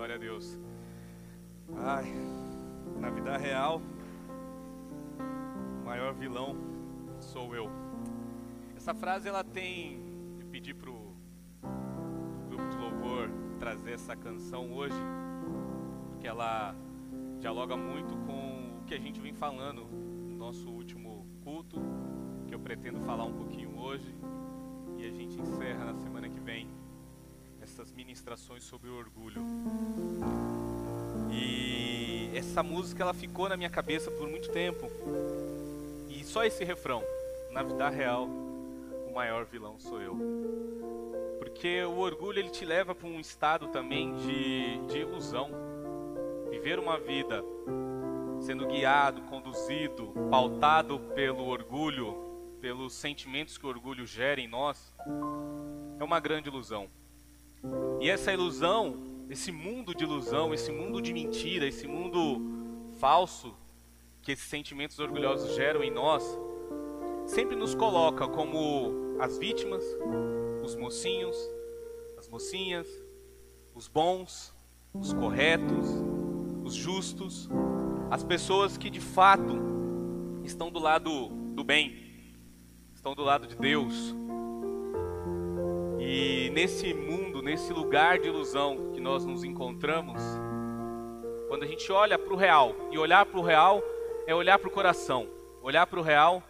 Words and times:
Glória 0.00 0.14
a 0.14 0.18
Deus. 0.18 0.58
Ai, 1.76 2.10
na 2.98 3.10
vida 3.10 3.36
real, 3.36 3.82
o 5.78 5.84
maior 5.84 6.14
vilão 6.14 6.56
sou 7.20 7.54
eu. 7.54 7.68
Essa 8.74 8.94
frase 8.94 9.28
ela 9.28 9.44
tem. 9.44 10.00
Eu 10.40 10.46
pedi 10.46 10.72
pro, 10.72 11.14
grupo 12.48 12.66
de 12.70 12.78
louvor 12.78 13.30
trazer 13.58 13.92
essa 13.92 14.16
canção 14.16 14.72
hoje, 14.72 14.96
porque 16.08 16.26
ela 16.26 16.74
dialoga 17.38 17.76
muito 17.76 18.16
com 18.24 18.80
o 18.80 18.84
que 18.86 18.94
a 18.94 18.98
gente 18.98 19.20
vem 19.20 19.34
falando 19.34 19.84
no 19.84 20.34
nosso 20.34 20.70
último 20.70 21.26
culto, 21.44 21.78
que 22.48 22.54
eu 22.54 22.58
pretendo 22.58 23.00
falar 23.00 23.24
um 23.24 23.34
pouquinho 23.34 23.78
hoje, 23.78 24.14
e 24.96 25.04
a 25.04 25.10
gente 25.10 25.38
encerra 25.38 25.84
na 25.84 25.94
semana 25.94 26.26
que 26.26 26.40
vem 26.40 26.79
essas 27.80 27.92
ministrações 27.92 28.62
sobre 28.62 28.90
o 28.90 28.98
orgulho. 28.98 29.40
E 31.32 32.30
essa 32.34 32.62
música 32.62 33.02
ela 33.02 33.14
ficou 33.14 33.48
na 33.48 33.56
minha 33.56 33.70
cabeça 33.70 34.10
por 34.10 34.28
muito 34.28 34.50
tempo. 34.50 34.86
E 36.10 36.22
só 36.22 36.44
esse 36.44 36.62
refrão, 36.62 37.02
na 37.50 37.62
vida 37.62 37.88
real, 37.88 38.26
o 38.26 39.14
maior 39.14 39.46
vilão 39.46 39.78
sou 39.78 39.98
eu. 39.98 40.14
Porque 41.38 41.82
o 41.84 41.98
orgulho 41.98 42.38
ele 42.38 42.50
te 42.50 42.66
leva 42.66 42.94
para 42.94 43.08
um 43.08 43.18
estado 43.18 43.68
também 43.68 44.14
de, 44.16 44.78
de 44.92 44.98
ilusão. 44.98 45.50
Viver 46.50 46.78
uma 46.78 46.98
vida 46.98 47.42
sendo 48.42 48.66
guiado, 48.66 49.22
conduzido, 49.22 50.12
pautado 50.30 51.00
pelo 51.14 51.46
orgulho, 51.46 52.58
pelos 52.60 52.92
sentimentos 52.92 53.56
que 53.56 53.64
o 53.64 53.70
orgulho 53.70 54.06
gera 54.06 54.38
em 54.38 54.48
nós, 54.48 54.94
é 55.98 56.04
uma 56.04 56.20
grande 56.20 56.50
ilusão. 56.50 56.90
E 58.00 58.08
essa 58.08 58.32
ilusão, 58.32 58.96
esse 59.28 59.52
mundo 59.52 59.94
de 59.94 60.04
ilusão, 60.04 60.54
esse 60.54 60.72
mundo 60.72 61.00
de 61.00 61.12
mentira, 61.12 61.66
esse 61.66 61.86
mundo 61.86 62.40
falso 62.98 63.54
que 64.22 64.32
esses 64.32 64.48
sentimentos 64.48 64.98
orgulhosos 64.98 65.54
geram 65.54 65.82
em 65.82 65.90
nós, 65.90 66.24
sempre 67.26 67.56
nos 67.56 67.74
coloca 67.74 68.26
como 68.28 69.16
as 69.18 69.38
vítimas, 69.38 69.84
os 70.62 70.74
mocinhos, 70.76 71.36
as 72.18 72.28
mocinhas, 72.28 72.86
os 73.74 73.88
bons, 73.88 74.52
os 74.92 75.12
corretos, 75.12 75.86
os 76.64 76.74
justos, 76.74 77.48
as 78.10 78.24
pessoas 78.24 78.76
que 78.76 78.90
de 78.90 79.00
fato 79.00 79.58
estão 80.44 80.70
do 80.70 80.78
lado 80.78 81.28
do 81.54 81.62
bem, 81.62 81.96
estão 82.94 83.14
do 83.14 83.22
lado 83.22 83.46
de 83.46 83.56
Deus. 83.56 84.14
E 86.12 86.50
nesse 86.50 86.92
mundo, 86.92 87.40
nesse 87.40 87.72
lugar 87.72 88.18
de 88.18 88.26
ilusão 88.26 88.90
que 88.92 89.00
nós 89.00 89.24
nos 89.24 89.44
encontramos, 89.44 90.20
quando 91.46 91.62
a 91.62 91.66
gente 91.68 91.92
olha 91.92 92.18
para 92.18 92.34
o 92.34 92.36
real, 92.36 92.74
e 92.90 92.98
olhar 92.98 93.24
para 93.24 93.38
o 93.38 93.42
real 93.44 93.80
é 94.26 94.34
olhar 94.34 94.58
para 94.58 94.68
o 94.68 94.72
coração, 94.72 95.28
olhar 95.62 95.86
para 95.86 96.00
o 96.00 96.02
real 96.02 96.42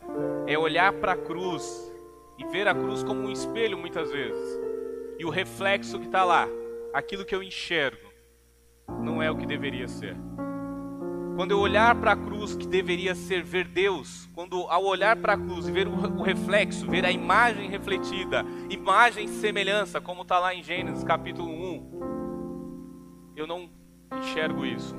é 0.47 0.59
olhar 0.59 0.95
para 0.95 1.13
a 1.13 1.17
cruz 1.17 1.93
e 2.39 2.45
ver 2.47 2.67
a 2.69 2.75
cruz 2.75 3.03
como 3.03 3.21
um 3.21 3.31
espelho 3.31 3.77
muitas 3.77 4.11
vezes. 4.11 4.59
E 5.19 5.27
o 5.27 5.29
reflexo 5.29 5.99
que 5.99 6.07
está 6.07 6.25
lá, 6.25 6.49
aquilo 6.95 7.27
que 7.27 7.35
eu 7.35 7.43
enxergo, 7.43 8.11
não 8.89 9.23
é 9.23 9.31
o 9.31 9.37
que 9.37 9.45
deveria 9.45 9.89
ser. 9.89 10.17
Quando 11.41 11.53
eu 11.53 11.59
olhar 11.59 11.99
para 11.99 12.13
a 12.13 12.17
cruz 12.17 12.55
que 12.55 12.67
deveria 12.67 13.15
ser 13.15 13.43
ver 13.43 13.67
Deus, 13.67 14.29
quando 14.35 14.67
ao 14.69 14.85
olhar 14.85 15.17
para 15.17 15.33
a 15.33 15.39
cruz 15.39 15.67
e 15.67 15.73
ver 15.73 15.89
o, 15.89 16.21
reflexo, 16.21 16.87
ver 16.87 17.03
a 17.07 17.11
imagem 17.11 17.71
refletida, 17.71 18.45
imagem 18.69 19.25
e 19.25 19.29
semelhança, 19.29 20.03
como 20.03 20.21
está 20.21 20.39
lá 20.39 20.55
em 20.55 20.63
Gênesis 20.63 21.03
capítulo 21.03 21.51
1, 21.51 23.33
eu 23.37 23.47
não 23.47 23.71
enxergo 24.19 24.67
isso. 24.67 24.95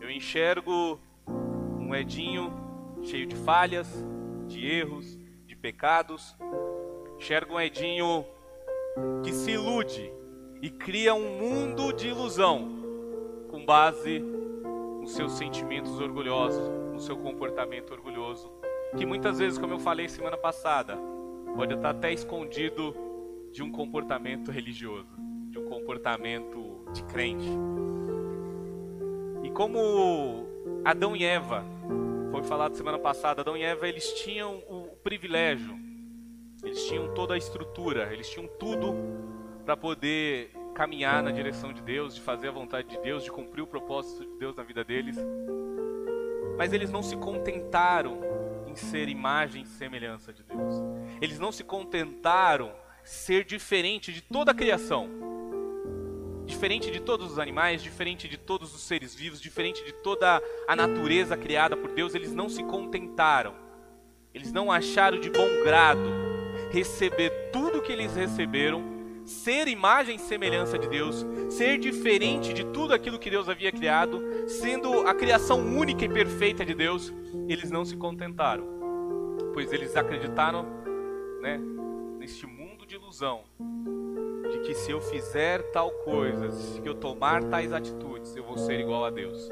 Eu 0.00 0.10
enxergo 0.10 0.98
um 1.28 1.94
Edinho 1.94 2.50
cheio 3.02 3.26
de 3.26 3.36
falhas, 3.36 4.02
de 4.46 4.66
erros, 4.66 5.18
de 5.46 5.54
pecados. 5.54 6.34
Enxergo 7.18 7.56
um 7.56 7.60
Edinho 7.60 8.24
que 9.22 9.34
se 9.34 9.50
ilude 9.50 10.10
e 10.62 10.70
cria 10.70 11.12
um 11.12 11.38
mundo 11.38 11.92
de 11.92 12.08
ilusão 12.08 12.80
com 13.50 13.62
base 13.62 14.29
seus 15.10 15.32
sentimentos 15.32 15.98
orgulhosos, 16.00 16.68
no 16.92 17.00
seu 17.00 17.16
comportamento 17.16 17.92
orgulhoso, 17.92 18.50
que 18.96 19.04
muitas 19.04 19.38
vezes, 19.38 19.58
como 19.58 19.74
eu 19.74 19.78
falei 19.78 20.08
semana 20.08 20.36
passada, 20.36 20.96
pode 21.54 21.74
estar 21.74 21.90
até 21.90 22.12
escondido 22.12 22.94
de 23.52 23.62
um 23.62 23.70
comportamento 23.70 24.50
religioso, 24.50 25.08
de 25.48 25.58
um 25.58 25.68
comportamento 25.68 26.84
de 26.92 27.02
crente. 27.04 27.50
E 29.42 29.50
como 29.50 30.46
Adão 30.84 31.16
e 31.16 31.24
Eva, 31.24 31.64
foi 32.30 32.42
falado 32.42 32.76
semana 32.76 32.98
passada, 32.98 33.40
Adão 33.42 33.56
e 33.56 33.62
Eva 33.62 33.88
eles 33.88 34.12
tinham 34.14 34.58
o 34.68 34.96
privilégio, 35.02 35.76
eles 36.62 36.84
tinham 36.86 37.12
toda 37.14 37.34
a 37.34 37.38
estrutura, 37.38 38.12
eles 38.12 38.28
tinham 38.28 38.46
tudo 38.58 38.94
para 39.64 39.76
poder 39.76 40.52
caminhar 40.80 41.22
na 41.22 41.30
direção 41.30 41.74
de 41.74 41.82
Deus, 41.82 42.14
de 42.14 42.22
fazer 42.22 42.48
a 42.48 42.52
vontade 42.52 42.88
de 42.88 42.98
Deus, 43.02 43.22
de 43.22 43.30
cumprir 43.30 43.60
o 43.60 43.66
propósito 43.66 44.24
de 44.24 44.38
Deus 44.38 44.56
na 44.56 44.62
vida 44.62 44.82
deles. 44.82 45.14
Mas 46.56 46.72
eles 46.72 46.90
não 46.90 47.02
se 47.02 47.18
contentaram 47.18 48.18
em 48.66 48.74
ser 48.74 49.06
imagem 49.10 49.60
e 49.60 49.66
semelhança 49.66 50.32
de 50.32 50.42
Deus. 50.42 50.74
Eles 51.20 51.38
não 51.38 51.52
se 51.52 51.62
contentaram 51.62 52.72
ser 53.04 53.44
diferente 53.44 54.10
de 54.10 54.22
toda 54.22 54.52
a 54.52 54.54
criação. 54.54 55.10
Diferente 56.46 56.90
de 56.90 56.98
todos 56.98 57.32
os 57.32 57.38
animais, 57.38 57.82
diferente 57.82 58.26
de 58.26 58.38
todos 58.38 58.74
os 58.74 58.80
seres 58.80 59.14
vivos, 59.14 59.38
diferente 59.38 59.84
de 59.84 59.92
toda 59.92 60.42
a 60.66 60.74
natureza 60.74 61.36
criada 61.36 61.76
por 61.76 61.92
Deus, 61.92 62.14
eles 62.14 62.32
não 62.32 62.48
se 62.48 62.64
contentaram. 62.64 63.54
Eles 64.32 64.50
não 64.50 64.72
acharam 64.72 65.20
de 65.20 65.28
bom 65.28 65.62
grado 65.62 66.08
receber 66.72 67.50
tudo 67.52 67.82
que 67.82 67.92
eles 67.92 68.16
receberam 68.16 68.99
ser 69.30 69.68
imagem 69.68 70.16
e 70.16 70.18
semelhança 70.18 70.76
de 70.76 70.88
Deus, 70.88 71.24
ser 71.48 71.78
diferente 71.78 72.52
de 72.52 72.64
tudo 72.64 72.92
aquilo 72.92 73.18
que 73.18 73.30
Deus 73.30 73.48
havia 73.48 73.70
criado, 73.70 74.20
sendo 74.48 75.06
a 75.06 75.14
criação 75.14 75.60
única 75.60 76.04
e 76.04 76.08
perfeita 76.08 76.64
de 76.64 76.74
Deus, 76.74 77.12
eles 77.48 77.70
não 77.70 77.84
se 77.84 77.96
contentaram, 77.96 78.64
pois 79.54 79.72
eles 79.72 79.96
acreditaram, 79.96 80.66
né, 81.40 81.58
neste 82.18 82.44
mundo 82.44 82.84
de 82.84 82.96
ilusão, 82.96 83.44
de 84.50 84.58
que 84.60 84.74
se 84.74 84.90
eu 84.90 85.00
fizer 85.00 85.62
tal 85.70 85.90
coisa, 85.90 86.50
se 86.50 86.84
eu 86.84 86.94
tomar 86.94 87.44
tais 87.44 87.72
atitudes, 87.72 88.34
eu 88.34 88.42
vou 88.42 88.58
ser 88.58 88.80
igual 88.80 89.04
a 89.04 89.10
Deus. 89.10 89.48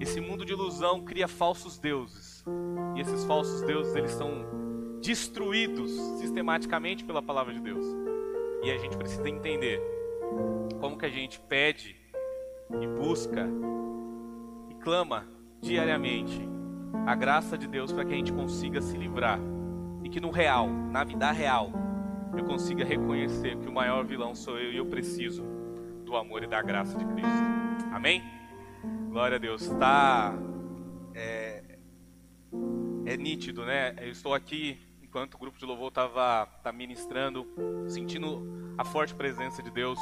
Esse 0.00 0.20
mundo 0.20 0.44
de 0.44 0.52
ilusão 0.52 1.00
cria 1.04 1.28
falsos 1.28 1.78
deuses, 1.78 2.44
e 2.96 3.00
esses 3.00 3.24
falsos 3.24 3.62
deuses 3.62 3.94
eles 3.94 4.10
são 4.10 4.98
destruídos 5.00 5.92
sistematicamente 6.18 7.04
pela 7.04 7.22
palavra 7.22 7.54
de 7.54 7.60
Deus. 7.60 8.07
E 8.62 8.70
a 8.70 8.78
gente 8.78 8.96
precisa 8.96 9.28
entender 9.28 9.80
como 10.80 10.98
que 10.98 11.06
a 11.06 11.10
gente 11.10 11.40
pede 11.40 11.96
e 12.80 12.86
busca 12.86 13.48
e 14.68 14.74
clama 14.74 15.26
diariamente 15.60 16.40
a 17.06 17.14
graça 17.14 17.56
de 17.56 17.66
Deus 17.66 17.92
para 17.92 18.04
que 18.04 18.12
a 18.12 18.16
gente 18.16 18.32
consiga 18.32 18.80
se 18.80 18.96
livrar 18.96 19.38
e 20.02 20.08
que 20.08 20.20
no 20.20 20.30
real, 20.30 20.68
na 20.68 21.04
vida 21.04 21.30
real, 21.30 21.72
eu 22.36 22.44
consiga 22.44 22.84
reconhecer 22.84 23.56
que 23.56 23.68
o 23.68 23.72
maior 23.72 24.04
vilão 24.04 24.34
sou 24.34 24.58
eu 24.58 24.72
e 24.72 24.76
eu 24.76 24.86
preciso 24.86 25.44
do 26.04 26.16
amor 26.16 26.42
e 26.42 26.46
da 26.46 26.62
graça 26.62 26.96
de 26.96 27.04
Cristo. 27.04 27.44
Amém? 27.92 28.22
Glória 29.10 29.36
a 29.36 29.38
Deus. 29.38 29.62
Está 29.62 30.34
é, 31.14 31.62
é 33.06 33.16
nítido, 33.16 33.64
né? 33.64 33.94
Eu 34.00 34.10
estou 34.10 34.34
aqui 34.34 34.78
enquanto 35.08 35.34
o 35.34 35.38
grupo 35.38 35.58
de 35.58 35.64
louvor 35.64 35.88
estava 35.88 36.46
tá 36.62 36.70
ministrando, 36.70 37.46
sentindo 37.88 38.74
a 38.76 38.84
forte 38.84 39.14
presença 39.14 39.62
de 39.62 39.70
Deus. 39.70 39.98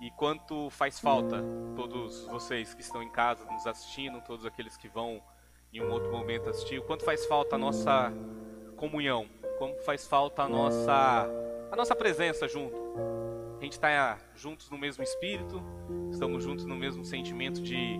E 0.00 0.10
quanto 0.12 0.70
faz 0.70 1.00
falta 1.00 1.44
todos 1.74 2.24
vocês 2.26 2.74
que 2.74 2.80
estão 2.80 3.02
em 3.02 3.10
casa 3.10 3.44
nos 3.44 3.66
assistindo, 3.66 4.20
todos 4.20 4.46
aqueles 4.46 4.76
que 4.76 4.88
vão 4.88 5.20
em 5.72 5.82
um 5.82 5.90
outro 5.90 6.12
momento 6.12 6.48
assistir, 6.48 6.78
o 6.78 6.82
quanto 6.82 7.04
faz 7.04 7.26
falta 7.26 7.56
a 7.56 7.58
nossa 7.58 8.12
comunhão, 8.76 9.28
como 9.58 9.74
faz 9.80 10.06
falta 10.06 10.42
a 10.42 10.48
nossa 10.48 11.28
a 11.70 11.76
nossa 11.76 11.96
presença 11.96 12.46
junto. 12.46 12.76
A 13.58 13.64
gente 13.64 13.72
está 13.72 14.18
juntos 14.34 14.70
no 14.70 14.78
mesmo 14.78 15.02
espírito, 15.02 15.62
estamos 16.10 16.44
juntos 16.44 16.66
no 16.66 16.76
mesmo 16.76 17.04
sentimento 17.04 17.60
de 17.60 17.98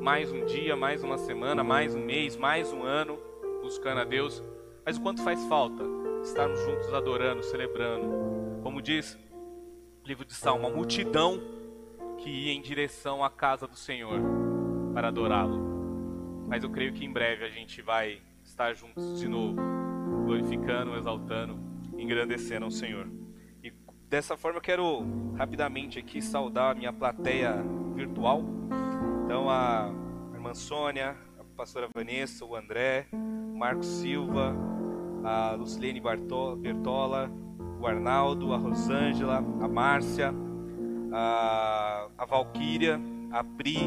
mais 0.00 0.30
um 0.30 0.44
dia, 0.44 0.76
mais 0.76 1.02
uma 1.02 1.18
semana, 1.18 1.64
mais 1.64 1.94
um 1.94 2.00
mês, 2.00 2.36
mais 2.36 2.72
um 2.72 2.82
ano 2.82 3.18
buscando 3.62 4.00
a 4.00 4.04
Deus. 4.04 4.42
Mas 4.84 4.98
o 4.98 5.00
quanto 5.00 5.22
faz 5.22 5.42
falta 5.46 5.82
estarmos 6.22 6.60
juntos 6.60 6.92
adorando, 6.92 7.42
celebrando. 7.42 8.60
Como 8.62 8.82
diz 8.82 9.18
o 10.02 10.06
livro 10.06 10.24
de 10.24 10.34
Salmo, 10.34 10.66
uma 10.66 10.74
multidão 10.74 11.40
que 12.18 12.28
ia 12.28 12.52
em 12.52 12.60
direção 12.60 13.24
à 13.24 13.30
casa 13.30 13.66
do 13.66 13.76
Senhor 13.76 14.20
para 14.92 15.08
adorá-lo. 15.08 16.44
Mas 16.48 16.62
eu 16.62 16.70
creio 16.70 16.92
que 16.92 17.04
em 17.04 17.12
breve 17.12 17.44
a 17.44 17.50
gente 17.50 17.80
vai 17.80 18.20
estar 18.42 18.74
juntos 18.74 19.18
de 19.18 19.28
novo, 19.28 19.56
glorificando, 20.24 20.96
exaltando, 20.96 21.58
engrandecendo 21.96 22.64
ao 22.64 22.70
Senhor. 22.70 23.08
E 23.62 23.72
dessa 24.08 24.36
forma 24.36 24.58
eu 24.58 24.62
quero 24.62 25.34
rapidamente 25.36 25.98
aqui 25.98 26.20
saudar 26.20 26.72
a 26.72 26.74
minha 26.74 26.92
plateia 26.92 27.56
virtual. 27.94 28.42
Então 29.24 29.48
a 29.48 29.90
irmã 30.32 30.54
Sônia, 30.54 31.16
a 31.38 31.44
pastora 31.56 31.88
Vanessa, 31.94 32.44
o 32.44 32.54
André, 32.54 33.08
o 33.12 33.56
Marcos 33.56 33.86
Silva, 33.86 34.54
a 35.24 35.54
Lucilene 35.54 36.00
Bertola, 36.00 37.30
o 37.80 37.86
Arnaldo, 37.86 38.52
a 38.52 38.58
Rosângela, 38.58 39.38
a 39.38 39.68
Márcia, 39.68 40.34
a, 41.12 42.08
a 42.18 42.26
Valquíria, 42.26 43.00
a 43.32 43.42
Pri, 43.42 43.78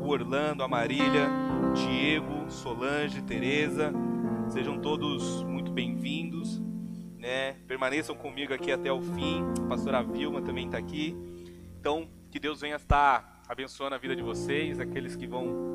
o 0.00 0.08
Orlando, 0.08 0.62
a 0.62 0.68
Marília, 0.68 1.28
Diego, 1.74 2.50
Solange, 2.50 3.22
Tereza. 3.22 3.92
Sejam 4.48 4.78
todos 4.78 5.42
muito 5.44 5.70
bem-vindos. 5.70 6.60
Né? 7.18 7.54
Permaneçam 7.66 8.14
comigo 8.14 8.52
aqui 8.52 8.70
até 8.70 8.92
o 8.92 9.00
fim. 9.00 9.42
A 9.64 9.68
pastora 9.68 10.02
Vilma 10.02 10.42
também 10.42 10.66
está 10.66 10.76
aqui. 10.76 11.16
Então, 11.80 12.08
que 12.30 12.38
Deus 12.38 12.60
venha 12.60 12.76
estar 12.76 13.42
abençoando 13.48 13.94
a 13.94 13.98
vida 13.98 14.14
de 14.14 14.22
vocês, 14.22 14.80
aqueles 14.80 15.16
que 15.16 15.26
vão 15.26 15.74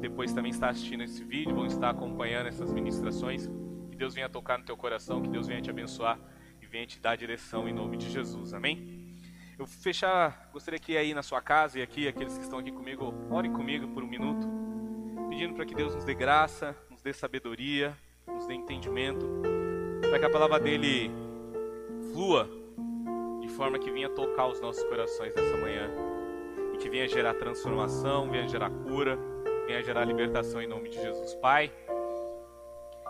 depois 0.00 0.32
também 0.32 0.50
estar 0.50 0.68
assistindo 0.68 1.02
esse 1.02 1.24
vídeo, 1.24 1.54
vão 1.54 1.66
estar 1.66 1.90
acompanhando 1.90 2.46
essas 2.46 2.72
ministrações. 2.72 3.50
Que 3.96 4.00
Deus 4.00 4.12
venha 4.12 4.28
tocar 4.28 4.58
no 4.58 4.64
teu 4.66 4.76
coração, 4.76 5.22
que 5.22 5.28
Deus 5.30 5.46
venha 5.46 5.62
te 5.62 5.70
abençoar 5.70 6.20
e 6.60 6.66
venha 6.66 6.86
te 6.86 7.00
dar 7.00 7.16
direção 7.16 7.66
em 7.66 7.72
nome 7.72 7.96
de 7.96 8.10
Jesus. 8.10 8.52
Amém? 8.52 9.16
Eu 9.58 9.66
fechar, 9.66 10.50
gostaria 10.52 10.78
que 10.78 10.98
aí 10.98 11.14
na 11.14 11.22
sua 11.22 11.40
casa 11.40 11.78
e 11.78 11.82
aqui, 11.82 12.06
aqueles 12.06 12.36
que 12.36 12.44
estão 12.44 12.58
aqui 12.58 12.70
comigo, 12.70 13.14
orem 13.30 13.50
comigo 13.50 13.88
por 13.88 14.04
um 14.04 14.06
minuto, 14.06 14.46
pedindo 15.30 15.54
para 15.54 15.64
que 15.64 15.74
Deus 15.74 15.94
nos 15.94 16.04
dê 16.04 16.12
graça, 16.12 16.76
nos 16.90 17.00
dê 17.00 17.10
sabedoria, 17.14 17.96
nos 18.26 18.46
dê 18.46 18.52
entendimento, 18.52 19.26
para 20.02 20.18
que 20.18 20.26
a 20.26 20.30
palavra 20.30 20.60
dele 20.60 21.10
flua 22.12 22.46
de 23.40 23.48
forma 23.48 23.78
que 23.78 23.90
venha 23.90 24.10
tocar 24.10 24.46
os 24.46 24.60
nossos 24.60 24.84
corações 24.84 25.34
nessa 25.34 25.56
manhã 25.56 25.90
e 26.74 26.76
que 26.76 26.90
venha 26.90 27.08
gerar 27.08 27.32
transformação, 27.32 28.30
venha 28.30 28.46
gerar 28.46 28.68
cura, 28.68 29.18
venha 29.66 29.82
gerar 29.82 30.04
libertação 30.04 30.60
em 30.60 30.66
nome 30.66 30.90
de 30.90 30.96
Jesus. 30.96 31.34
Pai, 31.36 31.72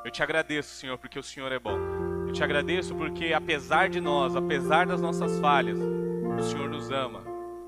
eu 0.07 0.11
te 0.13 0.23
agradeço, 0.23 0.77
Senhor, 0.77 0.97
porque 0.99 1.19
o 1.19 1.23
Senhor 1.23 1.51
é 1.51 1.59
bom. 1.59 1.77
Eu 2.29 2.33
te 2.33 2.41
agradeço 2.45 2.95
porque, 2.95 3.33
apesar 3.33 3.89
de 3.89 4.01
nós, 4.01 4.37
apesar 4.37 4.87
das 4.87 5.01
nossas 5.01 5.41
falhas, 5.41 5.81
o 5.81 6.43
Senhor 6.45 6.71
nos 6.71 6.93
ama, 6.93 7.25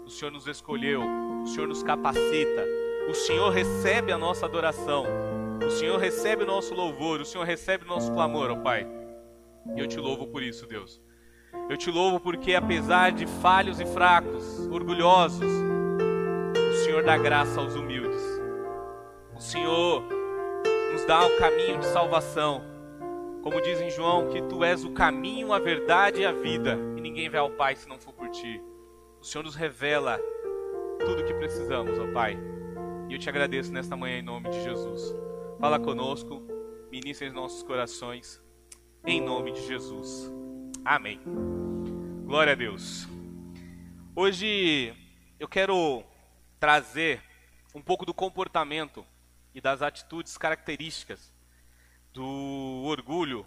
o 0.07 0.09
Senhor 0.09 0.31
nos 0.31 0.47
escolheu, 0.47 1.03
o 1.43 1.47
Senhor 1.49 1.67
nos 1.67 1.83
capacita, 1.83 2.65
o 3.11 3.15
Senhor 3.15 3.51
recebe 3.51 4.13
a 4.13 4.19
nossa 4.19 4.47
adoração, 4.47 5.05
o 5.67 5.69
Senhor 5.69 5.99
recebe 5.99 6.45
o 6.45 6.47
nosso 6.47 6.77
louvor, 6.77 7.21
o 7.21 7.25
Senhor 7.25 7.43
recebe 7.43 7.85
o 7.85 7.89
nosso 7.89 8.13
clamor, 8.13 8.53
ó 8.53 8.57
Pai. 8.57 8.87
E 9.75 9.81
eu 9.81 9.89
te 9.89 9.99
louvo 9.99 10.29
por 10.29 10.41
isso, 10.41 10.65
Deus. 10.65 11.03
Eu 11.69 11.77
te 11.77 11.91
louvo 11.91 12.21
porque, 12.21 12.55
apesar 12.55 13.11
de 13.11 13.27
falhos 13.27 13.81
e 13.81 13.85
fracos, 13.85 14.65
orgulhosos, 14.69 15.51
o 15.51 16.85
Senhor 16.85 17.03
dá 17.03 17.19
graça 17.19 17.61
aos 17.61 17.75
humildes. 17.75 18.23
O 19.35 19.41
Senhor 19.41 20.18
nos 20.93 21.05
dá 21.05 21.27
o 21.27 21.39
caminho 21.39 21.79
de 21.79 21.87
salvação. 21.87 22.63
Como 23.43 23.61
diz 23.61 23.81
em 23.81 23.91
João, 23.91 24.29
que 24.29 24.43
tu 24.43 24.65
és 24.65 24.85
o 24.85 24.93
caminho, 24.93 25.53
a 25.53 25.59
verdade 25.59 26.23
e 26.23 26.27
a 26.27 26.33
vida, 26.33 26.79
e 26.97 27.01
ninguém 27.01 27.29
vai 27.29 27.41
ao 27.41 27.51
Pai 27.51 27.77
se 27.77 27.89
não 27.89 27.99
for 27.99 28.13
por 28.13 28.29
ti. 28.31 28.61
O 29.21 29.25
Senhor 29.25 29.45
nos 29.45 29.55
revela 29.55 30.19
tudo 31.01 31.23
o 31.23 31.25
que 31.25 31.35
precisamos, 31.35 31.99
ó 31.99 32.13
Pai. 32.13 32.39
E 33.09 33.15
eu 33.15 33.19
te 33.19 33.29
agradeço 33.29 33.73
nesta 33.73 33.97
manhã 33.97 34.19
em 34.19 34.23
nome 34.23 34.51
de 34.51 34.63
Jesus. 34.63 35.15
Fala 35.61 35.79
conosco, 35.79 36.43
ministra 36.91 37.27
em 37.27 37.33
nossos 37.33 37.63
corações, 37.63 38.41
em 39.07 39.21
nome 39.21 39.53
de 39.53 39.67
Jesus. 39.67 40.33
Amém. 40.85 41.21
Glória 42.25 42.53
a 42.53 42.57
Deus. 42.57 43.09
Hoje 44.15 44.95
eu 45.39 45.49
quero 45.49 46.03
trazer 46.59 47.23
um 47.75 47.81
pouco 47.81 48.05
do 48.05 48.13
comportamento 48.13 49.05
e 49.55 49.61
das 49.61 49.83
atitudes 49.83 50.37
características 50.37 51.33
do 52.13 52.83
orgulho 52.85 53.47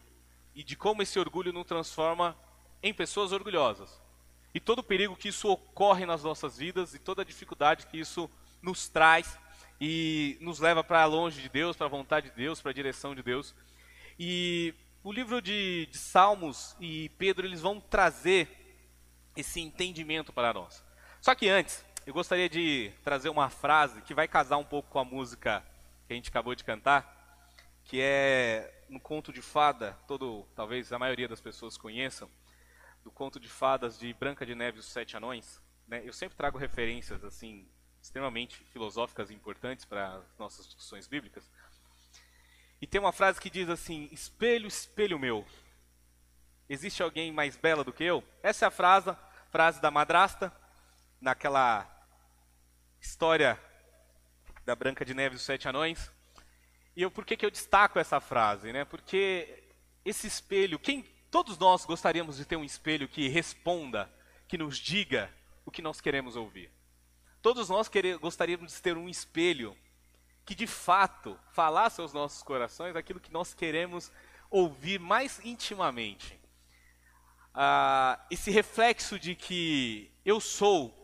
e 0.56 0.64
de 0.64 0.76
como 0.76 1.02
esse 1.02 1.20
orgulho 1.20 1.54
nos 1.54 1.66
transforma 1.66 2.38
em 2.82 2.94
pessoas 2.94 3.32
orgulhosas. 3.32 4.02
E 4.54 4.60
todo 4.60 4.80
o 4.80 4.84
perigo 4.84 5.16
que 5.16 5.30
isso 5.30 5.50
ocorre 5.50 6.06
nas 6.06 6.24
nossas 6.24 6.58
vidas 6.58 6.94
e 6.94 7.00
toda 7.00 7.22
a 7.22 7.26
dificuldade 7.26 7.88
que 7.88 8.00
isso 8.00 8.30
nos 8.62 8.90
traz 8.90 9.38
e 9.80 10.38
nos 10.42 10.60
leva 10.60 10.84
para 10.84 11.06
longe 11.06 11.42
de 11.42 11.50
Deus, 11.50 11.76
para 11.76 11.88
a 11.88 11.90
vontade 11.90 12.30
de 12.30 12.36
Deus, 12.36 12.62
para 12.62 12.72
a 12.72 12.74
direção 12.74 13.16
de 13.16 13.24
Deus. 13.24 13.56
E 14.20 14.74
o 15.04 15.12
livro 15.12 15.42
de, 15.42 15.88
de, 15.88 15.98
Salmos 15.98 16.76
e 16.80 17.10
Pedro 17.18 17.48
eles 17.48 17.62
vão 17.62 17.80
trazer 17.80 18.48
esse 19.36 19.60
entendimento 19.60 20.32
para 20.34 20.54
nós. 20.54 20.84
Só 21.22 21.34
que 21.34 21.48
antes, 21.48 21.84
eu 22.06 22.14
gostaria 22.14 22.50
de 22.50 22.92
trazer 23.04 23.30
uma 23.30 23.50
frase 23.50 24.02
que 24.02 24.14
vai 24.14 24.28
casar 24.28 24.58
um 24.58 24.66
pouco 24.66 24.90
com 24.90 25.00
a 25.00 25.06
música 25.06 25.64
que 26.12 26.14
a 26.14 26.18
gente 26.18 26.30
acabou 26.30 26.54
de 26.54 26.66
cantar, 26.66 27.80
que 27.86 28.02
é 28.02 28.84
no 28.90 29.00
conto 29.00 29.32
de 29.32 29.42
fada, 29.42 29.98
todo, 30.06 30.46
talvez 30.54 30.92
a 30.92 31.00
maioria 31.00 31.26
das 31.26 31.40
pessoas 31.40 31.78
conheçam, 31.78 32.30
do 33.02 33.10
conto 33.10 33.40
de 33.40 33.48
fadas 33.48 33.98
de 33.98 34.14
Branca 34.14 34.46
de 34.46 34.54
Neve 34.54 34.76
e 34.76 34.80
os 34.82 34.88
Sete 34.88 35.16
Anões. 35.16 35.62
Né? 35.88 36.02
Eu 36.04 36.12
sempre 36.12 36.36
trago 36.36 36.58
referências 36.58 37.24
assim 37.24 37.66
extremamente 38.02 38.58
filosóficas 38.74 39.30
e 39.30 39.34
importantes 39.34 39.86
para 39.86 40.16
as 40.18 40.38
nossas 40.38 40.66
discussões 40.66 41.08
bíblicas. 41.08 41.50
E 42.82 42.86
tem 42.86 43.00
uma 43.00 43.14
frase 43.14 43.40
que 43.40 43.50
diz 43.50 43.70
assim: 43.70 44.10
Espelho, 44.12 44.68
espelho 44.68 45.18
meu, 45.18 45.46
existe 46.68 47.02
alguém 47.02 47.32
mais 47.32 47.56
bela 47.56 47.86
do 47.86 47.94
que 47.94 48.04
eu? 48.04 48.22
Essa 48.44 48.66
é 48.66 48.68
a 48.68 48.72
frase, 48.72 49.16
frase 49.50 49.82
da 49.82 49.90
madrasta, 49.90 50.52
naquela 51.22 51.90
história 53.00 53.58
da 54.66 54.76
Branca 54.76 55.04
de 55.04 55.14
Neve 55.14 55.36
e 55.36 55.38
os 55.38 55.42
Sete 55.42 55.68
Anões. 55.68 56.12
E 56.96 57.02
eu, 57.02 57.12
por 57.12 57.26
que, 57.26 57.38
que 57.38 57.46
eu 57.46 57.52
destaco 57.52 58.00
essa 58.00 58.20
frase? 58.20 58.72
Né? 58.72 58.86
Porque 58.86 59.64
esse 60.04 60.28
espelho, 60.28 60.78
quem 60.78 61.06
todos 61.30 61.58
nós 61.58 61.86
gostaríamos 61.86 62.38
de 62.38 62.46
ter 62.46 62.58
um 62.58 62.64
espelho 62.64 63.08
que 63.08 63.28
responda, 63.28 64.12
que 64.48 64.58
nos 64.58 64.78
diga 64.78 65.32
o 65.66 65.72
que 65.72 65.82
nós 65.82 66.02
queremos 66.02 66.36
ouvir. 66.36 66.70
Todos 67.42 67.70
nós 67.70 67.90
gostaríamos 68.20 68.74
de 68.74 68.82
ter 68.82 68.98
um 68.98 69.08
espelho 69.08 69.76
que 70.46 70.54
de 70.54 70.68
fato 70.68 71.40
falasse 71.54 72.02
aos 72.02 72.14
nossos 72.14 72.44
corações 72.44 72.96
aquilo 72.96 73.20
que 73.20 73.32
nós 73.32 73.54
queremos 73.54 74.12
ouvir 74.50 75.00
mais 75.00 75.40
intimamente. 75.44 76.40
Ah, 77.54 78.20
esse 78.30 78.52
reflexo 78.52 79.18
de 79.18 79.34
que 79.36 80.12
eu 80.26 80.40
sou 80.40 80.98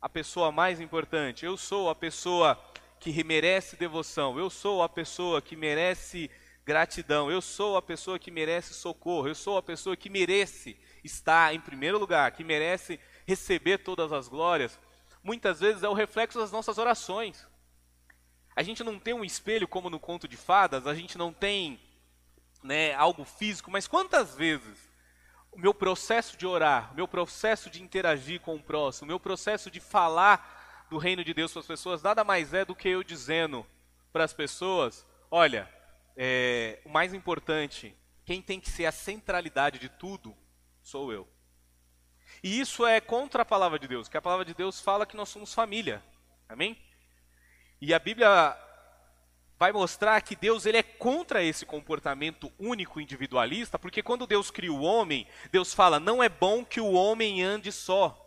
a 0.00 0.08
pessoa 0.08 0.50
mais 0.50 0.80
importante, 0.80 1.46
eu 1.46 1.56
sou 1.56 1.88
a 1.88 1.94
pessoa 1.94 2.60
que 3.00 3.24
merece 3.24 3.76
devoção, 3.76 4.38
eu 4.38 4.48
sou 4.48 4.82
a 4.82 4.88
pessoa 4.88 5.42
que 5.42 5.56
merece 5.56 6.30
gratidão, 6.64 7.30
eu 7.30 7.42
sou 7.42 7.76
a 7.76 7.82
pessoa 7.82 8.18
que 8.18 8.30
merece 8.30 8.72
socorro, 8.72 9.28
eu 9.28 9.34
sou 9.34 9.58
a 9.58 9.62
pessoa 9.62 9.96
que 9.96 10.08
merece 10.08 10.76
estar 11.02 11.54
em 11.54 11.60
primeiro 11.60 11.98
lugar, 11.98 12.32
que 12.32 12.42
merece 12.42 12.98
receber 13.26 13.78
todas 13.78 14.12
as 14.12 14.28
glórias, 14.28 14.78
muitas 15.22 15.60
vezes 15.60 15.82
é 15.82 15.88
o 15.88 15.94
reflexo 15.94 16.38
das 16.38 16.50
nossas 16.50 16.78
orações. 16.78 17.46
A 18.56 18.62
gente 18.62 18.82
não 18.84 18.98
tem 18.98 19.12
um 19.12 19.24
espelho 19.24 19.66
como 19.66 19.90
no 19.90 20.00
conto 20.00 20.26
de 20.26 20.36
fadas, 20.36 20.86
a 20.86 20.94
gente 20.94 21.18
não 21.18 21.32
tem 21.32 21.80
né, 22.62 22.94
algo 22.94 23.24
físico, 23.24 23.70
mas 23.70 23.86
quantas 23.86 24.34
vezes 24.34 24.88
o 25.52 25.58
meu 25.58 25.74
processo 25.74 26.36
de 26.36 26.46
orar, 26.46 26.92
o 26.92 26.96
meu 26.96 27.06
processo 27.06 27.68
de 27.68 27.82
interagir 27.82 28.40
com 28.40 28.56
o 28.56 28.62
próximo, 28.62 29.04
o 29.04 29.08
meu 29.08 29.20
processo 29.20 29.70
de 29.70 29.80
falar 29.80 30.63
do 30.94 30.98
reino 30.98 31.24
de 31.24 31.34
Deus 31.34 31.50
para 31.50 31.58
as 31.58 31.66
pessoas 31.66 32.02
nada 32.04 32.22
mais 32.22 32.54
é 32.54 32.64
do 32.64 32.72
que 32.72 32.88
eu 32.88 33.02
dizendo 33.02 33.66
para 34.12 34.22
as 34.22 34.32
pessoas: 34.32 35.04
olha, 35.28 35.68
é, 36.16 36.78
o 36.84 36.88
mais 36.88 37.12
importante, 37.12 37.92
quem 38.24 38.40
tem 38.40 38.60
que 38.60 38.70
ser 38.70 38.86
a 38.86 38.92
centralidade 38.92 39.80
de 39.80 39.88
tudo, 39.88 40.32
sou 40.80 41.12
eu. 41.12 41.28
E 42.44 42.60
isso 42.60 42.86
é 42.86 43.00
contra 43.00 43.42
a 43.42 43.44
palavra 43.44 43.76
de 43.76 43.88
Deus, 43.88 44.08
que 44.08 44.16
a 44.16 44.22
palavra 44.22 44.44
de 44.44 44.54
Deus 44.54 44.80
fala 44.80 45.04
que 45.04 45.16
nós 45.16 45.28
somos 45.28 45.52
família. 45.52 46.00
Amém? 46.48 46.78
E 47.80 47.92
a 47.92 47.98
Bíblia 47.98 48.56
vai 49.58 49.72
mostrar 49.72 50.20
que 50.20 50.36
Deus 50.36 50.64
ele 50.64 50.78
é 50.78 50.82
contra 50.84 51.42
esse 51.42 51.66
comportamento 51.66 52.52
único 52.56 53.00
individualista, 53.00 53.80
porque 53.80 54.00
quando 54.00 54.28
Deus 54.28 54.48
cria 54.48 54.72
o 54.72 54.82
homem, 54.82 55.26
Deus 55.50 55.74
fala: 55.74 55.98
"Não 55.98 56.22
é 56.22 56.28
bom 56.28 56.64
que 56.64 56.80
o 56.80 56.92
homem 56.92 57.42
ande 57.42 57.72
só". 57.72 58.23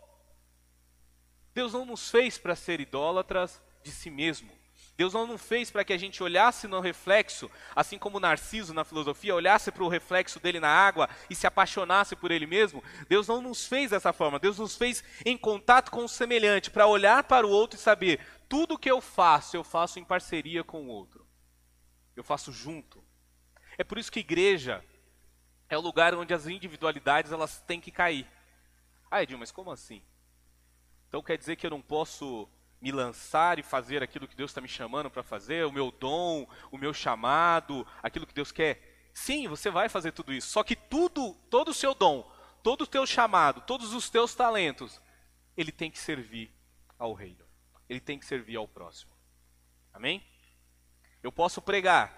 Deus 1.54 1.72
não 1.72 1.84
nos 1.84 2.10
fez 2.10 2.38
para 2.38 2.54
ser 2.54 2.80
idólatras 2.80 3.60
de 3.82 3.90
si 3.90 4.10
mesmo. 4.10 4.58
Deus 4.98 5.14
não 5.14 5.28
nos 5.28 5.40
fez 5.40 5.70
para 5.70 5.84
que 5.84 5.92
a 5.92 5.96
gente 5.96 6.20
olhasse 6.24 6.66
no 6.66 6.80
reflexo, 6.80 7.48
assim 7.74 7.96
como 7.96 8.18
Narciso 8.18 8.74
na 8.74 8.84
filosofia 8.84 9.32
olhasse 9.32 9.70
para 9.70 9.84
o 9.84 9.88
reflexo 9.88 10.40
dele 10.40 10.58
na 10.58 10.68
água 10.68 11.08
e 11.30 11.36
se 11.36 11.46
apaixonasse 11.46 12.16
por 12.16 12.32
ele 12.32 12.46
mesmo. 12.48 12.82
Deus 13.08 13.28
não 13.28 13.40
nos 13.40 13.64
fez 13.64 13.92
dessa 13.92 14.12
forma. 14.12 14.40
Deus 14.40 14.58
nos 14.58 14.76
fez 14.76 15.04
em 15.24 15.38
contato 15.38 15.92
com 15.92 16.04
o 16.04 16.08
semelhante, 16.08 16.68
para 16.68 16.88
olhar 16.88 17.22
para 17.22 17.46
o 17.46 17.50
outro 17.50 17.78
e 17.78 17.80
saber: 17.80 18.18
tudo 18.48 18.76
que 18.76 18.90
eu 18.90 19.00
faço, 19.00 19.56
eu 19.56 19.62
faço 19.62 20.00
em 20.00 20.04
parceria 20.04 20.64
com 20.64 20.82
o 20.82 20.88
outro. 20.88 21.24
Eu 22.16 22.24
faço 22.24 22.50
junto. 22.50 23.00
É 23.78 23.84
por 23.84 23.98
isso 23.98 24.10
que 24.10 24.18
igreja 24.18 24.84
é 25.68 25.78
o 25.78 25.80
lugar 25.80 26.12
onde 26.12 26.34
as 26.34 26.48
individualidades 26.48 27.30
elas 27.30 27.60
têm 27.60 27.80
que 27.80 27.92
cair. 27.92 28.26
Ah, 29.08 29.22
Edinho, 29.22 29.38
mas 29.38 29.52
como 29.52 29.70
assim? 29.70 30.02
Então 31.08 31.22
quer 31.22 31.38
dizer 31.38 31.56
que 31.56 31.66
eu 31.66 31.70
não 31.70 31.80
posso 31.80 32.48
me 32.80 32.92
lançar 32.92 33.58
e 33.58 33.62
fazer 33.62 34.02
aquilo 34.02 34.28
que 34.28 34.36
Deus 34.36 34.50
está 34.50 34.60
me 34.60 34.68
chamando 34.68 35.10
para 35.10 35.22
fazer, 35.22 35.66
o 35.66 35.72
meu 35.72 35.90
dom, 35.90 36.46
o 36.70 36.78
meu 36.78 36.94
chamado, 36.94 37.86
aquilo 38.02 38.26
que 38.26 38.34
Deus 38.34 38.52
quer? 38.52 39.10
Sim, 39.12 39.48
você 39.48 39.70
vai 39.70 39.88
fazer 39.88 40.12
tudo 40.12 40.32
isso. 40.32 40.48
Só 40.48 40.62
que 40.62 40.76
tudo, 40.76 41.34
todo 41.50 41.70
o 41.70 41.74
seu 41.74 41.94
dom, 41.94 42.30
todo 42.62 42.82
o 42.82 42.86
teu 42.86 43.04
chamado, 43.06 43.62
todos 43.62 43.92
os 43.92 44.08
teus 44.08 44.34
talentos, 44.34 45.00
ele 45.56 45.72
tem 45.72 45.90
que 45.90 45.98
servir 45.98 46.52
ao 46.98 47.12
reino. 47.12 47.44
Ele 47.88 48.00
tem 48.00 48.18
que 48.18 48.26
servir 48.26 48.56
ao 48.56 48.68
próximo. 48.68 49.10
Amém? 49.92 50.22
Eu 51.22 51.32
posso 51.32 51.60
pregar 51.60 52.14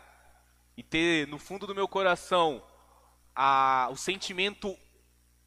e 0.76 0.82
ter 0.82 1.26
no 1.28 1.38
fundo 1.38 1.66
do 1.66 1.74
meu 1.74 1.88
coração 1.88 2.62
a, 3.34 3.88
o 3.90 3.96
sentimento 3.96 4.76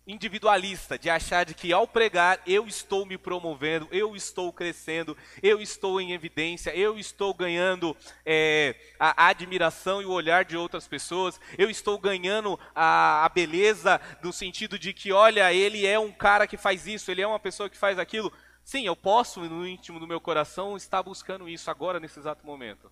individualista 0.06 1.00
de 1.00 1.10
achar 1.10 1.46
de 1.46 1.54
que 1.54 1.72
ao 1.72 1.88
pregar 1.88 2.42
eu 2.46 2.68
estou 2.68 3.06
me 3.06 3.18
promovendo, 3.18 3.88
eu 3.92 4.16
estou 4.16 4.52
crescendo, 4.52 5.18
eu 5.42 5.62
estou 5.62 6.02
em 6.02 6.12
evidência, 6.12 6.76
eu 6.76 6.98
estou 6.98 7.34
ganhando 7.34 7.96
é, 8.26 8.76
a 9.00 9.28
admiração 9.28 10.02
e 10.02 10.06
o 10.06 10.12
olhar 10.12 10.44
de 10.44 10.58
outras 10.58 10.88
pessoas, 10.88 11.40
eu 11.58 11.70
estou 11.70 11.98
ganhando 11.98 12.60
a, 12.76 13.24
a 13.26 13.30
beleza 13.30 14.02
no 14.22 14.34
sentido 14.34 14.78
de 14.78 14.94
que, 14.94 15.12
olha, 15.12 15.54
ele 15.54 15.86
é 15.86 15.98
um 15.98 16.12
cara 16.12 16.46
que 16.46 16.58
faz 16.58 16.86
isso, 16.86 17.10
ele 17.10 17.22
é 17.22 17.28
uma 17.28 17.40
pessoa 17.40 17.70
que 17.70 17.78
faz 17.78 17.98
aquilo. 17.98 18.32
Sim, 18.64 18.86
eu 18.86 18.96
posso, 18.96 19.42
no 19.42 19.68
íntimo 19.68 20.00
do 20.00 20.08
meu 20.08 20.22
coração, 20.22 20.78
estar 20.78 21.04
buscando 21.04 21.50
isso 21.50 21.70
agora, 21.70 22.00
nesse 22.00 22.20
exato 22.20 22.46
momento. 22.46 22.92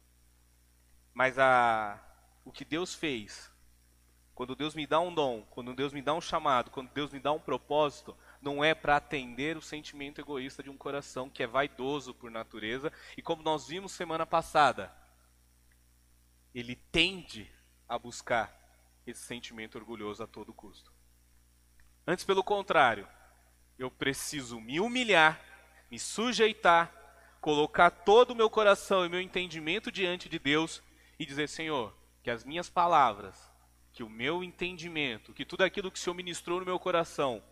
Mas 1.14 1.38
a, 1.38 2.00
o 2.46 2.52
que 2.52 2.64
Deus 2.64 2.94
fez 2.94 3.51
quando 4.34 4.56
Deus 4.56 4.74
me 4.74 4.88
dá 4.88 5.00
um 5.00 5.14
dom, 5.14 5.44
quando 5.52 5.74
Deus 5.74 5.94
me 5.94 6.02
dá 6.02 6.14
um 6.14 6.22
chamado, 6.22 6.72
quando 6.72 6.90
Deus 6.92 7.12
me 7.12 7.20
dá 7.20 7.32
um 7.32 7.40
propósito, 7.40 8.18
não 8.42 8.64
é 8.64 8.74
para 8.74 8.96
atender 8.96 9.58
o 9.58 9.62
sentimento 9.62 10.20
egoísta 10.20 10.64
de 10.64 10.70
um 10.70 10.78
coração 10.78 11.30
que 11.30 11.44
é 11.44 11.48
vaidoso 11.48 12.14
por 12.14 12.32
natureza 12.32 12.92
e 13.18 13.22
como 13.22 13.44
nós 13.44 13.68
vimos 13.68 13.92
semana 13.92 14.26
passada, 14.26 14.92
ele 16.54 16.76
tende 16.76 17.52
a 17.88 18.00
buscar 18.00 18.58
esse 19.06 19.22
sentimento 19.22 19.78
orgulhoso 19.78 20.24
a 20.24 20.28
todo 20.28 20.54
custo. 20.54 20.92
Antes, 22.08 22.26
pelo 22.26 22.44
contrário, 22.44 23.08
eu 23.78 23.92
preciso 23.92 24.60
me 24.60 24.80
humilhar, 24.80 25.40
me 25.90 26.00
sujeitar, 26.00 26.92
colocar 27.40 27.90
todo 27.90 28.32
o 28.32 28.36
meu 28.36 28.50
coração 28.50 29.06
e 29.06 29.10
meu 29.10 29.20
entendimento 29.20 29.92
diante 29.92 30.30
de 30.30 30.40
Deus 30.40 30.82
e 31.20 31.26
dizer: 31.26 31.50
Senhor, 31.50 31.96
que 32.24 32.30
as 32.30 32.44
minhas 32.44 32.70
palavras 32.70 33.51
que 33.94 34.04
o 34.04 34.10
meu 34.10 34.44
entendimento, 34.44 35.34
que 35.34 35.46
tudo 35.46 35.64
aquilo 35.64 35.92
que 35.92 36.00
o 36.00 36.02
Senhor 36.02 36.16
ministrou 36.16 36.60
no 36.60 36.66
meu 36.66 36.80
coração, 36.80 37.44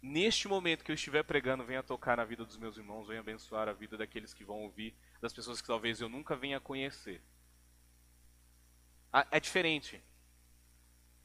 neste 0.00 0.48
momento 0.48 0.84
que 0.84 0.90
eu 0.90 0.94
estiver 0.94 1.22
pregando, 1.22 1.64
venha 1.64 1.82
tocar 1.82 2.16
na 2.16 2.24
vida 2.24 2.44
dos 2.44 2.56
meus 2.56 2.76
irmãos, 2.76 3.06
venha 3.06 3.20
abençoar 3.20 3.68
a 3.68 3.72
vida 3.72 3.96
daqueles 3.96 4.34
que 4.34 4.44
vão 4.44 4.62
ouvir, 4.62 4.94
das 5.20 5.32
pessoas 5.32 5.60
que 5.60 5.66
talvez 5.66 6.00
eu 6.00 6.08
nunca 6.08 6.34
venha 6.34 6.60
conhecer. 6.60 7.22
É 9.30 9.38
diferente. 9.38 10.02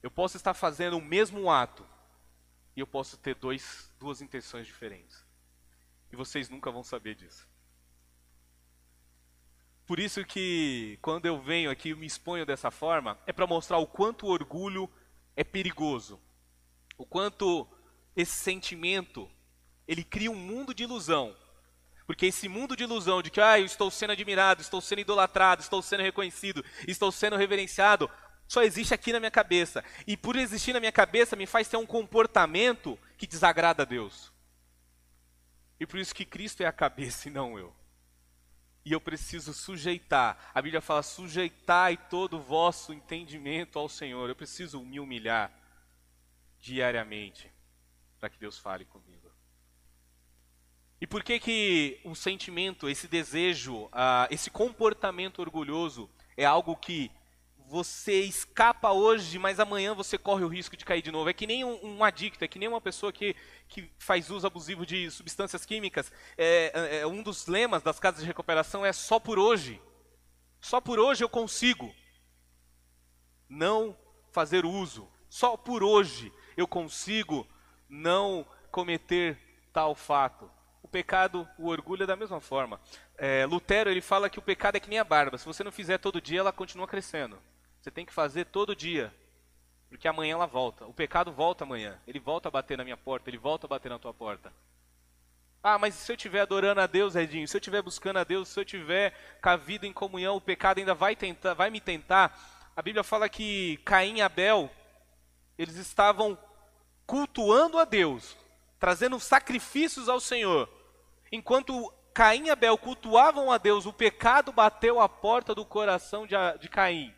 Eu 0.03 0.11
posso 0.11 0.38
estar 0.38 0.53
fazendo 0.53 0.97
o 0.97 1.01
mesmo 1.01 1.49
ato 1.49 1.85
e 2.75 2.79
eu 2.79 2.88
posso 2.88 3.17
ter 3.17 3.35
dois, 3.35 3.91
duas 3.99 4.21
intenções 4.21 4.67
diferentes. 4.67 5.25
E 6.11 6.15
vocês 6.15 6.49
nunca 6.49 6.71
vão 6.71 6.83
saber 6.83 7.15
disso. 7.15 7.48
Por 9.89 10.00
isso 10.00 10.24
que 10.24 11.00
quando 11.01 11.25
eu 11.25 11.41
venho 11.41 11.72
aqui 11.72 11.89
e 11.89 11.96
me 11.96 12.05
exponho 12.05 12.46
dessa 12.46 12.69
forma, 12.69 13.17
é 13.25 13.34
para 13.34 13.48
mostrar 13.48 13.79
o 13.79 13.88
quanto 13.88 14.27
o 14.27 14.29
orgulho 14.29 14.88
é 15.36 15.43
perigoso. 15.43 16.22
O 16.96 17.08
quanto 17.08 17.67
esse 18.15 18.34
sentimento, 18.34 19.27
ele 19.88 20.03
cria 20.03 20.29
um 20.29 20.36
mundo 20.36 20.75
de 20.75 20.84
ilusão. 20.84 21.36
Porque 22.05 22.27
esse 22.27 22.48
mundo 22.48 22.75
de 22.75 22.84
ilusão 22.84 23.24
de 23.24 23.31
que 23.31 23.41
ah, 23.41 23.60
eu 23.60 23.65
estou 23.65 23.89
sendo 23.89 24.12
admirado, 24.12 24.62
estou 24.62 24.79
sendo 24.79 25.01
idolatrado, 25.01 25.63
estou 25.63 25.81
sendo 25.81 26.03
reconhecido, 26.03 26.63
estou 26.88 27.12
sendo 27.12 27.36
reverenciado, 27.36 28.08
só 28.48 28.62
existe 28.62 28.93
aqui 28.93 29.12
na 29.12 29.19
minha 29.19 29.31
cabeça. 29.31 29.84
E 30.05 30.15
por 30.15 30.36
existir 30.36 30.72
na 30.72 30.79
minha 30.79 30.91
cabeça 30.91 31.36
me 31.36 31.48
faz 31.48 31.67
ter 31.67 31.77
um 31.77 31.86
comportamento 31.88 32.96
que 33.17 33.25
desagrada 33.25 33.81
a 33.81 33.88
Deus. 33.88 34.31
E 35.79 35.88
por 35.88 35.98
isso 35.98 36.13
que 36.13 36.25
Cristo 36.25 36.62
é 36.62 36.67
a 36.67 36.72
cabeça 36.72 37.27
e 37.27 37.31
não 37.31 37.58
eu 37.58 37.78
e 38.89 38.91
eu 38.91 39.00
preciso 39.00 39.53
sujeitar. 39.53 40.50
A 40.51 40.60
Bíblia 40.60 40.81
fala: 40.81 41.03
sujeitai 41.03 41.96
todo 41.96 42.38
o 42.38 42.41
vosso 42.41 42.91
entendimento 42.91 43.77
ao 43.77 43.88
Senhor. 43.88 44.27
Eu 44.27 44.36
preciso 44.36 44.81
me 44.81 45.00
humilhar 45.00 45.51
diariamente 46.60 47.51
para 48.19 48.29
que 48.29 48.39
Deus 48.39 48.58
fale 48.58 48.86
comigo. 48.86 49.29
E 51.00 51.05
por 51.05 51.24
que 51.24 51.39
que 51.39 52.01
o 52.03 52.15
sentimento, 52.15 52.89
esse 52.89 53.08
desejo, 53.08 53.86
uh, 53.86 54.25
esse 54.31 54.50
comportamento 54.50 55.38
orgulhoso 55.39 56.10
é 56.36 56.43
algo 56.43 56.75
que 56.75 57.12
você 57.69 58.21
escapa 58.21 58.91
hoje, 58.91 59.38
mas 59.38 59.59
amanhã 59.59 59.93
você 59.93 60.17
corre 60.17 60.43
o 60.43 60.47
risco 60.47 60.75
de 60.75 60.83
cair 60.83 61.03
de 61.03 61.11
novo. 61.11 61.29
É 61.29 61.33
que 61.33 61.45
nem 61.45 61.63
um, 61.63 61.97
um 61.97 62.03
adicto, 62.03 62.43
é 62.43 62.47
que 62.47 62.57
nem 62.57 62.67
uma 62.67 62.81
pessoa 62.81 63.13
que, 63.13 63.35
que 63.67 63.91
faz 63.99 64.31
uso 64.31 64.47
abusivo 64.47 64.88
de 64.88 65.09
substâncias 65.11 65.65
químicas. 65.67 66.11
É, 66.35 66.71
é, 66.73 66.99
é, 67.01 67.07
um 67.07 67.21
dos 67.21 67.45
lemas 67.45 67.83
das 67.83 67.99
casas 67.99 68.21
de 68.21 68.25
recuperação 68.27 68.83
é 68.83 68.91
só 68.91 69.19
por 69.19 69.38
hoje. 69.38 69.79
Só 70.59 70.81
por 70.81 70.97
hoje 70.97 71.23
eu 71.23 71.29
consigo 71.29 71.93
não 73.47 73.95
fazer 74.31 74.65
uso. 74.65 75.07
Só 75.29 75.55
por 75.55 75.83
hoje 75.83 76.33
eu 76.57 76.67
consigo 76.67 77.47
não 77.88 78.47
cometer 78.71 79.38
tal 79.71 79.93
fato. 79.93 80.49
O 80.81 80.88
pecado, 80.88 81.47
o 81.59 81.67
orgulho 81.67 82.01
é 82.01 82.07
da 82.07 82.15
mesma 82.15 82.41
forma. 82.41 82.81
É, 83.15 83.45
Lutero 83.45 83.91
ele 83.91 84.01
fala 84.01 84.27
que 84.27 84.39
o 84.39 84.41
pecado 84.41 84.77
é 84.77 84.79
que 84.79 84.89
nem 84.89 84.97
a 84.97 85.03
barba. 85.03 85.38
Se 85.38 85.45
você 85.45 85.63
não 85.63 85.71
fizer 85.71 85.99
todo 85.99 86.19
dia, 86.19 86.39
ela 86.39 86.51
continua 86.51 86.88
crescendo. 86.88 87.39
Você 87.81 87.89
tem 87.89 88.05
que 88.05 88.13
fazer 88.13 88.45
todo 88.45 88.75
dia. 88.75 89.13
Porque 89.89 90.07
amanhã 90.07 90.33
ela 90.33 90.45
volta. 90.45 90.86
O 90.86 90.93
pecado 90.93 91.31
volta 91.31 91.63
amanhã. 91.63 92.00
Ele 92.05 92.19
volta 92.19 92.48
a 92.48 92.51
bater 92.51 92.77
na 92.77 92.83
minha 92.83 92.98
porta, 92.98 93.29
ele 93.29 93.38
volta 93.38 93.65
a 93.65 93.69
bater 93.69 93.89
na 93.89 93.98
tua 93.98 94.13
porta. 94.13 94.53
Ah, 95.63 95.77
mas 95.77 95.95
se 95.95 96.12
eu 96.12 96.15
estiver 96.15 96.41
adorando 96.41 96.79
a 96.79 96.88
Deus, 96.88 97.15
Edinho, 97.15 97.48
se 97.48 97.57
eu 97.57 97.59
estiver 97.59 97.81
buscando 97.81 98.19
a 98.19 98.24
Deus, 98.24 98.48
se 98.48 98.59
eu 98.59 98.63
estiver 98.63 99.13
com 99.41 99.50
a 99.50 99.57
vida 99.57 99.86
em 99.86 99.91
comunhão, 99.91 100.38
o 100.38 100.41
pecado 100.41 100.77
ainda 100.77 100.93
vai 100.93 101.15
tentar, 101.15 101.53
vai 101.53 101.69
me 101.69 101.81
tentar. 101.81 102.38
A 102.75 102.81
Bíblia 102.81 103.03
fala 103.03 103.27
que 103.27 103.77
Caim 103.83 104.17
e 104.17 104.21
Abel, 104.21 104.69
eles 105.57 105.75
estavam 105.75 106.38
cultuando 107.05 107.77
a 107.77 107.83
Deus, 107.83 108.38
trazendo 108.79 109.19
sacrifícios 109.19 110.07
ao 110.07 110.21
Senhor. 110.21 110.69
Enquanto 111.29 111.93
Caim 112.13 112.45
e 112.45 112.50
Abel 112.51 112.77
cultuavam 112.77 113.51
a 113.51 113.57
Deus, 113.57 113.86
o 113.86 113.91
pecado 113.91 114.53
bateu 114.53 115.01
a 115.01 115.09
porta 115.09 115.53
do 115.53 115.65
coração 115.65 116.25
de, 116.25 116.36
de 116.62 116.69
Caim 116.69 117.13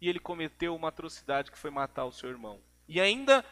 e 0.00 0.08
ele 0.08 0.18
cometeu 0.18 0.74
uma 0.74 0.88
atrocidade 0.88 1.50
que 1.50 1.58
foi 1.58 1.70
matar 1.70 2.04
o 2.04 2.12
seu 2.12 2.28
irmão. 2.28 2.60
E 2.88 3.00
ainda, 3.00 3.44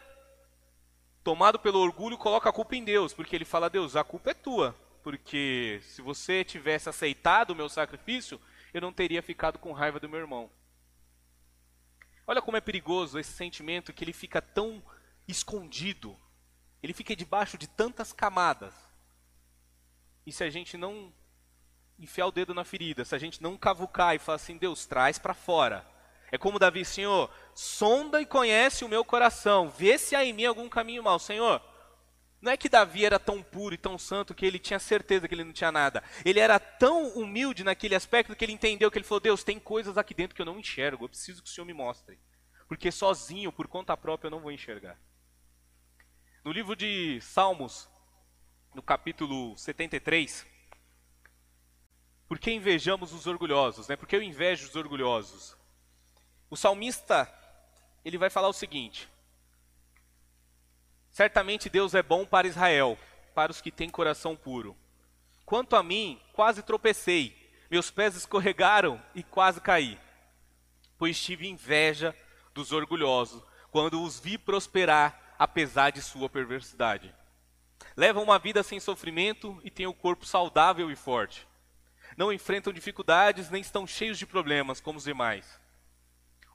tomado 1.23 1.59
pelo 1.59 1.79
orgulho, 1.79 2.17
coloca 2.17 2.49
a 2.49 2.53
culpa 2.53 2.75
em 2.75 2.83
Deus, 2.83 3.13
porque 3.13 3.35
ele 3.35 3.45
fala: 3.45 3.69
Deus, 3.69 3.95
a 3.95 4.03
culpa 4.03 4.31
é 4.31 4.33
tua, 4.33 4.75
porque 5.03 5.79
se 5.83 6.01
você 6.01 6.43
tivesse 6.43 6.89
aceitado 6.89 7.51
o 7.51 7.55
meu 7.55 7.69
sacrifício, 7.69 8.39
eu 8.73 8.81
não 8.81 8.93
teria 8.93 9.21
ficado 9.21 9.59
com 9.59 9.71
raiva 9.71 9.99
do 9.99 10.09
meu 10.09 10.19
irmão. 10.19 10.49
Olha 12.27 12.41
como 12.41 12.57
é 12.57 12.61
perigoso 12.61 13.19
esse 13.19 13.31
sentimento 13.31 13.93
que 13.93 14.03
ele 14.03 14.13
fica 14.13 14.41
tão 14.41 14.83
escondido, 15.27 16.17
ele 16.81 16.93
fica 16.93 17.15
debaixo 17.15 17.57
de 17.57 17.67
tantas 17.67 18.11
camadas. 18.11 18.73
E 20.25 20.31
se 20.31 20.43
a 20.43 20.49
gente 20.49 20.75
não 20.75 21.13
enfiar 21.99 22.27
o 22.27 22.31
dedo 22.31 22.53
na 22.53 22.63
ferida, 22.63 23.05
se 23.05 23.15
a 23.15 23.17
gente 23.17 23.41
não 23.41 23.57
cavucar 23.57 24.15
e 24.15 24.19
falar 24.19 24.37
assim, 24.37 24.57
Deus, 24.57 24.85
traz 24.85 25.19
para 25.19 25.33
fora, 25.33 25.85
é 26.35 26.37
como 26.37 26.59
Davi, 26.59 26.83
Senhor, 26.83 27.29
sonda 27.53 28.21
e 28.21 28.25
conhece 28.25 28.83
o 28.83 28.89
meu 28.89 29.03
coração, 29.03 29.69
vê 29.69 29.97
se 29.97 30.15
há 30.15 30.23
em 30.23 30.33
mim 30.33 30.45
algum 30.45 30.67
caminho 30.67 31.01
mau. 31.01 31.17
Senhor, 31.17 31.61
não 32.41 32.51
é 32.51 32.57
que 32.57 32.69
Davi 32.69 33.05
era 33.05 33.17
tão 33.17 33.41
puro 33.41 33.73
e 33.73 33.77
tão 33.77 33.97
santo 33.97 34.35
que 34.35 34.45
ele 34.45 34.59
tinha 34.59 34.77
certeza 34.77 35.27
que 35.27 35.33
ele 35.33 35.43
não 35.43 35.53
tinha 35.53 35.71
nada. 35.71 36.03
Ele 36.23 36.39
era 36.39 36.59
tão 36.59 37.09
humilde 37.17 37.63
naquele 37.63 37.95
aspecto 37.95 38.35
que 38.35 38.43
ele 38.43 38.51
entendeu 38.51 38.91
que 38.91 38.97
ele 38.97 39.05
falou: 39.05 39.21
Deus, 39.21 39.43
tem 39.43 39.57
coisas 39.59 39.97
aqui 39.97 40.13
dentro 40.13 40.35
que 40.35 40.41
eu 40.41 40.45
não 40.45 40.59
enxergo, 40.59 41.05
eu 41.05 41.09
preciso 41.09 41.41
que 41.41 41.49
o 41.49 41.51
Senhor 41.51 41.65
me 41.65 41.73
mostre. 41.73 42.19
Porque 42.67 42.91
sozinho, 42.91 43.51
por 43.51 43.67
conta 43.67 43.95
própria, 43.95 44.27
eu 44.27 44.31
não 44.31 44.41
vou 44.41 44.51
enxergar. 44.51 44.99
No 46.43 46.51
livro 46.51 46.75
de 46.75 47.19
Salmos, 47.21 47.89
no 48.73 48.81
capítulo 48.81 49.57
73, 49.57 50.45
por 52.27 52.37
que 52.37 52.51
invejamos 52.51 53.13
os 53.13 53.25
orgulhosos? 53.25 53.87
Né? 53.87 53.95
Por 53.95 54.07
que 54.07 54.15
eu 54.15 54.21
invejo 54.21 54.67
os 54.67 54.75
orgulhosos? 54.75 55.55
O 56.49 56.55
salmista, 56.55 57.31
ele 58.03 58.17
vai 58.17 58.29
falar 58.29 58.47
o 58.47 58.53
seguinte: 58.53 59.09
Certamente 61.11 61.69
Deus 61.69 61.95
é 61.95 62.03
bom 62.03 62.25
para 62.25 62.47
Israel, 62.47 62.97
para 63.33 63.51
os 63.51 63.61
que 63.61 63.71
têm 63.71 63.89
coração 63.89 64.35
puro. 64.35 64.75
Quanto 65.45 65.75
a 65.75 65.83
mim, 65.83 66.19
quase 66.33 66.61
tropecei, 66.61 67.35
meus 67.69 67.89
pés 67.89 68.15
escorregaram 68.15 69.01
e 69.13 69.23
quase 69.23 69.61
caí. 69.61 69.99
Pois 70.97 71.19
tive 71.21 71.47
inveja 71.47 72.15
dos 72.53 72.71
orgulhosos, 72.71 73.43
quando 73.71 74.01
os 74.01 74.19
vi 74.19 74.37
prosperar 74.37 75.35
apesar 75.37 75.91
de 75.91 76.01
sua 76.01 76.29
perversidade. 76.29 77.13
Levam 77.95 78.23
uma 78.23 78.39
vida 78.39 78.63
sem 78.63 78.79
sofrimento 78.79 79.59
e 79.63 79.69
têm 79.69 79.87
o 79.87 79.93
corpo 79.93 80.25
saudável 80.25 80.89
e 80.91 80.95
forte. 80.95 81.47
Não 82.17 82.31
enfrentam 82.31 82.73
dificuldades 82.73 83.49
nem 83.49 83.61
estão 83.61 83.85
cheios 83.85 84.17
de 84.17 84.25
problemas 84.25 84.79
como 84.79 84.97
os 84.97 85.03
demais. 85.03 85.59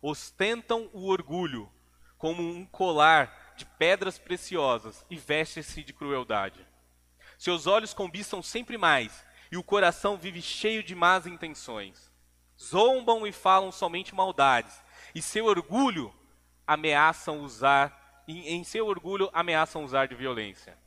Ostentam 0.03 0.89
o 0.93 1.09
orgulho 1.09 1.71
como 2.17 2.43
um 2.43 2.65
colar 2.67 3.55
de 3.57 3.65
pedras 3.65 4.19
preciosas 4.19 5.05
e 5.11 5.17
vestem-se 5.17 5.83
de 5.83 5.93
crueldade. 5.93 6.67
Seus 7.39 7.67
olhos 7.67 7.95
cobiçam 7.95 8.43
sempre 8.43 8.77
mais 8.77 9.25
e 9.51 9.57
o 9.57 9.65
coração 9.65 10.17
vive 10.17 10.41
cheio 10.41 10.83
de 10.83 10.95
más 10.95 11.27
intenções. 11.27 12.11
Zombam 12.59 13.27
e 13.27 13.33
falam 13.33 13.73
somente 13.73 14.15
maldades, 14.15 14.83
e 15.15 15.23
seu 15.23 15.47
orgulho 15.47 16.15
ameaçam 16.67 17.41
usar, 17.41 18.23
em 18.29 18.63
seu 18.63 18.87
orgulho 18.87 19.31
ameaçam 19.33 19.83
usar 19.83 20.07
de 20.07 20.15
violência. 20.15 20.79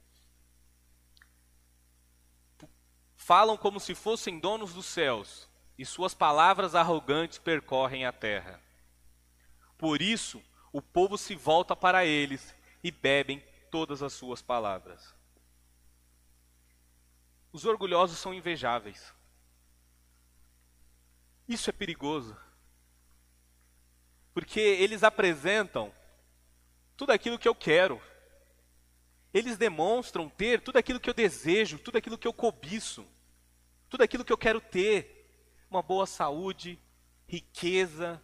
Falam 3.18 3.58
como 3.58 3.80
se 3.80 3.96
fossem 3.96 4.38
donos 4.38 4.74
dos 4.74 4.86
céus, 4.86 5.50
e 5.78 5.84
suas 5.86 6.14
palavras 6.14 6.76
arrogantes 6.76 7.40
percorrem 7.40 8.06
a 8.06 8.12
terra. 8.12 8.63
Por 9.84 10.02
isso, 10.02 10.42
o 10.72 10.82
povo 10.82 11.18
se 11.18 11.36
volta 11.36 11.76
para 11.76 12.06
eles 12.06 12.56
e 12.82 12.90
bebem 12.90 13.44
todas 13.70 14.02
as 14.02 14.14
suas 14.14 14.42
palavras. 14.42 15.14
Os 17.52 17.66
orgulhosos 17.66 18.18
são 18.18 18.34
invejáveis. 18.34 19.14
Isso 21.50 21.70
é 21.70 21.74
perigoso. 21.74 22.34
Porque 24.34 24.62
eles 24.62 25.04
apresentam 25.04 25.94
tudo 26.96 27.12
aquilo 27.12 27.38
que 27.38 27.50
eu 27.50 27.54
quero. 27.54 28.02
Eles 29.34 29.58
demonstram 29.58 30.30
ter 30.30 30.62
tudo 30.62 30.78
aquilo 30.78 31.02
que 31.02 31.10
eu 31.10 31.14
desejo, 31.14 31.78
tudo 31.78 31.98
aquilo 31.98 32.18
que 32.18 32.28
eu 32.28 32.32
cobiço, 32.32 33.06
tudo 33.90 34.02
aquilo 34.02 34.24
que 34.24 34.32
eu 34.32 34.38
quero 34.38 34.62
ter: 34.62 35.28
uma 35.70 35.82
boa 35.82 36.06
saúde, 36.06 36.80
riqueza, 37.28 38.24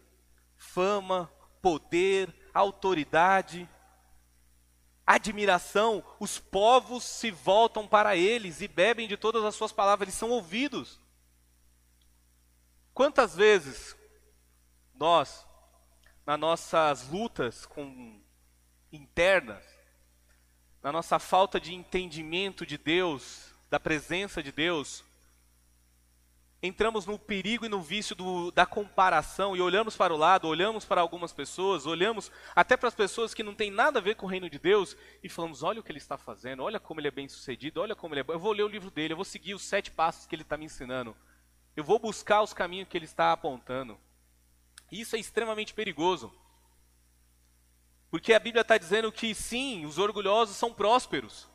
fama, 0.56 1.30
poder, 1.60 2.34
autoridade, 2.52 3.68
admiração. 5.06 6.04
Os 6.18 6.38
povos 6.38 7.04
se 7.04 7.30
voltam 7.30 7.86
para 7.86 8.16
eles 8.16 8.60
e 8.60 8.68
bebem 8.68 9.08
de 9.08 9.16
todas 9.16 9.44
as 9.44 9.54
suas 9.54 9.72
palavras, 9.72 10.08
eles 10.08 10.18
são 10.18 10.30
ouvidos. 10.30 11.00
Quantas 12.94 13.34
vezes 13.34 13.96
nós, 14.94 15.46
nas 16.26 16.38
nossas 16.38 17.08
lutas 17.08 17.64
com, 17.66 18.20
internas, 18.92 19.64
na 20.82 20.92
nossa 20.92 21.18
falta 21.18 21.60
de 21.60 21.74
entendimento 21.74 22.66
de 22.66 22.76
Deus, 22.76 23.54
da 23.68 23.78
presença 23.78 24.42
de 24.42 24.50
Deus, 24.50 25.04
entramos 26.62 27.06
no 27.06 27.18
perigo 27.18 27.64
e 27.64 27.68
no 27.68 27.80
vício 27.80 28.14
do, 28.14 28.50
da 28.50 28.66
comparação 28.66 29.56
e 29.56 29.60
olhamos 29.60 29.96
para 29.96 30.12
o 30.12 30.16
lado, 30.16 30.46
olhamos 30.46 30.84
para 30.84 31.00
algumas 31.00 31.32
pessoas, 31.32 31.86
olhamos 31.86 32.30
até 32.54 32.76
para 32.76 32.88
as 32.88 32.94
pessoas 32.94 33.32
que 33.32 33.42
não 33.42 33.54
têm 33.54 33.70
nada 33.70 33.98
a 33.98 34.02
ver 34.02 34.14
com 34.14 34.26
o 34.26 34.28
reino 34.28 34.50
de 34.50 34.58
Deus 34.58 34.96
e 35.22 35.28
falamos: 35.28 35.62
olha 35.62 35.80
o 35.80 35.82
que 35.82 35.90
ele 35.90 35.98
está 35.98 36.18
fazendo, 36.18 36.62
olha 36.62 36.78
como 36.78 37.00
ele 37.00 37.08
é 37.08 37.12
bem 37.12 37.28
sucedido, 37.28 37.80
olha 37.80 37.96
como 37.96 38.14
ele 38.14 38.20
é 38.20 38.24
bom. 38.24 38.32
Eu 38.32 38.38
vou 38.38 38.52
ler 38.52 38.64
o 38.64 38.68
livro 38.68 38.90
dele, 38.90 39.14
eu 39.14 39.16
vou 39.16 39.24
seguir 39.24 39.54
os 39.54 39.62
sete 39.62 39.90
passos 39.90 40.26
que 40.26 40.34
ele 40.34 40.42
está 40.42 40.56
me 40.56 40.66
ensinando, 40.66 41.16
eu 41.74 41.82
vou 41.82 41.98
buscar 41.98 42.42
os 42.42 42.52
caminhos 42.52 42.88
que 42.88 42.96
ele 42.98 43.06
está 43.06 43.32
apontando. 43.32 43.98
Isso 44.92 45.16
é 45.16 45.18
extremamente 45.18 45.72
perigoso. 45.72 46.32
Porque 48.10 48.34
a 48.34 48.40
Bíblia 48.40 48.62
está 48.62 48.76
dizendo 48.76 49.12
que 49.12 49.34
sim, 49.34 49.86
os 49.86 49.96
orgulhosos 49.96 50.56
são 50.56 50.74
prósperos. 50.74 51.48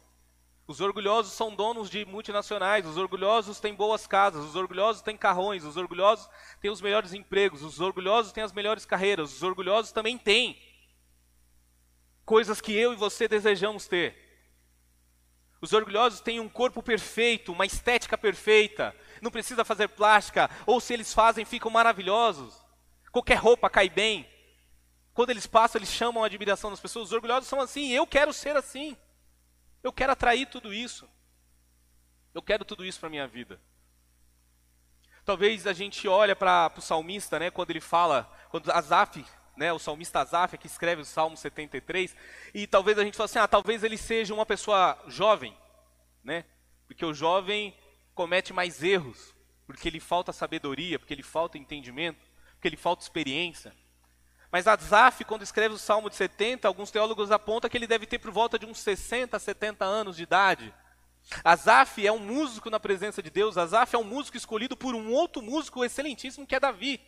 Os 0.67 0.81
orgulhosos 0.81 1.33
são 1.33 1.55
donos 1.55 1.91
de 1.91 2.05
multinacionais, 2.05 2.87
os 2.87 2.97
orgulhosos 2.97 3.59
têm 3.59 3.75
boas 3.75 4.07
casas, 4.07 4.43
os 4.43 4.55
orgulhosos 4.55 5.01
têm 5.03 5.15
carrões, 5.15 5.63
os 5.63 5.77
orgulhosos 5.77 6.27
têm 6.59 6.71
os 6.71 6.81
melhores 6.81 7.13
empregos, 7.13 7.61
os 7.61 7.79
orgulhosos 7.79 8.31
têm 8.31 8.43
as 8.43 8.51
melhores 8.51 8.83
carreiras, 8.83 9.31
os 9.31 9.43
orgulhosos 9.43 9.91
também 9.91 10.17
têm 10.17 10.59
coisas 12.25 12.59
que 12.59 12.73
eu 12.73 12.93
e 12.93 12.95
você 12.95 13.27
desejamos 13.27 13.87
ter. 13.87 14.25
Os 15.61 15.71
orgulhosos 15.71 16.19
têm 16.19 16.39
um 16.39 16.49
corpo 16.49 16.81
perfeito, 16.81 17.51
uma 17.51 17.65
estética 17.65 18.17
perfeita, 18.17 18.95
não 19.21 19.29
precisa 19.29 19.63
fazer 19.63 19.87
plástica, 19.89 20.49
ou 20.65 20.81
se 20.81 20.93
eles 20.93 21.13
fazem, 21.13 21.45
ficam 21.45 21.69
maravilhosos. 21.69 22.59
Qualquer 23.11 23.35
roupa 23.35 23.69
cai 23.69 23.87
bem. 23.87 24.27
Quando 25.13 25.29
eles 25.29 25.47
passam, 25.47 25.79
eles 25.79 25.89
chamam 25.89 26.23
a 26.23 26.25
admiração 26.25 26.71
das 26.71 26.79
pessoas. 26.79 27.07
Os 27.07 27.13
orgulhosos 27.13 27.47
são 27.47 27.61
assim, 27.61 27.91
eu 27.91 28.05
quero 28.05 28.33
ser 28.33 28.57
assim. 28.57 28.97
Eu 29.85 29.93
quero 29.93 30.13
atrair 30.13 30.47
tudo 30.47 30.73
isso. 30.73 31.07
Eu 32.33 32.41
quero 32.41 32.65
tudo 32.65 32.83
isso 32.83 32.99
para 32.99 33.05
a 33.05 33.09
minha 33.11 33.27
vida. 33.27 33.61
Talvez 35.23 35.67
a 35.67 35.73
gente 35.73 36.07
olhe 36.07 36.33
para 36.33 36.73
o 36.75 36.81
salmista, 36.81 37.37
né, 37.37 37.51
quando 37.51 37.69
ele 37.69 37.79
fala, 37.79 38.23
quando 38.49 38.71
Azaf, 38.71 39.23
né, 39.55 39.71
o 39.71 39.77
salmista 39.77 40.21
Azaf, 40.21 40.57
que 40.57 40.65
escreve 40.65 41.03
o 41.03 41.05
Salmo 41.05 41.37
73, 41.37 42.15
e 42.51 42.65
talvez 42.65 42.97
a 42.97 43.03
gente 43.03 43.15
fale 43.15 43.25
assim, 43.25 43.37
ah, 43.37 43.47
talvez 43.47 43.83
ele 43.83 43.95
seja 43.95 44.33
uma 44.33 44.43
pessoa 44.43 44.97
jovem, 45.07 45.55
né, 46.23 46.45
porque 46.87 47.05
o 47.05 47.13
jovem 47.13 47.71
comete 48.15 48.51
mais 48.53 48.81
erros, 48.81 49.35
porque 49.67 49.91
lhe 49.91 49.99
falta 49.99 50.33
sabedoria, 50.33 50.97
porque 50.97 51.13
lhe 51.13 51.21
falta 51.21 51.59
entendimento, 51.59 52.25
porque 52.53 52.69
lhe 52.69 52.77
falta 52.77 53.03
experiência. 53.03 53.71
Mas 54.55 54.67
Azaf, 54.67 55.25
quando 55.25 55.41
escreve 55.41 55.75
o 55.75 55.77
Salmo 55.77 56.09
de 56.09 56.15
70, 56.15 56.65
alguns 56.65 56.89
teólogos 56.89 57.29
apontam 57.29 57.69
que 57.69 57.75
ele 57.75 57.85
deve 57.85 58.05
ter 58.05 58.19
por 58.19 58.31
volta 58.31 58.57
de 58.57 58.65
uns 58.65 58.79
60, 58.79 59.37
70 59.37 59.83
anos 59.83 60.15
de 60.15 60.23
idade. 60.23 60.73
Azaf 61.43 62.07
é 62.07 62.09
um 62.09 62.19
músico 62.19 62.69
na 62.69 62.79
presença 62.79 63.21
de 63.21 63.29
Deus, 63.29 63.57
Azaf 63.57 63.93
é 63.93 63.99
um 63.99 64.03
músico 64.05 64.37
escolhido 64.37 64.77
por 64.77 64.95
um 64.95 65.11
outro 65.11 65.41
músico 65.41 65.83
excelentíssimo 65.83 66.47
que 66.47 66.55
é 66.55 66.59
Davi. 66.61 67.01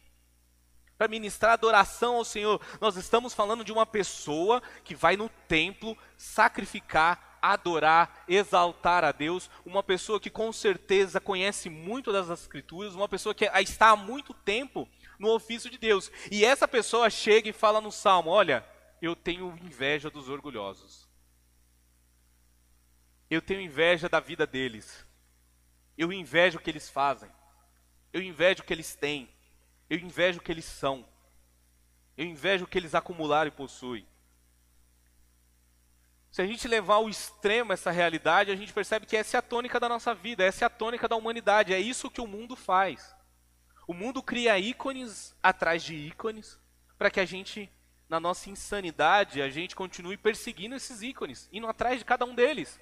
Para 0.97 1.07
ministrar 1.07 1.53
adoração 1.53 2.17
ao 2.17 2.25
Senhor. 2.25 2.59
Nós 2.81 2.97
estamos 2.97 3.33
falando 3.33 3.63
de 3.63 3.71
uma 3.71 3.85
pessoa 3.85 4.61
que 4.83 4.93
vai 4.93 5.15
no 5.15 5.29
templo 5.47 5.97
sacrificar, 6.17 7.37
adorar, 7.41 8.25
exaltar 8.27 9.05
a 9.05 9.13
Deus, 9.13 9.49
uma 9.65 9.81
pessoa 9.81 10.19
que 10.19 10.29
com 10.29 10.51
certeza 10.51 11.21
conhece 11.21 11.69
muito 11.69 12.11
das 12.11 12.29
Escrituras, 12.29 12.93
uma 12.93 13.07
pessoa 13.07 13.33
que 13.33 13.45
está 13.45 13.91
há 13.91 13.95
muito 13.95 14.33
tempo 14.33 14.85
no 15.17 15.29
ofício 15.29 15.69
de 15.69 15.77
Deus. 15.77 16.11
E 16.31 16.45
essa 16.45 16.67
pessoa 16.67 17.09
chega 17.09 17.49
e 17.49 17.53
fala 17.53 17.81
no 17.81 17.91
salmo: 17.91 18.29
Olha, 18.29 18.65
eu 19.01 19.15
tenho 19.15 19.57
inveja 19.63 20.09
dos 20.09 20.29
orgulhosos. 20.29 21.07
Eu 23.29 23.41
tenho 23.41 23.61
inveja 23.61 24.07
da 24.07 24.19
vida 24.19 24.47
deles. 24.47 25.05
Eu 25.97 26.13
invejo 26.13 26.57
o 26.57 26.61
que 26.61 26.69
eles 26.69 26.89
fazem. 26.89 27.29
Eu 28.13 28.21
invejo 28.21 28.61
o 28.61 28.65
que 28.65 28.73
eles 28.73 28.95
têm. 28.95 29.29
Eu 29.89 29.97
invejo 29.97 30.39
o 30.39 30.41
que 30.41 30.51
eles 30.51 30.65
são. 30.65 31.05
Eu 32.15 32.25
invejo 32.25 32.65
o 32.65 32.67
que 32.67 32.77
eles 32.77 32.95
acumularam 32.95 33.47
e 33.47 33.51
possuem. 33.51 34.07
Se 36.31 36.41
a 36.41 36.45
gente 36.45 36.67
levar 36.67 36.95
ao 36.95 37.09
extremo 37.09 37.73
essa 37.73 37.89
realidade, 37.89 38.51
a 38.51 38.55
gente 38.55 38.71
percebe 38.71 39.05
que 39.05 39.17
essa 39.17 39.37
é 39.37 39.39
a 39.39 39.41
tônica 39.41 39.79
da 39.79 39.89
nossa 39.89 40.13
vida, 40.13 40.43
essa 40.43 40.65
é 40.65 40.67
a 40.67 40.69
tônica 40.69 41.07
da 41.07 41.15
humanidade, 41.15 41.73
é 41.73 41.79
isso 41.79 42.11
que 42.11 42.21
o 42.21 42.27
mundo 42.27 42.55
faz. 42.55 43.15
O 43.87 43.93
mundo 43.93 44.21
cria 44.21 44.59
ícones 44.59 45.33
atrás 45.41 45.81
de 45.81 45.95
ícones 45.95 46.59
para 46.97 47.09
que 47.09 47.21
a 47.21 47.25
gente, 47.25 47.71
na 48.09 48.19
nossa 48.19 48.49
insanidade, 48.49 49.41
a 49.41 49.49
gente 49.49 49.77
continue 49.77 50.17
perseguindo 50.17 50.75
esses 50.75 51.01
ícones, 51.01 51.47
indo 51.53 51.67
atrás 51.67 51.99
de 51.99 52.03
cada 52.05 52.25
um 52.25 52.35
deles. 52.35 52.77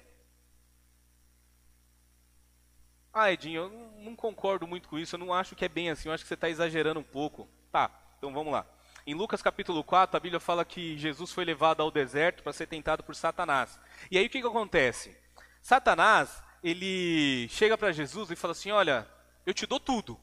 Ah, 3.12 3.32
Edinho, 3.32 3.62
eu 3.62 3.70
não 4.02 4.16
concordo 4.16 4.66
muito 4.66 4.88
com 4.88 4.98
isso, 4.98 5.14
eu 5.14 5.20
não 5.20 5.32
acho 5.32 5.54
que 5.54 5.64
é 5.64 5.68
bem 5.68 5.90
assim, 5.90 6.08
eu 6.08 6.12
acho 6.12 6.24
que 6.24 6.28
você 6.28 6.34
está 6.34 6.50
exagerando 6.50 6.98
um 6.98 7.04
pouco. 7.04 7.48
Tá, 7.70 7.88
então 8.18 8.32
vamos 8.32 8.52
lá. 8.52 8.66
Em 9.06 9.14
Lucas 9.14 9.40
capítulo 9.40 9.84
4, 9.84 10.16
a 10.16 10.20
Bíblia 10.20 10.40
fala 10.40 10.64
que 10.64 10.98
Jesus 10.98 11.32
foi 11.32 11.44
levado 11.44 11.80
ao 11.80 11.90
deserto 11.92 12.42
para 12.42 12.52
ser 12.52 12.66
tentado 12.66 13.04
por 13.04 13.14
Satanás. 13.14 13.78
E 14.10 14.18
aí 14.18 14.26
o 14.26 14.30
que, 14.30 14.40
que 14.40 14.46
acontece? 14.46 15.16
Satanás, 15.62 16.42
ele 16.62 17.48
chega 17.48 17.78
para 17.78 17.92
Jesus 17.92 18.30
e 18.32 18.36
fala 18.36 18.50
assim: 18.50 18.72
Olha, 18.72 19.06
eu 19.46 19.54
te 19.54 19.64
dou 19.64 19.78
tudo, 19.78 20.20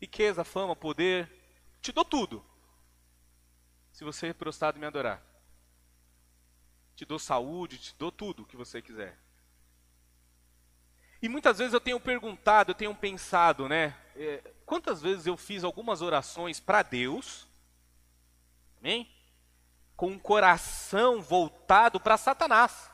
riqueza, 0.00 0.44
fama, 0.44 0.74
poder, 0.74 1.30
te 1.80 1.92
dou 1.92 2.04
tudo. 2.04 2.44
Se 3.92 4.04
você 4.04 4.32
prostrado 4.32 4.78
me 4.78 4.86
adorar. 4.86 5.22
Te 6.94 7.04
dou 7.04 7.18
saúde, 7.18 7.78
te 7.78 7.94
dou 7.96 8.10
tudo 8.10 8.42
o 8.42 8.46
que 8.46 8.56
você 8.56 8.82
quiser. 8.82 9.18
E 11.20 11.28
muitas 11.28 11.58
vezes 11.58 11.74
eu 11.74 11.80
tenho 11.80 11.98
perguntado, 11.98 12.70
eu 12.70 12.74
tenho 12.74 12.94
pensado, 12.94 13.68
né? 13.68 13.96
É, 14.14 14.52
quantas 14.64 15.02
vezes 15.02 15.26
eu 15.26 15.36
fiz 15.36 15.64
algumas 15.64 16.00
orações 16.00 16.60
para 16.60 16.82
Deus, 16.82 17.46
amém? 18.80 19.08
Com 19.96 20.12
um 20.12 20.18
coração 20.18 21.20
voltado 21.20 21.98
para 21.98 22.16
Satanás. 22.16 22.87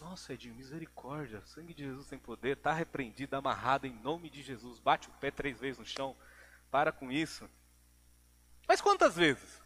Nossa, 0.00 0.32
Edinho, 0.32 0.54
misericórdia, 0.54 1.42
sangue 1.46 1.74
de 1.74 1.84
Jesus 1.84 2.06
tem 2.06 2.18
poder, 2.18 2.56
está 2.56 2.72
repreendido, 2.72 3.36
amarrado 3.36 3.86
em 3.86 3.92
nome 3.92 4.30
de 4.30 4.42
Jesus. 4.42 4.78
Bate 4.78 5.08
o 5.08 5.12
pé 5.12 5.30
três 5.30 5.58
vezes 5.58 5.78
no 5.78 5.84
chão, 5.84 6.16
para 6.70 6.92
com 6.92 7.10
isso. 7.10 7.48
Mas 8.66 8.80
quantas 8.80 9.16
vezes? 9.16 9.60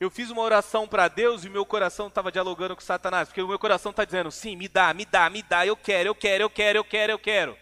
Eu 0.00 0.10
fiz 0.10 0.30
uma 0.30 0.42
oração 0.42 0.88
para 0.88 1.08
Deus 1.08 1.44
e 1.44 1.48
meu 1.48 1.64
coração 1.64 2.08
estava 2.08 2.32
dialogando 2.32 2.74
com 2.74 2.82
Satanás, 2.82 3.28
porque 3.28 3.42
o 3.42 3.48
meu 3.48 3.58
coração 3.58 3.90
está 3.90 4.04
dizendo: 4.04 4.30
sim, 4.30 4.56
me 4.56 4.68
dá, 4.68 4.92
me 4.92 5.04
dá, 5.04 5.30
me 5.30 5.42
dá, 5.42 5.66
eu 5.66 5.76
quero, 5.76 6.08
eu 6.08 6.14
quero, 6.14 6.42
eu 6.44 6.50
quero, 6.50 6.78
eu 6.78 6.84
quero, 6.84 7.12
eu 7.12 7.18
quero. 7.18 7.58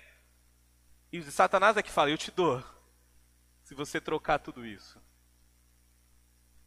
E 1.12 1.22
Satanás 1.22 1.76
é 1.76 1.82
que 1.82 1.90
fala: 1.90 2.10
eu 2.10 2.18
te 2.18 2.30
dou, 2.30 2.62
se 3.64 3.74
você 3.74 4.00
trocar 4.00 4.38
tudo 4.38 4.64
isso. 4.64 5.00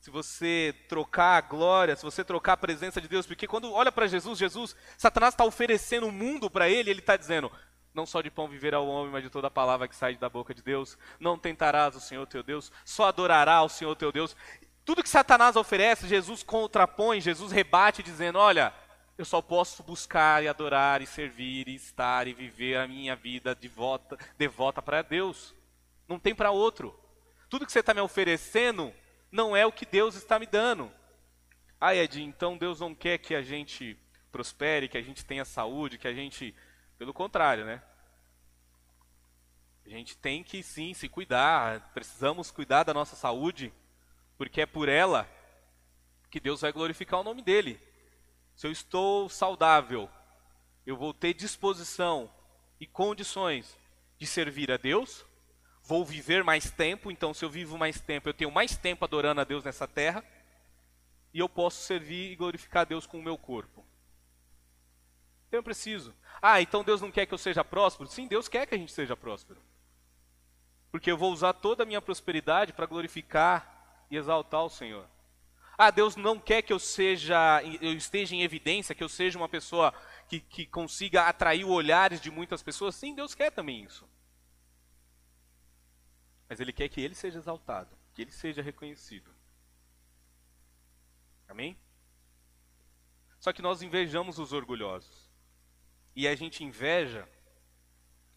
Se 0.05 0.11
você 0.11 0.75
trocar 0.87 1.35
a 1.35 1.41
glória, 1.41 1.95
se 1.95 2.03
você 2.03 2.23
trocar 2.23 2.53
a 2.53 2.57
presença 2.57 3.01
de 3.01 3.07
Deus, 3.07 3.25
porque 3.25 3.47
quando 3.47 3.73
olha 3.73 3.91
para 3.91 4.05
Jesus, 4.05 4.37
Jesus, 4.37 4.75
Satanás 4.95 5.33
está 5.33 5.43
oferecendo 5.43 6.05
o 6.05 6.11
mundo 6.11 6.47
para 6.47 6.69
ele, 6.69 6.91
ele 6.91 6.99
está 6.99 7.17
dizendo: 7.17 7.51
não 7.91 8.05
só 8.05 8.21
de 8.21 8.29
pão 8.29 8.47
viverá 8.47 8.79
o 8.79 8.87
homem, 8.87 9.11
mas 9.11 9.23
de 9.23 9.31
toda 9.31 9.47
a 9.47 9.49
palavra 9.49 9.87
que 9.87 9.95
sai 9.95 10.15
da 10.15 10.29
boca 10.29 10.53
de 10.53 10.61
Deus. 10.61 10.95
Não 11.19 11.39
tentarás 11.39 11.95
o 11.95 11.99
Senhor 11.99 12.27
teu 12.27 12.43
Deus, 12.43 12.71
só 12.85 13.05
adorará 13.05 13.63
o 13.63 13.67
Senhor 13.67 13.95
teu 13.95 14.11
Deus. 14.11 14.37
Tudo 14.85 15.01
que 15.01 15.09
Satanás 15.09 15.55
oferece, 15.55 16.07
Jesus 16.07 16.43
contrapõe, 16.43 17.19
Jesus 17.19 17.51
rebate, 17.51 18.03
dizendo: 18.03 18.37
Olha, 18.37 18.75
eu 19.17 19.25
só 19.25 19.41
posso 19.41 19.81
buscar 19.81 20.43
e 20.43 20.47
adorar 20.47 21.01
e 21.01 21.07
servir 21.07 21.67
e 21.67 21.73
estar 21.73 22.27
e 22.27 22.33
viver 22.35 22.77
a 22.77 22.87
minha 22.87 23.15
vida 23.15 23.55
devota, 23.55 24.19
devota 24.37 24.83
para 24.83 25.01
Deus. 25.01 25.55
Não 26.07 26.19
tem 26.19 26.35
para 26.35 26.51
outro. 26.51 26.95
Tudo 27.49 27.65
que 27.65 27.71
você 27.71 27.79
está 27.79 27.91
me 27.91 28.01
oferecendo 28.01 28.93
não 29.35 29.55
é 29.55 29.65
o 29.65 29.71
que 29.71 29.85
Deus 29.85 30.15
está 30.15 30.39
me 30.39 30.45
dando. 30.45 30.89
Ah, 31.79 31.93
Ed, 31.93 32.23
então 32.23 32.57
Deus 32.57 32.79
não 32.79 32.95
quer 32.95 33.17
que 33.17 33.35
a 33.35 33.41
gente 33.41 33.99
prospere, 34.31 34.87
que 34.87 34.97
a 34.97 35.01
gente 35.01 35.25
tenha 35.25 35.43
saúde, 35.43 35.97
que 35.97 36.07
a 36.07 36.13
gente 36.13 36.55
pelo 36.97 37.13
contrário, 37.13 37.65
né? 37.65 37.83
A 39.85 39.89
gente 39.89 40.17
tem 40.17 40.41
que 40.41 40.63
sim 40.63 40.93
se 40.93 41.09
cuidar, 41.09 41.91
precisamos 41.93 42.49
cuidar 42.49 42.83
da 42.83 42.93
nossa 42.93 43.15
saúde, 43.15 43.73
porque 44.37 44.61
é 44.61 44.65
por 44.65 44.87
ela 44.87 45.29
que 46.31 46.39
Deus 46.39 46.61
vai 46.61 46.71
glorificar 46.71 47.19
o 47.19 47.23
nome 47.23 47.41
dele. 47.41 47.79
Se 48.55 48.65
eu 48.65 48.71
estou 48.71 49.27
saudável, 49.27 50.09
eu 50.85 50.95
vou 50.95 51.13
ter 51.13 51.33
disposição 51.33 52.31
e 52.79 52.87
condições 52.87 53.77
de 54.17 54.25
servir 54.25 54.71
a 54.71 54.77
Deus, 54.77 55.24
vou 55.85 56.03
viver 56.03 56.43
mais 56.43 56.71
tempo, 56.71 57.11
então 57.11 57.33
se 57.33 57.45
eu 57.45 57.49
vivo 57.49 57.77
mais 57.77 58.01
tempo, 58.01 58.27
eu 58.27 58.33
tenho 58.33 58.51
mais 58.51 58.75
tempo 58.75 59.05
adorando 59.05 59.41
a 59.41 59.43
Deus 59.43 59.63
nessa 59.63 59.87
terra, 59.87 60.23
e 61.33 61.39
eu 61.39 61.47
posso 61.47 61.83
servir 61.83 62.31
e 62.31 62.35
glorificar 62.35 62.81
a 62.81 62.85
Deus 62.85 63.05
com 63.05 63.19
o 63.19 63.23
meu 63.23 63.37
corpo. 63.37 63.85
Então 65.47 65.59
eu 65.59 65.63
preciso. 65.63 66.13
Ah, 66.41 66.61
então 66.61 66.83
Deus 66.83 67.01
não 67.01 67.11
quer 67.11 67.25
que 67.25 67.33
eu 67.33 67.37
seja 67.37 67.63
próspero? 67.63 68.09
Sim, 68.09 68.27
Deus 68.27 68.47
quer 68.47 68.65
que 68.65 68.73
a 68.73 68.77
gente 68.77 68.91
seja 68.91 69.15
próspero. 69.15 69.61
Porque 70.91 71.11
eu 71.11 71.17
vou 71.17 71.31
usar 71.31 71.53
toda 71.53 71.83
a 71.83 71.85
minha 71.85 72.01
prosperidade 72.01 72.73
para 72.73 72.85
glorificar 72.85 74.05
e 74.09 74.17
exaltar 74.17 74.63
o 74.63 74.69
Senhor. 74.69 75.05
Ah, 75.77 75.91
Deus 75.91 76.15
não 76.15 76.39
quer 76.39 76.61
que 76.61 76.71
eu 76.71 76.79
seja, 76.79 77.61
eu 77.81 77.93
esteja 77.93 78.33
em 78.33 78.41
evidência, 78.41 78.95
que 78.95 79.03
eu 79.03 79.09
seja 79.09 79.37
uma 79.37 79.49
pessoa 79.49 79.93
que, 80.29 80.39
que 80.39 80.65
consiga 80.65 81.23
atrair 81.23 81.65
olhares 81.65 82.21
de 82.21 82.31
muitas 82.31 82.63
pessoas. 82.63 82.95
Sim, 82.95 83.13
Deus 83.13 83.35
quer 83.35 83.51
também 83.51 83.83
isso. 83.83 84.07
Mas 86.47 86.59
Ele 86.59 86.73
quer 86.73 86.89
que 86.89 87.01
Ele 87.01 87.15
seja 87.15 87.37
exaltado, 87.39 87.89
que 88.13 88.21
Ele 88.21 88.31
seja 88.31 88.61
reconhecido. 88.61 89.29
Amém? 91.47 91.77
Só 93.39 93.53
que 93.53 93.61
nós 93.61 93.81
invejamos 93.81 94.39
os 94.39 94.53
orgulhosos 94.53 95.29
e 96.15 96.27
a 96.27 96.35
gente 96.35 96.63
inveja 96.63 97.27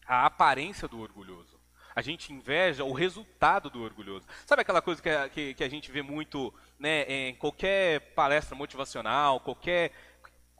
a 0.05 0.25
aparência 0.25 0.87
do 0.87 0.99
orgulhoso. 0.99 1.59
A 1.95 2.01
gente 2.01 2.31
inveja 2.31 2.83
o 2.83 2.93
resultado 2.93 3.69
do 3.69 3.81
orgulhoso. 3.81 4.27
Sabe 4.45 4.61
aquela 4.61 4.81
coisa 4.81 5.01
que 5.01 5.09
a, 5.09 5.27
que, 5.27 5.53
que 5.53 5.63
a 5.63 5.69
gente 5.69 5.91
vê 5.91 6.01
muito 6.01 6.53
né, 6.77 7.03
em 7.03 7.35
qualquer 7.35 8.13
palestra 8.13 8.55
motivacional, 8.55 9.39
qualquer 9.39 9.91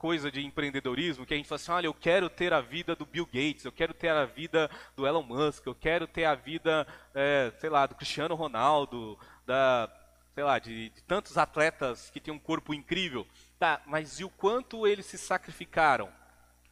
coisa 0.00 0.32
de 0.32 0.44
empreendedorismo, 0.44 1.24
que 1.24 1.34
a 1.34 1.36
gente 1.36 1.48
fala 1.48 1.60
assim, 1.60 1.72
olha, 1.72 1.86
eu 1.86 1.94
quero 1.94 2.28
ter 2.28 2.52
a 2.52 2.60
vida 2.60 2.96
do 2.96 3.06
Bill 3.06 3.26
Gates, 3.26 3.64
eu 3.64 3.72
quero 3.72 3.94
ter 3.94 4.08
a 4.08 4.24
vida 4.24 4.70
do 4.96 5.06
Elon 5.06 5.22
Musk, 5.22 5.66
eu 5.66 5.74
quero 5.74 6.06
ter 6.06 6.24
a 6.24 6.34
vida, 6.34 6.86
é, 7.14 7.52
sei 7.58 7.70
lá, 7.70 7.86
do 7.86 7.94
Cristiano 7.94 8.34
Ronaldo, 8.34 9.18
da, 9.46 9.88
sei 10.34 10.42
lá, 10.42 10.58
de, 10.58 10.88
de 10.88 11.02
tantos 11.02 11.36
atletas 11.36 12.10
que 12.10 12.18
têm 12.18 12.32
um 12.32 12.38
corpo 12.38 12.72
incrível. 12.74 13.26
Tá, 13.58 13.82
mas 13.86 14.18
e 14.18 14.24
o 14.24 14.30
quanto 14.30 14.86
eles 14.86 15.04
se 15.04 15.18
sacrificaram? 15.18 16.10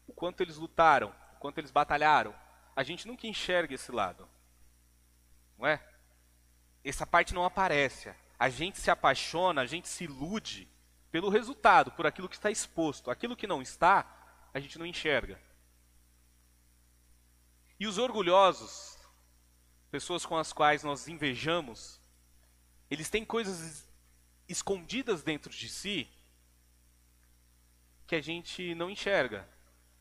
o 0.09 0.12
quanto 0.12 0.41
eles 0.41 0.57
lutaram, 0.57 1.14
o 1.35 1.38
quanto 1.38 1.59
eles 1.59 1.71
batalharam. 1.71 2.35
A 2.75 2.83
gente 2.83 3.07
nunca 3.07 3.27
enxerga 3.27 3.75
esse 3.75 3.93
lado. 3.93 4.27
Não 5.59 5.67
é? 5.67 5.81
Essa 6.83 7.07
parte 7.07 7.35
não 7.35 7.45
aparece. 7.45 8.12
A 8.38 8.49
gente 8.49 8.79
se 8.79 8.91
apaixona, 8.91 9.61
a 9.61 9.67
gente 9.67 9.87
se 9.87 10.05
ilude 10.05 10.67
pelo 11.11 11.29
resultado, 11.29 11.92
por 11.92 12.07
aquilo 12.07 12.29
que 12.29 12.37
está 12.37 12.51
exposto. 12.51 13.11
Aquilo 13.11 13.37
que 13.37 13.47
não 13.47 13.62
está, 13.62 14.07
a 14.53 14.61
gente 14.61 14.79
não 14.79 14.87
enxerga. 14.87 15.40
E 17.79 17.87
os 17.87 17.99
orgulhosos, 17.99 18.99
pessoas 19.90 20.27
com 20.27 20.37
as 20.37 20.53
quais 20.53 20.83
nós 20.83 21.09
invejamos, 21.09 22.01
eles 22.90 23.09
têm 23.09 23.25
coisas 23.25 23.88
escondidas 24.49 25.23
dentro 25.23 25.51
de 25.51 25.68
si 25.68 26.09
que 28.07 28.16
a 28.16 28.21
gente 28.21 28.75
não 28.75 28.90
enxerga 28.90 29.47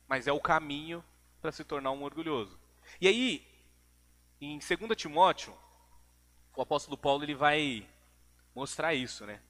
mas 0.07 0.25
é 0.25 0.31
o 0.31 0.39
caminho 0.39 1.03
para 1.41 1.51
se 1.51 1.63
tornar 1.63 1.91
um 1.91 2.03
orgulhoso. 2.03 2.57
E 3.01 3.07
aí, 3.07 3.45
em 4.39 4.57
2 4.57 4.95
Timóteo, 4.95 5.55
o 6.55 6.61
apóstolo 6.61 6.97
Paulo 6.97 7.23
ele 7.23 7.35
vai 7.35 7.87
mostrar 8.55 8.93
isso, 8.93 9.25
né? 9.25 9.41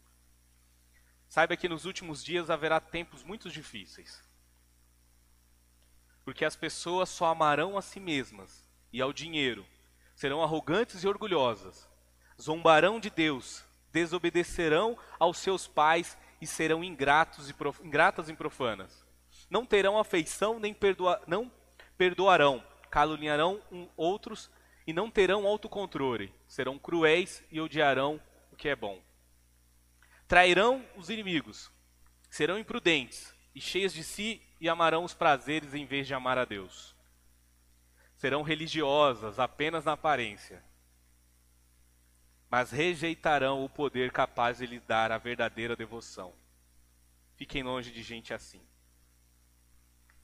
Saiba 1.27 1.57
que 1.57 1.69
nos 1.69 1.85
últimos 1.85 2.23
dias 2.23 2.49
haverá 2.49 2.79
tempos 2.79 3.23
muito 3.23 3.49
difíceis. 3.49 4.23
Porque 6.23 6.45
as 6.45 6.55
pessoas 6.55 7.09
só 7.09 7.27
amarão 7.27 7.77
a 7.77 7.81
si 7.81 7.99
mesmas 7.99 8.65
e 8.91 9.01
ao 9.01 9.13
dinheiro, 9.13 9.65
serão 10.15 10.41
arrogantes 10.41 11.03
e 11.03 11.07
orgulhosas, 11.07 11.87
zombarão 12.41 12.99
de 12.99 13.09
Deus, 13.09 13.63
desobedecerão 13.91 14.97
aos 15.19 15.37
seus 15.37 15.67
pais 15.67 16.17
e 16.41 16.47
serão 16.47 16.83
ingratos 16.83 17.49
e 17.49 17.53
prof... 17.53 17.81
ingratas 17.83 18.29
e 18.29 18.33
profanas 18.33 19.07
não 19.49 19.65
terão 19.65 19.97
afeição 19.97 20.59
nem 20.59 20.73
perdoa, 20.73 21.21
não 21.27 21.51
perdoarão, 21.97 22.63
caluniarão 22.89 23.61
um, 23.71 23.87
outros 23.95 24.49
e 24.85 24.93
não 24.93 25.09
terão 25.09 25.45
autocontrole, 25.45 26.33
serão 26.47 26.77
cruéis 26.77 27.43
e 27.51 27.59
odiarão 27.59 28.21
o 28.51 28.55
que 28.55 28.69
é 28.69 28.75
bom. 28.75 29.01
Trairão 30.27 30.85
os 30.97 31.09
inimigos, 31.09 31.71
serão 32.29 32.59
imprudentes 32.59 33.33
e 33.55 33.61
cheios 33.61 33.93
de 33.93 34.03
si 34.03 34.41
e 34.59 34.67
amarão 34.67 35.05
os 35.05 35.13
prazeres 35.13 35.73
em 35.73 35.85
vez 35.85 36.05
de 36.05 36.13
amar 36.13 36.37
a 36.37 36.43
Deus. 36.43 36.93
Serão 38.17 38.41
religiosas 38.41 39.39
apenas 39.39 39.85
na 39.85 39.93
aparência, 39.93 40.61
mas 42.49 42.71
rejeitarão 42.71 43.63
o 43.63 43.69
poder 43.69 44.11
capaz 44.11 44.57
de 44.57 44.65
lhe 44.65 44.79
dar 44.79 45.11
a 45.11 45.17
verdadeira 45.17 45.75
devoção. 45.75 46.33
Fiquem 47.37 47.63
longe 47.63 47.91
de 47.91 48.01
gente 48.01 48.33
assim. 48.33 48.61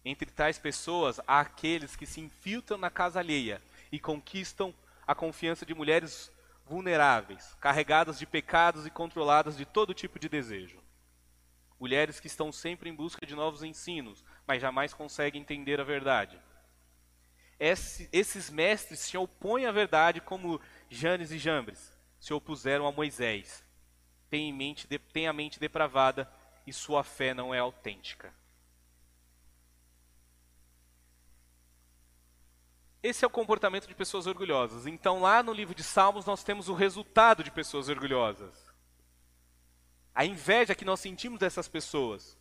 Entre 0.03 0.29
tais 0.29 0.59
pessoas 0.59 1.21
há 1.25 1.39
aqueles 1.39 1.95
que 1.95 2.05
se 2.05 2.19
infiltram 2.19 2.77
na 2.77 2.89
casa 2.89 3.19
alheia 3.19 3.61
e 3.89 3.99
conquistam 3.99 4.73
a 5.07 5.15
confiança 5.15 5.65
de 5.65 5.73
mulheres 5.73 6.31
vulneráveis, 6.65 7.55
carregadas 7.59 8.17
de 8.17 8.25
pecados 8.25 8.85
e 8.85 8.89
controladas 8.89 9.57
de 9.57 9.65
todo 9.65 9.93
tipo 9.93 10.19
de 10.19 10.29
desejo. 10.29 10.81
Mulheres 11.79 12.19
que 12.19 12.27
estão 12.27 12.51
sempre 12.51 12.89
em 12.89 12.95
busca 12.95 13.25
de 13.25 13.35
novos 13.35 13.63
ensinos, 13.63 14.23
mas 14.47 14.61
jamais 14.61 14.93
conseguem 14.93 15.41
entender 15.41 15.79
a 15.79 15.83
verdade. 15.83 16.39
Esse, 17.59 18.09
esses 18.11 18.49
mestres 18.49 18.99
se 18.99 19.17
opõem 19.17 19.65
à 19.65 19.71
verdade 19.71 20.21
como 20.21 20.61
Janes 20.89 21.31
e 21.31 21.37
Jambres 21.37 21.97
se 22.19 22.33
opuseram 22.33 22.87
a 22.87 22.91
Moisés. 22.91 23.63
Tem, 24.29 24.49
em 24.49 24.53
mente, 24.53 24.87
tem 25.11 25.27
a 25.27 25.33
mente 25.33 25.59
depravada 25.59 26.31
e 26.65 26.71
sua 26.71 27.03
fé 27.03 27.33
não 27.33 27.53
é 27.53 27.59
autêntica. 27.59 28.33
Esse 33.03 33.25
é 33.25 33.27
o 33.27 33.29
comportamento 33.29 33.85
de 33.85 33.93
pessoas 33.93 34.25
orgulhosas. 34.27 34.87
Então, 34.87 35.19
lá 35.19 35.43
no 35.43 35.51
livro 35.51 35.75
de 35.75 35.83
Salmos, 35.83 36.25
nós 36.25 36.41
temos 36.41 36.69
o 36.69 36.73
resultado 36.73 37.43
de 37.43 37.51
pessoas 37.51 37.89
orgulhosas. 37.89 38.73
A 40.15 40.25
inveja 40.25 40.73
que 40.73 40.85
nós 40.85 41.01
sentimos 41.01 41.37
dessas 41.37 41.67
pessoas. 41.67 42.37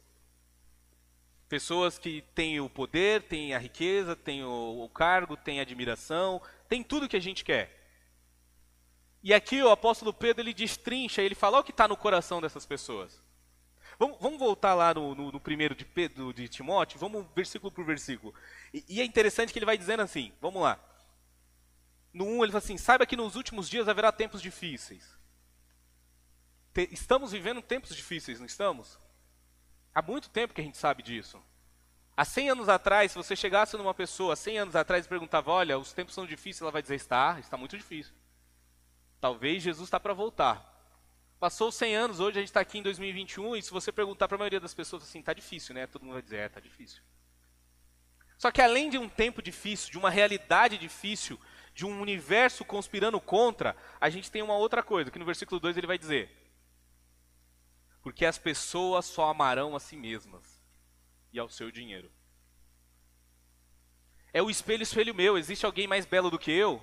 Pessoas 1.48 1.98
que 1.98 2.22
têm 2.32 2.60
o 2.60 2.70
poder, 2.70 3.22
têm 3.22 3.54
a 3.54 3.58
riqueza, 3.58 4.14
têm 4.14 4.44
o, 4.44 4.84
o 4.84 4.88
cargo, 4.88 5.36
têm 5.36 5.58
a 5.58 5.62
admiração, 5.62 6.40
têm 6.68 6.84
tudo 6.84 7.08
que 7.08 7.16
a 7.16 7.20
gente 7.20 7.44
quer. 7.44 7.82
E 9.20 9.34
aqui 9.34 9.60
o 9.60 9.70
apóstolo 9.70 10.14
Pedro 10.14 10.42
ele 10.42 10.54
destrincha, 10.54 11.22
ele 11.22 11.34
fala 11.34 11.58
o 11.58 11.64
que 11.64 11.72
está 11.72 11.88
no 11.88 11.96
coração 11.96 12.40
dessas 12.40 12.64
pessoas. 12.64 13.20
Vamos, 14.02 14.18
vamos 14.20 14.38
voltar 14.40 14.74
lá 14.74 14.92
no, 14.92 15.14
no, 15.14 15.30
no, 15.30 15.38
primeiro 15.38 15.76
de, 15.76 15.84
Pedro, 15.84 16.34
de 16.34 16.48
Timóteo, 16.48 16.98
vamos 16.98 17.24
versículo 17.36 17.70
por 17.70 17.84
versículo. 17.84 18.34
E, 18.74 18.84
e, 18.88 19.00
é 19.00 19.04
interessante 19.04 19.52
que 19.52 19.60
ele 19.60 19.64
vai 19.64 19.78
dizendo 19.78 20.02
assim, 20.02 20.32
vamos 20.40 20.60
lá. 20.60 20.76
No 22.12 22.24
1 22.24 22.42
ele 22.42 22.50
fala 22.50 22.64
assim, 22.64 22.76
saiba 22.76 23.06
que 23.06 23.14
nos 23.14 23.36
últimos 23.36 23.70
dias 23.70 23.86
haverá 23.86 24.10
tempos 24.10 24.42
difíceis. 24.42 25.16
te, 26.74 26.88
estamos 26.90 27.30
vivendo 27.30 27.62
tempos 27.62 27.94
difíceis, 27.94 28.40
não 28.40 28.46
estamos? 28.46 28.98
Há 29.94 30.02
muito 30.02 30.28
tempo 30.30 30.52
que 30.52 30.60
a 30.60 30.64
gente 30.64 30.78
sabe 30.78 31.00
disso. 31.04 31.40
Há 32.16 32.24
100 32.24 32.50
anos 32.50 32.68
atrás, 32.68 33.12
se 33.12 33.16
você 33.16 33.36
chegasse 33.36 33.76
numa 33.76 33.94
pessoa 33.94 34.34
100 34.34 34.58
anos 34.58 34.74
atrás 34.74 35.06
e 35.06 35.08
perguntava, 35.08 35.52
olha, 35.52 35.78
os 35.78 35.92
tempos 35.92 36.12
são 36.12 36.26
difíceis, 36.26 36.62
ela 36.62 36.72
vai 36.72 36.82
dizer, 36.82 36.96
está, 36.96 37.38
está 37.38 37.56
muito 37.56 37.76
difícil. 37.76 38.12
Talvez 39.20 39.62
Jesus 39.62 39.86
está 39.86 40.00
para 40.00 40.12
voltar. 40.12 40.71
Passou 41.42 41.72
100 41.72 41.96
anos, 41.96 42.20
hoje 42.20 42.38
a 42.38 42.40
gente 42.40 42.50
está 42.50 42.60
aqui 42.60 42.78
em 42.78 42.84
2021, 42.84 43.56
e 43.56 43.62
se 43.62 43.72
você 43.72 43.90
perguntar 43.90 44.28
para 44.28 44.36
a 44.36 44.38
maioria 44.38 44.60
das 44.60 44.74
pessoas 44.74 45.02
assim, 45.02 45.18
está 45.18 45.32
difícil, 45.32 45.74
né? 45.74 45.88
Todo 45.88 46.02
mundo 46.04 46.12
vai 46.12 46.22
dizer, 46.22 46.36
é, 46.36 46.46
está 46.46 46.60
difícil. 46.60 47.02
Só 48.38 48.52
que 48.52 48.62
além 48.62 48.88
de 48.88 48.96
um 48.96 49.08
tempo 49.08 49.42
difícil, 49.42 49.90
de 49.90 49.98
uma 49.98 50.08
realidade 50.08 50.78
difícil, 50.78 51.36
de 51.74 51.84
um 51.84 52.00
universo 52.00 52.64
conspirando 52.64 53.20
contra, 53.20 53.76
a 54.00 54.08
gente 54.08 54.30
tem 54.30 54.40
uma 54.40 54.54
outra 54.54 54.84
coisa, 54.84 55.10
que 55.10 55.18
no 55.18 55.24
versículo 55.24 55.58
2 55.58 55.76
ele 55.76 55.86
vai 55.88 55.98
dizer: 55.98 56.30
Porque 58.04 58.24
as 58.24 58.38
pessoas 58.38 59.06
só 59.06 59.28
amarão 59.28 59.74
a 59.74 59.80
si 59.80 59.96
mesmas 59.96 60.62
e 61.32 61.40
ao 61.40 61.48
seu 61.48 61.72
dinheiro. 61.72 62.08
É 64.32 64.40
o 64.40 64.48
espelho, 64.48 64.84
espelho 64.84 65.12
meu. 65.12 65.36
Existe 65.36 65.66
alguém 65.66 65.88
mais 65.88 66.06
belo 66.06 66.30
do 66.30 66.38
que 66.38 66.52
eu? 66.52 66.80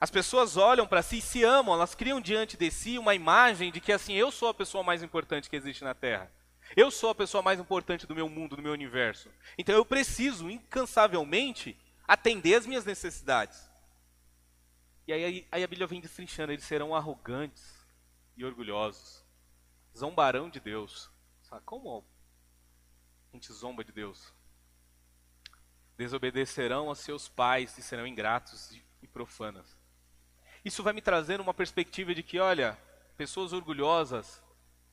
As 0.00 0.10
pessoas 0.10 0.56
olham 0.56 0.86
para 0.86 1.02
si 1.02 1.18
e 1.18 1.22
se 1.22 1.42
amam, 1.42 1.74
elas 1.74 1.94
criam 1.94 2.20
diante 2.20 2.56
de 2.56 2.70
si 2.70 2.98
uma 2.98 3.14
imagem 3.14 3.72
de 3.72 3.80
que 3.80 3.92
assim, 3.92 4.12
eu 4.14 4.30
sou 4.30 4.48
a 4.48 4.54
pessoa 4.54 4.84
mais 4.84 5.02
importante 5.02 5.50
que 5.50 5.56
existe 5.56 5.82
na 5.82 5.92
Terra. 5.92 6.30
Eu 6.76 6.90
sou 6.90 7.10
a 7.10 7.14
pessoa 7.14 7.42
mais 7.42 7.58
importante 7.58 8.06
do 8.06 8.14
meu 8.14 8.28
mundo, 8.28 8.54
do 8.54 8.62
meu 8.62 8.72
universo. 8.72 9.28
Então 9.56 9.74
eu 9.74 9.84
preciso 9.84 10.48
incansavelmente 10.48 11.76
atender 12.06 12.54
as 12.54 12.66
minhas 12.66 12.84
necessidades. 12.84 13.68
E 15.06 15.12
aí, 15.12 15.48
aí 15.50 15.64
a 15.64 15.66
Bíblia 15.66 15.86
vem 15.86 16.00
destrinchando, 16.00 16.52
eles 16.52 16.64
serão 16.64 16.94
arrogantes 16.94 17.86
e 18.36 18.44
orgulhosos. 18.44 19.24
Zombarão 19.96 20.48
de 20.48 20.60
Deus. 20.60 21.10
Sabe 21.42 21.62
como 21.64 22.04
a 23.32 23.36
gente 23.36 23.52
zomba 23.52 23.82
de 23.82 23.90
Deus? 23.90 24.32
Desobedecerão 25.96 26.90
a 26.90 26.94
seus 26.94 27.28
pais 27.28 27.76
e 27.78 27.82
serão 27.82 28.06
ingratos 28.06 28.70
e 29.02 29.06
profanas. 29.08 29.77
Isso 30.68 30.82
vai 30.82 30.92
me 30.92 31.00
trazer 31.00 31.40
uma 31.40 31.54
perspectiva 31.54 32.14
de 32.14 32.22
que, 32.22 32.38
olha, 32.38 32.78
pessoas 33.16 33.54
orgulhosas, 33.54 34.42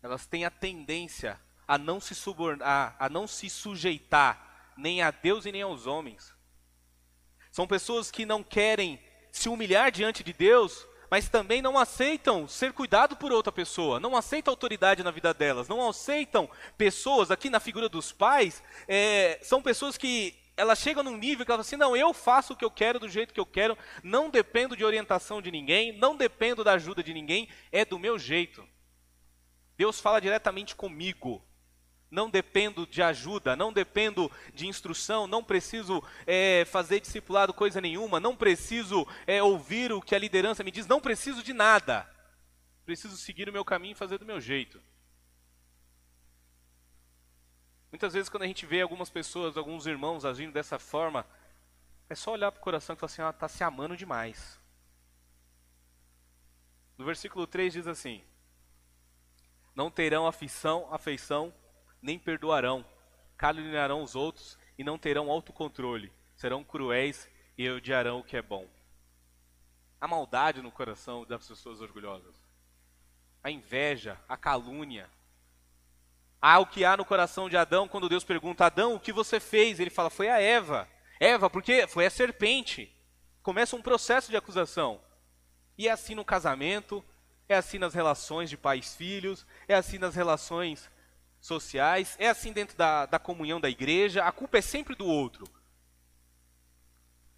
elas 0.01 0.25
têm 0.25 0.45
a 0.45 0.49
tendência 0.49 1.37
a 1.67 1.77
não 1.77 1.99
se 1.99 2.15
subornar, 2.15 2.95
a 2.97 3.09
não 3.09 3.27
se 3.27 3.49
sujeitar 3.49 4.73
nem 4.77 5.01
a 5.01 5.11
Deus 5.11 5.45
e 5.45 5.51
nem 5.51 5.63
aos 5.63 5.85
homens. 5.85 6.33
São 7.51 7.67
pessoas 7.67 8.09
que 8.09 8.25
não 8.25 8.41
querem 8.41 9.01
se 9.33 9.49
humilhar 9.49 9.91
diante 9.91 10.23
de 10.23 10.31
Deus, 10.31 10.87
mas 11.11 11.27
também 11.27 11.61
não 11.61 11.77
aceitam 11.77 12.47
ser 12.47 12.71
cuidado 12.71 13.17
por 13.17 13.33
outra 13.33 13.51
pessoa, 13.51 13.99
não 13.99 14.15
aceitam 14.15 14.53
autoridade 14.53 15.03
na 15.03 15.11
vida 15.11 15.33
delas, 15.33 15.67
não 15.67 15.89
aceitam 15.89 16.49
pessoas, 16.77 17.31
aqui 17.31 17.49
na 17.49 17.59
figura 17.59 17.89
dos 17.89 18.13
pais, 18.13 18.63
é, 18.87 19.39
são 19.43 19.61
pessoas 19.61 19.97
que 19.97 20.39
elas 20.57 20.79
chegam 20.79 21.03
num 21.03 21.17
nível 21.17 21.45
que 21.45 21.51
elas 21.51 21.67
falam 21.69 21.87
assim, 21.87 21.93
não, 21.93 21.97
eu 21.97 22.13
faço 22.13 22.53
o 22.53 22.55
que 22.55 22.63
eu 22.63 22.71
quero 22.71 22.99
do 22.99 23.09
jeito 23.09 23.33
que 23.33 23.39
eu 23.39 23.45
quero, 23.45 23.77
não 24.03 24.29
dependo 24.29 24.75
de 24.75 24.85
orientação 24.85 25.41
de 25.41 25.51
ninguém, 25.51 25.91
não 25.91 26.15
dependo 26.15 26.63
da 26.63 26.73
ajuda 26.73 27.03
de 27.03 27.13
ninguém, 27.13 27.49
é 27.71 27.83
do 27.83 27.99
meu 27.99 28.17
jeito. 28.17 28.67
Deus 29.77 29.99
fala 29.99 30.21
diretamente 30.21 30.75
comigo 30.75 31.43
não 32.09 32.29
dependo 32.29 32.87
de 32.87 33.01
ajuda, 33.01 33.55
não 33.55 33.73
dependo 33.73 34.31
de 34.53 34.67
instrução, 34.67 35.27
não 35.27 35.43
preciso 35.43 36.01
é, 36.25 36.63
fazer 36.65 37.01
discipulado 37.01 37.53
coisa 37.53 37.81
nenhuma, 37.81 38.19
não 38.19 38.35
preciso 38.35 39.05
é, 39.27 39.43
ouvir 39.43 39.91
o 39.91 40.01
que 40.01 40.15
a 40.15 40.19
liderança 40.19 40.63
me 40.63 40.71
diz, 40.71 40.87
não 40.87 41.01
preciso 41.01 41.43
de 41.43 41.53
nada. 41.53 42.09
Preciso 42.85 43.17
seguir 43.17 43.49
o 43.49 43.53
meu 43.53 43.65
caminho 43.65 43.93
e 43.93 43.97
fazer 43.97 44.17
do 44.17 44.25
meu 44.25 44.39
jeito. 44.39 44.81
Muitas 47.95 48.13
vezes, 48.13 48.27
quando 48.27 48.43
a 48.43 48.47
gente 48.47 48.65
vê 48.65 48.81
algumas 48.81 49.09
pessoas, 49.09 49.55
alguns 49.55 49.87
irmãos 49.87 50.25
agindo 50.25 50.51
dessa 50.51 50.77
forma, 50.77 51.25
é 52.09 52.13
só 52.13 52.33
olhar 52.33 52.51
para 52.51 52.59
o 52.59 52.61
coração 52.61 52.93
e 52.93 52.99
falar 52.99 53.09
assim: 53.09 53.21
ela 53.21 53.31
está 53.31 53.47
se 53.47 53.63
amando 53.63 53.95
demais. 53.95 54.59
No 56.97 57.05
versículo 57.05 57.47
3 57.47 57.71
diz 57.71 57.87
assim: 57.87 58.21
Não 59.73 59.89
terão 59.89 60.27
afeição, 60.27 60.93
afeição 60.93 61.53
nem 62.01 62.19
perdoarão, 62.19 62.85
caluniarão 63.37 64.03
os 64.03 64.13
outros 64.13 64.59
e 64.77 64.83
não 64.83 64.97
terão 64.97 65.31
autocontrole, 65.31 66.11
serão 66.35 66.65
cruéis 66.65 67.29
e 67.57 67.69
odiarão 67.69 68.19
o 68.19 68.25
que 68.25 68.35
é 68.35 68.41
bom. 68.41 68.67
A 70.01 70.05
maldade 70.05 70.61
no 70.61 70.69
coração 70.69 71.25
das 71.25 71.47
pessoas 71.47 71.79
orgulhosas, 71.79 72.35
a 73.41 73.49
inveja, 73.49 74.19
a 74.27 74.35
calúnia. 74.35 75.09
Há 76.47 76.59
o 76.59 76.67
que 76.67 76.85
há 76.85 76.95
no 76.95 77.03
coração 77.03 77.49
de 77.49 77.57
Adão 77.57 77.87
quando 77.87 78.07
Deus 78.07 78.23
pergunta: 78.23 78.67
Adão, 78.67 78.93
o 78.93 78.99
que 78.99 79.11
você 79.11 79.39
fez? 79.39 79.79
Ele 79.79 79.89
fala: 79.89 80.11
Foi 80.11 80.29
a 80.29 80.39
Eva. 80.39 80.87
Eva, 81.19 81.49
porque 81.49 81.87
foi 81.87 82.05
a 82.05 82.09
serpente. 82.11 82.95
Começa 83.41 83.75
um 83.75 83.81
processo 83.81 84.29
de 84.29 84.37
acusação. 84.37 85.01
E 85.75 85.87
é 85.87 85.91
assim 85.91 86.13
no 86.13 86.23
casamento, 86.23 87.03
é 87.49 87.55
assim 87.55 87.79
nas 87.79 87.95
relações 87.95 88.47
de 88.47 88.57
pais 88.57 88.95
filhos, 88.95 89.43
é 89.67 89.73
assim 89.73 89.97
nas 89.97 90.13
relações 90.13 90.87
sociais, 91.41 92.15
é 92.19 92.29
assim 92.29 92.53
dentro 92.53 92.77
da, 92.77 93.07
da 93.07 93.17
comunhão 93.17 93.59
da 93.59 93.67
igreja, 93.67 94.23
a 94.23 94.31
culpa 94.31 94.59
é 94.59 94.61
sempre 94.61 94.93
do 94.93 95.07
outro. 95.07 95.47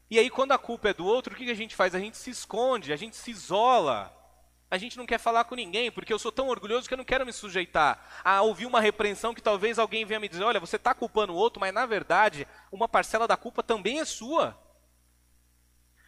E 0.10 0.20
aí, 0.20 0.30
quando 0.30 0.52
a 0.52 0.58
culpa 0.58 0.89
é 0.89 0.93
do 0.93 1.06
outro, 1.06 1.34
o 1.34 1.38
que 1.38 1.50
a 1.50 1.54
gente 1.54 1.78
faz? 1.78 1.96
A 1.96 2.00
gente 2.00 2.17
se 2.17 2.30
esconde, 2.30 2.91
a 2.91 2.98
gente 2.98 3.15
se 3.15 3.32
isola. 3.32 4.13
A 4.69 4.77
gente 4.77 4.97
não 4.97 5.06
quer 5.06 5.17
falar 5.17 5.45
com 5.45 5.56
ninguém, 5.56 5.89
porque 5.89 6.12
eu 6.12 6.19
sou 6.19 6.32
tão 6.32 6.49
orgulhoso 6.49 6.88
que 6.88 6.93
eu 6.93 6.97
não 6.97 7.06
quero 7.06 7.25
me 7.25 7.32
sujeitar 7.32 8.21
a 8.23 8.41
ouvir 8.41 8.65
uma 8.65 8.82
repreensão 8.82 9.34
que 9.34 9.41
talvez 9.41 9.80
alguém 9.80 10.06
venha 10.06 10.19
me 10.19 10.27
dizer: 10.27 10.43
olha, 10.43 10.60
você 10.60 10.75
está 10.75 10.93
culpando 10.93 11.34
o 11.34 11.38
outro, 11.38 11.60
mas 11.60 11.73
na 11.73 11.86
verdade, 11.86 12.45
uma 12.69 12.88
parcela 12.88 13.27
da 13.27 13.38
culpa 13.38 13.63
também 13.63 13.99
é 13.99 14.06
sua. 14.06 14.58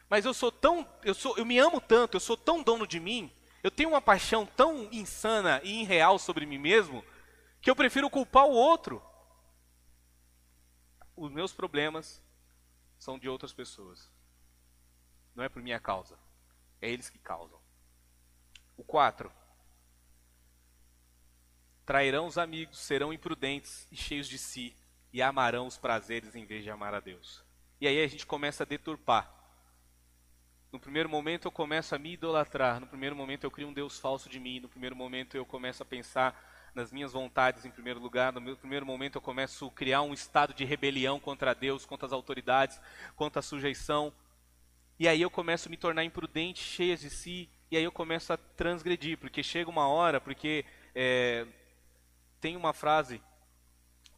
Mas 0.09 0.25
eu 0.25 0.33
sou 0.33 0.51
tão, 0.51 0.85
eu 1.03 1.13
sou, 1.13 1.37
eu 1.37 1.45
me 1.45 1.57
amo 1.57 1.79
tanto, 1.79 2.15
eu 2.15 2.19
sou 2.19 2.35
tão 2.35 2.61
dono 2.61 2.85
de 2.85 2.99
mim, 2.99 3.31
eu 3.63 3.71
tenho 3.71 3.89
uma 3.89 4.01
paixão 4.01 4.45
tão 4.45 4.89
insana 4.91 5.61
e 5.63 5.81
irreal 5.81 6.19
sobre 6.19 6.45
mim 6.45 6.57
mesmo, 6.57 7.05
que 7.61 7.69
eu 7.69 7.75
prefiro 7.75 8.09
culpar 8.09 8.45
o 8.45 8.51
outro. 8.51 9.01
Os 11.15 11.31
meus 11.31 11.53
problemas 11.53 12.21
são 12.97 13.19
de 13.19 13.29
outras 13.29 13.53
pessoas. 13.53 14.09
Não 15.35 15.43
é 15.43 15.49
por 15.49 15.61
minha 15.61 15.79
causa. 15.79 16.17
É 16.81 16.89
eles 16.89 17.09
que 17.09 17.19
causam. 17.19 17.58
O 18.79 18.83
4. 18.85 19.29
Trairão 21.85 22.27
os 22.27 22.37
amigos, 22.37 22.79
serão 22.79 23.11
imprudentes 23.11 23.85
e 23.91 23.97
cheios 23.97 24.25
de 24.25 24.37
si, 24.37 24.73
e 25.11 25.21
amarão 25.21 25.67
os 25.67 25.77
prazeres 25.77 26.33
em 26.33 26.45
vez 26.45 26.63
de 26.63 26.69
amar 26.69 26.93
a 26.93 27.01
Deus. 27.01 27.43
E 27.81 27.85
aí 27.85 28.01
a 28.01 28.07
gente 28.07 28.25
começa 28.25 28.63
a 28.63 28.65
deturpar. 28.65 29.29
No 30.71 30.79
primeiro 30.79 31.09
momento 31.09 31.45
eu 31.45 31.51
começo 31.51 31.93
a 31.93 31.99
me 31.99 32.13
idolatrar, 32.13 32.79
no 32.79 32.87
primeiro 32.87 33.17
momento 33.17 33.43
eu 33.43 33.51
crio 33.51 33.67
um 33.67 33.73
Deus 33.73 33.99
falso 33.99 34.29
de 34.29 34.39
mim, 34.39 34.61
no 34.61 34.69
primeiro 34.69 34.95
momento 34.95 35.35
eu 35.35 35.45
começo 35.45 35.83
a 35.83 35.85
pensar 35.85 36.71
nas 36.73 36.89
minhas 36.89 37.11
vontades 37.11 37.65
em 37.65 37.71
primeiro 37.71 37.99
lugar. 37.99 38.31
No 38.31 38.39
meu 38.39 38.55
primeiro 38.55 38.85
momento 38.85 39.17
eu 39.17 39.21
começo 39.21 39.65
a 39.65 39.71
criar 39.71 40.03
um 40.03 40.13
estado 40.13 40.53
de 40.53 40.63
rebelião 40.63 41.19
contra 41.19 41.53
Deus, 41.53 41.85
contra 41.85 42.05
as 42.05 42.13
autoridades, 42.13 42.79
contra 43.17 43.41
a 43.41 43.43
sujeição. 43.43 44.13
E 44.97 45.05
aí 45.05 45.21
eu 45.21 45.29
começo 45.29 45.67
a 45.67 45.69
me 45.69 45.75
tornar 45.75 46.05
imprudente, 46.05 46.63
cheia 46.63 46.95
de 46.95 47.09
si, 47.09 47.49
e 47.71 47.77
aí 47.77 47.83
eu 47.83 47.91
começo 47.91 48.33
a 48.33 48.37
transgredir, 48.37 49.17
porque 49.17 49.43
chega 49.43 49.69
uma 49.69 49.87
hora, 49.87 50.19
porque 50.19 50.65
é, 50.95 51.45
tem 52.41 52.55
uma 52.55 52.73
frase 52.73 53.21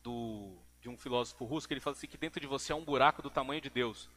do, 0.02 0.58
de 0.80 0.90
um 0.90 0.98
filósofo 0.98 1.44
russo 1.46 1.68
que 1.68 1.74
ele 1.74 1.82
fala 1.82 1.96
assim 1.96 2.08
que 2.08 2.18
dentro 2.18 2.40
de 2.40 2.48
você 2.48 2.72
é 2.72 2.76
um 2.76 2.84
buraco 2.84 3.22
do 3.22 3.30
tamanho 3.30 3.62
de 3.62 3.70
Deus. 3.70 4.10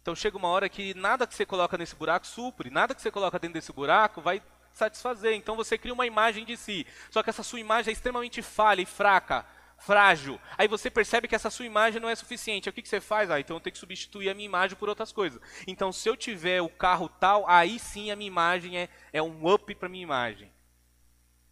Então 0.00 0.14
chega 0.14 0.36
uma 0.36 0.48
hora 0.48 0.68
que 0.68 0.94
nada 0.94 1.26
que 1.26 1.34
você 1.34 1.46
coloca 1.46 1.78
nesse 1.78 1.94
buraco 1.94 2.26
supre, 2.26 2.70
nada 2.70 2.94
que 2.94 3.02
você 3.02 3.10
coloca 3.10 3.38
dentro 3.38 3.54
desse 3.54 3.72
buraco 3.72 4.20
vai 4.20 4.42
satisfazer. 4.72 5.34
Então 5.34 5.54
você 5.54 5.78
cria 5.78 5.94
uma 5.94 6.06
imagem 6.06 6.44
de 6.44 6.56
si. 6.56 6.86
Só 7.10 7.22
que 7.22 7.30
essa 7.30 7.42
sua 7.42 7.60
imagem 7.60 7.90
é 7.90 7.92
extremamente 7.92 8.42
falha 8.42 8.82
e 8.82 8.86
fraca, 8.86 9.46
frágil. 9.84 10.40
Aí 10.56 10.68
você 10.68 10.90
percebe 10.90 11.28
que 11.28 11.34
essa 11.34 11.50
sua 11.50 11.66
imagem 11.66 12.00
não 12.00 12.08
é 12.08 12.14
suficiente. 12.14 12.68
O 12.68 12.72
que, 12.72 12.82
que 12.82 12.88
você 12.88 13.00
faz? 13.00 13.30
Ah, 13.30 13.40
então 13.40 13.56
eu 13.56 13.60
tenho 13.60 13.72
que 13.72 13.78
substituir 13.78 14.30
a 14.30 14.34
minha 14.34 14.46
imagem 14.46 14.76
por 14.76 14.88
outras 14.88 15.12
coisas. 15.12 15.40
Então 15.66 15.92
se 15.92 16.08
eu 16.08 16.16
tiver 16.16 16.62
o 16.62 16.68
carro 16.68 17.08
tal, 17.08 17.48
aí 17.48 17.78
sim 17.78 18.10
a 18.10 18.16
minha 18.16 18.28
imagem 18.28 18.78
é, 18.78 18.88
é 19.12 19.22
um 19.22 19.52
up 19.52 19.74
para 19.74 19.88
minha 19.88 20.02
imagem. 20.02 20.52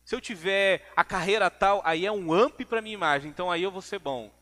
Se 0.05 0.15
eu 0.15 0.21
tiver 0.21 0.91
a 0.97 1.05
carreira 1.05 1.51
tal, 1.51 1.83
aí 1.85 2.07
é 2.07 2.13
um 2.13 2.37
up 2.45 2.65
para 2.65 2.83
minha 2.83 2.95
imagem. 2.95 3.31
Então 3.31 3.51
aí 3.51 3.63
eu 3.63 3.71
vou 3.71 3.83
ser 3.83 3.99
bom. 3.99 4.33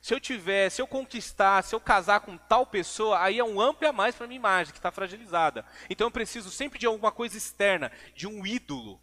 Se 0.00 0.14
eu 0.14 0.20
tiver, 0.20 0.70
se 0.70 0.80
eu 0.80 0.86
conquistar, 0.86 1.62
se 1.62 1.74
eu 1.74 1.80
casar 1.80 2.20
com 2.20 2.36
tal 2.36 2.64
pessoa, 2.64 3.20
aí 3.20 3.38
é 3.38 3.44
um 3.44 3.60
amplo 3.60 3.86
a 3.86 3.92
mais 3.92 4.14
para 4.14 4.26
minha 4.26 4.38
imagem, 4.38 4.72
que 4.72 4.78
está 4.78 4.90
fragilizada. 4.90 5.64
Então 5.90 6.06
eu 6.06 6.10
preciso 6.10 6.50
sempre 6.50 6.78
de 6.78 6.86
alguma 6.86 7.12
coisa 7.12 7.36
externa, 7.36 7.92
de 8.14 8.26
um 8.26 8.46
ídolo, 8.46 8.98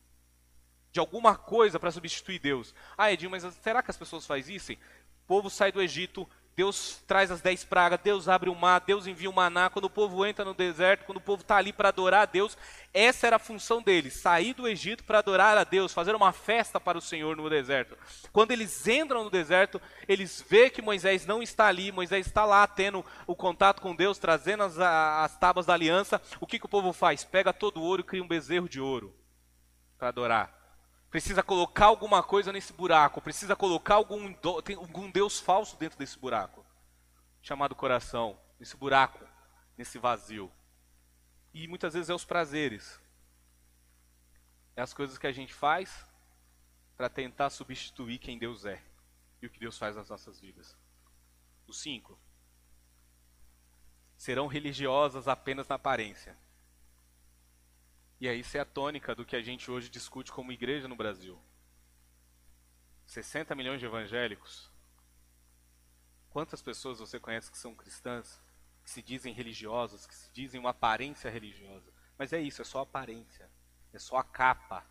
de 0.97 0.99
alguma 0.99 1.36
coisa 1.36 1.79
para 1.79 1.91
substituir 1.91 2.39
Deus. 2.39 2.73
Ah, 2.97 3.12
Edinho, 3.12 3.29
mas 3.29 3.43
será 3.62 3.83
que 3.83 3.91
as 3.91 3.97
pessoas 3.97 4.25
fazem 4.25 4.55
isso? 4.55 4.73
O 4.73 4.77
povo 5.27 5.47
sai 5.47 5.71
do 5.71 5.79
Egito, 5.79 6.27
Deus 6.55 7.03
traz 7.05 7.29
as 7.29 7.39
dez 7.39 7.63
pragas, 7.63 7.99
Deus 8.03 8.27
abre 8.27 8.49
o 8.49 8.55
mar, 8.55 8.81
Deus 8.81 9.05
envia 9.05 9.29
o 9.29 9.33
maná. 9.33 9.69
Quando 9.69 9.86
o 9.86 9.91
povo 9.91 10.25
entra 10.25 10.43
no 10.43 10.55
deserto, 10.55 11.05
quando 11.05 11.19
o 11.19 11.21
povo 11.21 11.43
está 11.43 11.57
ali 11.57 11.71
para 11.71 11.89
adorar 11.89 12.23
a 12.23 12.25
Deus, 12.25 12.57
essa 12.91 13.27
era 13.27 13.36
a 13.36 13.39
função 13.39 13.79
deles: 13.79 14.15
sair 14.15 14.55
do 14.55 14.67
Egito 14.67 15.03
para 15.03 15.19
adorar 15.19 15.55
a 15.55 15.63
Deus, 15.63 15.93
fazer 15.93 16.15
uma 16.15 16.33
festa 16.33 16.79
para 16.79 16.97
o 16.97 17.01
Senhor 17.01 17.38
no 17.38 17.47
deserto. 17.47 17.95
Quando 18.33 18.49
eles 18.49 18.88
entram 18.88 19.23
no 19.23 19.29
deserto, 19.29 19.79
eles 20.07 20.43
vê 20.49 20.67
que 20.67 20.81
Moisés 20.81 21.27
não 21.27 21.43
está 21.43 21.67
ali, 21.67 21.91
Moisés 21.91 22.25
está 22.25 22.43
lá 22.43 22.65
tendo 22.65 23.05
o 23.27 23.36
contato 23.36 23.83
com 23.83 23.95
Deus, 23.95 24.17
trazendo 24.17 24.63
as, 24.63 24.79
as 24.79 25.38
tábuas 25.38 25.67
da 25.67 25.75
aliança. 25.75 26.19
O 26.41 26.47
que, 26.47 26.57
que 26.57 26.65
o 26.65 26.69
povo 26.69 26.91
faz? 26.91 27.23
Pega 27.23 27.53
todo 27.53 27.79
o 27.79 27.83
ouro 27.83 28.01
e 28.01 28.03
cria 28.03 28.23
um 28.23 28.27
bezerro 28.27 28.67
de 28.67 28.81
ouro 28.81 29.15
para 29.95 30.07
adorar 30.07 30.56
precisa 31.17 31.41
colocar 31.41 31.86
alguma 31.86 32.21
coisa 32.21 32.53
nesse 32.53 32.71
buraco, 32.71 33.19
precisa 33.19 33.56
colocar 33.56 33.95
algum, 33.95 34.36
algum 34.77 35.10
Deus 35.10 35.39
falso 35.39 35.75
dentro 35.75 35.97
desse 35.97 36.15
buraco, 36.15 36.63
chamado 37.41 37.73
coração, 37.73 38.39
nesse 38.60 38.77
buraco, 38.77 39.27
nesse 39.75 39.97
vazio. 39.97 40.51
E 41.56 41.67
muitas 41.67 41.95
vezes 41.95 42.12
é 42.12 42.13
os 42.13 42.23
prazeres, 42.23 43.01
é 44.75 44.82
as 44.84 44.93
coisas 44.93 45.17
que 45.17 45.25
a 45.25 45.32
gente 45.32 45.56
faz 45.56 46.06
para 46.95 47.10
tentar 47.10 47.49
substituir 47.49 48.19
quem 48.19 48.38
Deus 48.38 48.63
é 48.63 48.80
e 49.41 49.47
o 49.47 49.49
que 49.49 49.60
Deus 49.60 49.75
faz 49.75 49.95
nas 49.95 50.10
nossas 50.10 50.39
vidas. 50.39 50.77
O 51.65 51.73
cinco 51.73 52.15
serão 54.15 54.45
religiosas 54.45 55.27
apenas 55.27 55.67
na 55.67 55.77
aparência 55.77 56.38
e 58.19 58.27
aí 58.27 58.39
isso 58.39 58.58
é 58.58 58.60
a 58.60 58.65
tônica 58.65 59.13
do 59.13 59.25
que 59.25 59.36
a 59.36 59.41
gente 59.41 59.69
hoje 59.69 59.89
discute 59.89 60.32
como 60.32 60.51
igreja 60.51 60.88
no 60.88 60.95
Brasil. 60.95 61.39
60 63.06 63.53
milhões 63.56 63.80
de 63.80 63.86
evangélicos. 63.86 64.71
Quantas 66.30 66.62
pessoas 66.62 66.99
você 66.99 67.19
conhece 67.19 67.51
que 67.51 67.58
são 67.58 67.75
cristãs, 67.75 68.41
que 68.84 68.89
se 68.89 69.01
dizem 69.01 69.34
religiosas, 69.34 70.06
que 70.06 70.15
se 70.15 70.32
dizem 70.34 70.60
uma 70.60 70.71
aparência 70.71 71.30
religiosa? 71.30 71.91
Mas 72.17 72.34
é 72.34 72.39
isso, 72.39 72.62
é 72.62 72.65
só 72.65 72.82
aparência. 72.82 73.49
É 73.93 73.99
só 73.99 74.17
a 74.17 74.23
capa. 74.23 74.86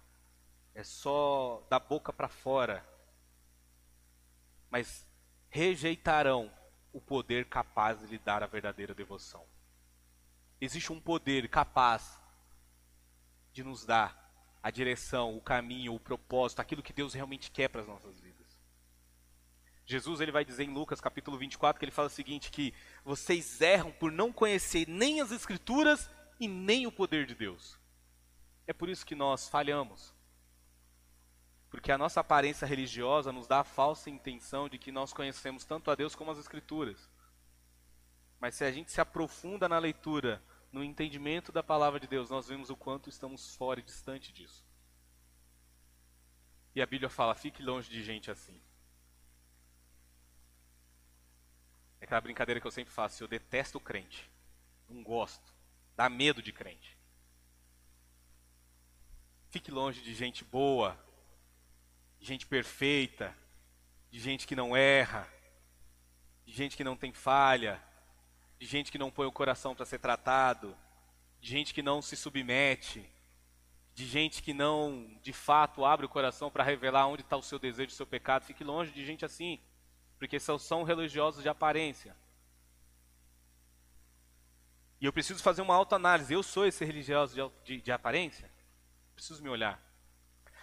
É 0.74 0.84
só 0.84 1.66
da 1.68 1.78
boca 1.78 2.12
para 2.12 2.28
fora. 2.28 2.86
Mas 4.70 5.06
rejeitarão 5.48 6.50
o 6.92 7.00
poder 7.00 7.48
capaz 7.48 8.00
de 8.00 8.06
lhe 8.06 8.18
dar 8.18 8.42
a 8.42 8.46
verdadeira 8.46 8.94
devoção. 8.94 9.46
Existe 10.60 10.92
um 10.92 11.00
poder 11.00 11.48
capaz 11.48 12.20
de 13.56 13.64
nos 13.64 13.86
dar 13.86 14.30
a 14.62 14.70
direção, 14.70 15.34
o 15.34 15.40
caminho, 15.40 15.94
o 15.94 16.00
propósito, 16.00 16.60
aquilo 16.60 16.82
que 16.82 16.92
Deus 16.92 17.14
realmente 17.14 17.50
quer 17.50 17.68
para 17.68 17.80
as 17.80 17.86
nossas 17.86 18.20
vidas. 18.20 18.46
Jesus 19.86 20.20
ele 20.20 20.30
vai 20.30 20.44
dizer 20.44 20.64
em 20.64 20.74
Lucas 20.74 21.00
capítulo 21.00 21.38
24 21.38 21.78
que 21.78 21.84
ele 21.86 21.92
fala 21.92 22.08
o 22.08 22.10
seguinte 22.10 22.50
que 22.50 22.74
vocês 23.02 23.60
erram 23.62 23.90
por 23.92 24.12
não 24.12 24.30
conhecer 24.30 24.86
nem 24.86 25.22
as 25.22 25.30
escrituras 25.30 26.10
e 26.38 26.46
nem 26.46 26.86
o 26.86 26.92
poder 26.92 27.24
de 27.24 27.34
Deus. 27.34 27.78
É 28.66 28.74
por 28.74 28.90
isso 28.90 29.06
que 29.06 29.14
nós 29.14 29.48
falhamos. 29.48 30.12
Porque 31.70 31.90
a 31.90 31.96
nossa 31.96 32.20
aparência 32.20 32.66
religiosa 32.66 33.32
nos 33.32 33.46
dá 33.46 33.60
a 33.60 33.64
falsa 33.64 34.10
intenção 34.10 34.68
de 34.68 34.76
que 34.76 34.92
nós 34.92 35.14
conhecemos 35.14 35.64
tanto 35.64 35.90
a 35.90 35.94
Deus 35.94 36.14
como 36.14 36.30
as 36.30 36.38
escrituras. 36.38 37.08
Mas 38.38 38.54
se 38.54 38.64
a 38.64 38.70
gente 38.70 38.92
se 38.92 39.00
aprofunda 39.00 39.66
na 39.66 39.78
leitura 39.78 40.42
no 40.76 40.84
entendimento 40.84 41.50
da 41.50 41.62
palavra 41.62 41.98
de 41.98 42.06
Deus, 42.06 42.28
nós 42.28 42.48
vemos 42.48 42.68
o 42.68 42.76
quanto 42.76 43.08
estamos 43.08 43.56
fora 43.56 43.80
e 43.80 43.82
distante 43.82 44.30
disso. 44.30 44.62
E 46.74 46.82
a 46.82 46.86
Bíblia 46.86 47.08
fala: 47.08 47.34
fique 47.34 47.62
longe 47.62 47.88
de 47.88 48.04
gente 48.04 48.30
assim. 48.30 48.60
É 51.98 52.04
aquela 52.04 52.20
brincadeira 52.20 52.60
que 52.60 52.66
eu 52.66 52.70
sempre 52.70 52.92
faço: 52.92 53.24
eu 53.24 53.26
detesto 53.26 53.80
crente, 53.80 54.30
não 54.86 55.02
gosto, 55.02 55.50
dá 55.96 56.10
medo 56.10 56.42
de 56.42 56.52
crente. 56.52 56.94
Fique 59.48 59.70
longe 59.70 60.02
de 60.02 60.14
gente 60.14 60.44
boa, 60.44 61.02
de 62.20 62.26
gente 62.26 62.46
perfeita, 62.46 63.34
de 64.10 64.20
gente 64.20 64.46
que 64.46 64.54
não 64.54 64.76
erra, 64.76 65.26
de 66.44 66.52
gente 66.52 66.76
que 66.76 66.84
não 66.84 66.98
tem 66.98 67.14
falha, 67.14 67.82
de 68.58 68.66
gente 68.66 68.90
que 68.90 68.98
não 68.98 69.10
põe 69.10 69.26
o 69.26 69.32
coração 69.32 69.74
para 69.74 69.84
ser 69.84 69.98
tratado, 69.98 70.76
de 71.40 71.48
gente 71.48 71.74
que 71.74 71.82
não 71.82 72.00
se 72.00 72.16
submete, 72.16 73.08
de 73.94 74.06
gente 74.06 74.42
que 74.42 74.52
não, 74.52 75.08
de 75.22 75.32
fato, 75.32 75.84
abre 75.84 76.04
o 76.04 76.08
coração 76.08 76.50
para 76.50 76.64
revelar 76.64 77.06
onde 77.06 77.22
está 77.22 77.36
o 77.36 77.42
seu 77.42 77.58
desejo, 77.58 77.88
o 77.88 77.94
seu 77.94 78.06
pecado. 78.06 78.44
Fique 78.44 78.62
longe 78.62 78.92
de 78.92 79.04
gente 79.04 79.24
assim, 79.24 79.60
porque 80.18 80.38
são, 80.38 80.58
são 80.58 80.82
religiosos 80.82 81.42
de 81.42 81.48
aparência. 81.48 82.16
E 85.00 85.06
eu 85.06 85.12
preciso 85.12 85.42
fazer 85.42 85.62
uma 85.62 85.74
autoanálise. 85.74 86.34
Eu 86.34 86.42
sou 86.42 86.66
esse 86.66 86.84
religioso 86.84 87.34
de, 87.34 87.76
de, 87.76 87.82
de 87.82 87.92
aparência? 87.92 88.50
Preciso 89.14 89.42
me 89.42 89.48
olhar. 89.48 89.80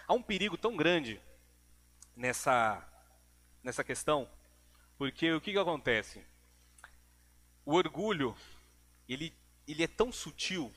Há 0.06 0.14
um 0.14 0.22
perigo 0.22 0.56
tão 0.56 0.76
grande 0.76 1.20
nessa, 2.14 2.86
nessa 3.62 3.82
questão, 3.82 4.28
porque 4.96 5.32
o 5.32 5.40
que, 5.40 5.52
que 5.52 5.58
acontece? 5.58 6.24
O 7.64 7.74
orgulho, 7.74 8.36
ele, 9.08 9.34
ele 9.66 9.82
é 9.82 9.88
tão 9.88 10.12
sutil 10.12 10.72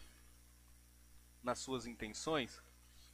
nas 1.44 1.60
suas 1.60 1.86
intenções 1.86 2.62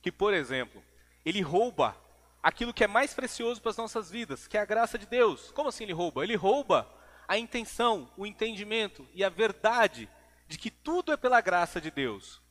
que, 0.01 0.11
por 0.11 0.33
exemplo, 0.33 0.83
ele 1.25 1.41
rouba 1.41 1.95
aquilo 2.41 2.73
que 2.73 2.83
é 2.83 2.87
mais 2.87 3.13
precioso 3.13 3.61
para 3.61 3.71
as 3.71 3.77
nossas 3.77 4.11
vidas, 4.11 4.47
que 4.47 4.57
é 4.57 4.61
a 4.61 4.65
graça 4.65 4.97
de 4.97 5.05
Deus. 5.05 5.51
Como 5.51 5.69
assim 5.69 5.85
ele 5.85 5.93
rouba? 5.93 6.23
Ele 6.23 6.35
rouba 6.35 6.87
a 7.27 7.37
intenção, 7.37 8.09
o 8.17 8.25
entendimento 8.25 9.07
e 9.13 9.23
a 9.23 9.29
verdade 9.29 10.09
de 10.47 10.57
que 10.57 10.69
tudo 10.69 11.11
é 11.11 11.17
pela 11.17 11.41
graça 11.41 11.79
de 11.79 11.89
Deus. 11.89 12.41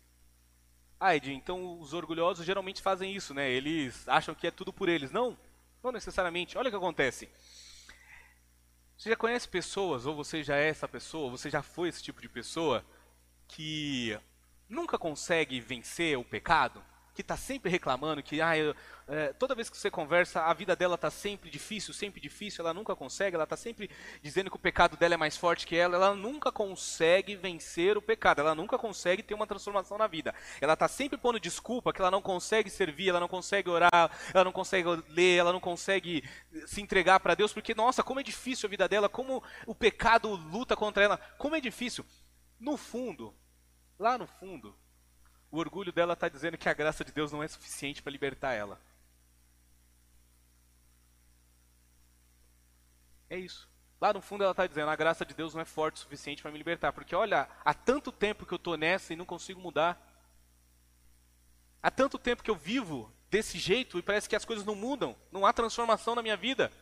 Ah, 0.99 1.15
Ed, 1.15 1.33
então 1.33 1.81
os 1.81 1.93
orgulhosos 1.93 2.47
geralmente 2.47 2.81
fazem 2.81 3.15
isso, 3.15 3.35
né? 3.35 3.51
Eles 3.51 4.09
acham 4.09 4.35
que 4.35 4.47
é 4.47 4.51
tudo 4.51 4.73
por 4.73 4.89
eles. 4.89 5.11
Não, 5.11 5.37
não 5.83 5.93
necessariamente. 5.93 6.57
Olha 6.57 6.69
o 6.69 6.71
que 6.71 6.77
acontece. 6.77 7.29
Você 9.03 9.11
já 9.11 9.17
conhece 9.17 9.49
pessoas, 9.49 10.07
ou 10.07 10.15
você 10.15 10.45
já 10.45 10.55
é 10.55 10.69
essa 10.69 10.87
pessoa, 10.87 11.25
ou 11.25 11.31
você 11.33 11.51
já 11.51 11.61
foi 11.61 11.89
esse 11.89 12.01
tipo 12.01 12.23
de 12.23 12.29
pessoa, 12.29 12.85
que 13.49 14.17
nunca 14.69 14.97
consegue 14.97 15.61
vencer 15.61 16.17
o 16.17 16.23
pecado? 16.23 16.81
Que 17.15 17.21
está 17.21 17.37
sempre 17.37 17.71
reclamando, 17.71 18.23
que 18.23 18.41
ah, 18.41 18.57
eu, 18.57 18.75
é, 19.07 19.33
toda 19.33 19.55
vez 19.55 19.69
que 19.69 19.77
você 19.77 19.91
conversa, 19.91 20.43
a 20.43 20.55
vida 20.55 20.75
dela 20.75 20.95
está 20.95 21.11
sempre 21.11 21.51
difícil, 21.51 21.93
sempre 21.93 22.21
difícil, 22.21 22.65
ela 22.65 22.73
nunca 22.73 22.97
consegue, 22.97 23.35
ela 23.35 23.45
está 23.45 23.57
sempre 23.57 23.91
dizendo 24.23 24.49
que 24.51 24.57
o 24.57 24.59
pecado 24.61 24.97
dela 24.97 25.15
é 25.15 25.17
mais 25.17 25.37
forte 25.37 25.67
que 25.67 25.77
ela, 25.77 25.97
ela 25.97 26.15
nunca 26.15 26.51
consegue 26.51 27.37
vencer 27.37 27.99
o 27.99 28.03
pecado, 28.03 28.41
ela 28.41 28.55
nunca 28.55 28.79
consegue 28.79 29.23
ter 29.23 29.35
uma 29.35 29.47
transformação 29.47 29.99
na 29.99 30.07
vida. 30.07 30.35
Ela 30.61 30.73
está 30.73 30.89
sempre 30.89 31.19
pondo 31.19 31.39
desculpa 31.39 31.93
que 31.93 32.01
ela 32.01 32.11
não 32.11 32.23
consegue 32.23 32.71
servir, 32.71 33.09
ela 33.09 33.21
não 33.21 33.29
consegue 33.29 33.69
orar, 33.69 34.11
ela 34.33 34.45
não 34.45 34.53
consegue 34.53 34.89
ler, 35.09 35.37
ela 35.37 35.53
não 35.53 35.61
consegue 35.61 36.25
se 36.67 36.81
entregar 36.81 37.21
para 37.21 37.35
Deus, 37.35 37.53
porque, 37.53 37.75
nossa, 37.75 38.03
como 38.03 38.21
é 38.21 38.23
difícil 38.23 38.67
a 38.67 38.71
vida 38.71 38.89
dela, 38.89 39.09
como 39.09 39.43
o 39.67 39.75
pecado 39.75 40.35
luta 40.35 40.77
contra 40.77 41.05
ela, 41.05 41.19
como 41.37 41.57
é 41.57 41.61
difícil. 41.61 42.07
No 42.59 42.77
fundo, 42.77 43.35
lá 43.99 44.17
no 44.17 44.27
fundo, 44.27 44.75
o 45.53 45.59
orgulho 45.59 45.93
dela 45.93 46.15
está 46.15 46.31
dizendo 46.31 46.57
que 46.57 46.69
a 46.69 46.73
graça 46.73 47.05
de 47.05 47.13
Deus 47.13 47.31
não 47.31 47.43
é 47.43 47.47
suficiente 47.47 48.03
para 48.03 48.11
libertar 48.11 48.55
ela. 48.55 48.81
É 53.29 53.37
isso. 53.39 53.69
Lá 54.01 54.15
no 54.15 54.23
fundo 54.23 54.43
ela 54.43 54.53
está 54.53 54.67
dizendo, 54.67 54.89
a 54.89 54.97
graça 54.97 55.27
de 55.27 55.35
Deus 55.35 55.53
não 55.53 55.61
é 55.61 55.67
forte 55.67 55.97
o 55.97 56.01
suficiente 56.01 56.41
para 56.41 56.51
me 56.51 56.57
libertar. 56.57 56.93
Porque 56.95 57.15
olha, 57.15 57.47
há 57.63 57.75
tanto 57.75 58.11
tempo 58.11 58.47
que 58.47 58.55
eu 58.55 58.57
estou 58.57 58.79
nessa 58.79 59.13
e 59.13 59.17
não 59.17 59.27
consigo 59.27 59.61
mudar. 59.61 60.01
Há 61.83 61.91
tanto 61.91 62.19
tempo 62.19 62.43
que 62.43 62.51
eu 62.51 62.57
vivo 62.57 63.13
desse 63.31 63.59
jeito 63.59 63.99
e 63.99 64.03
parece 64.03 64.29
que 64.29 64.37
as 64.37 64.47
coisas 64.47 64.65
não 64.65 64.75
mudam. 64.75 65.15
Não 65.31 65.45
há 65.45 65.53
transformação 65.53 66.15
na 66.15 66.23
minha 66.23 66.37
vida. 66.37 66.73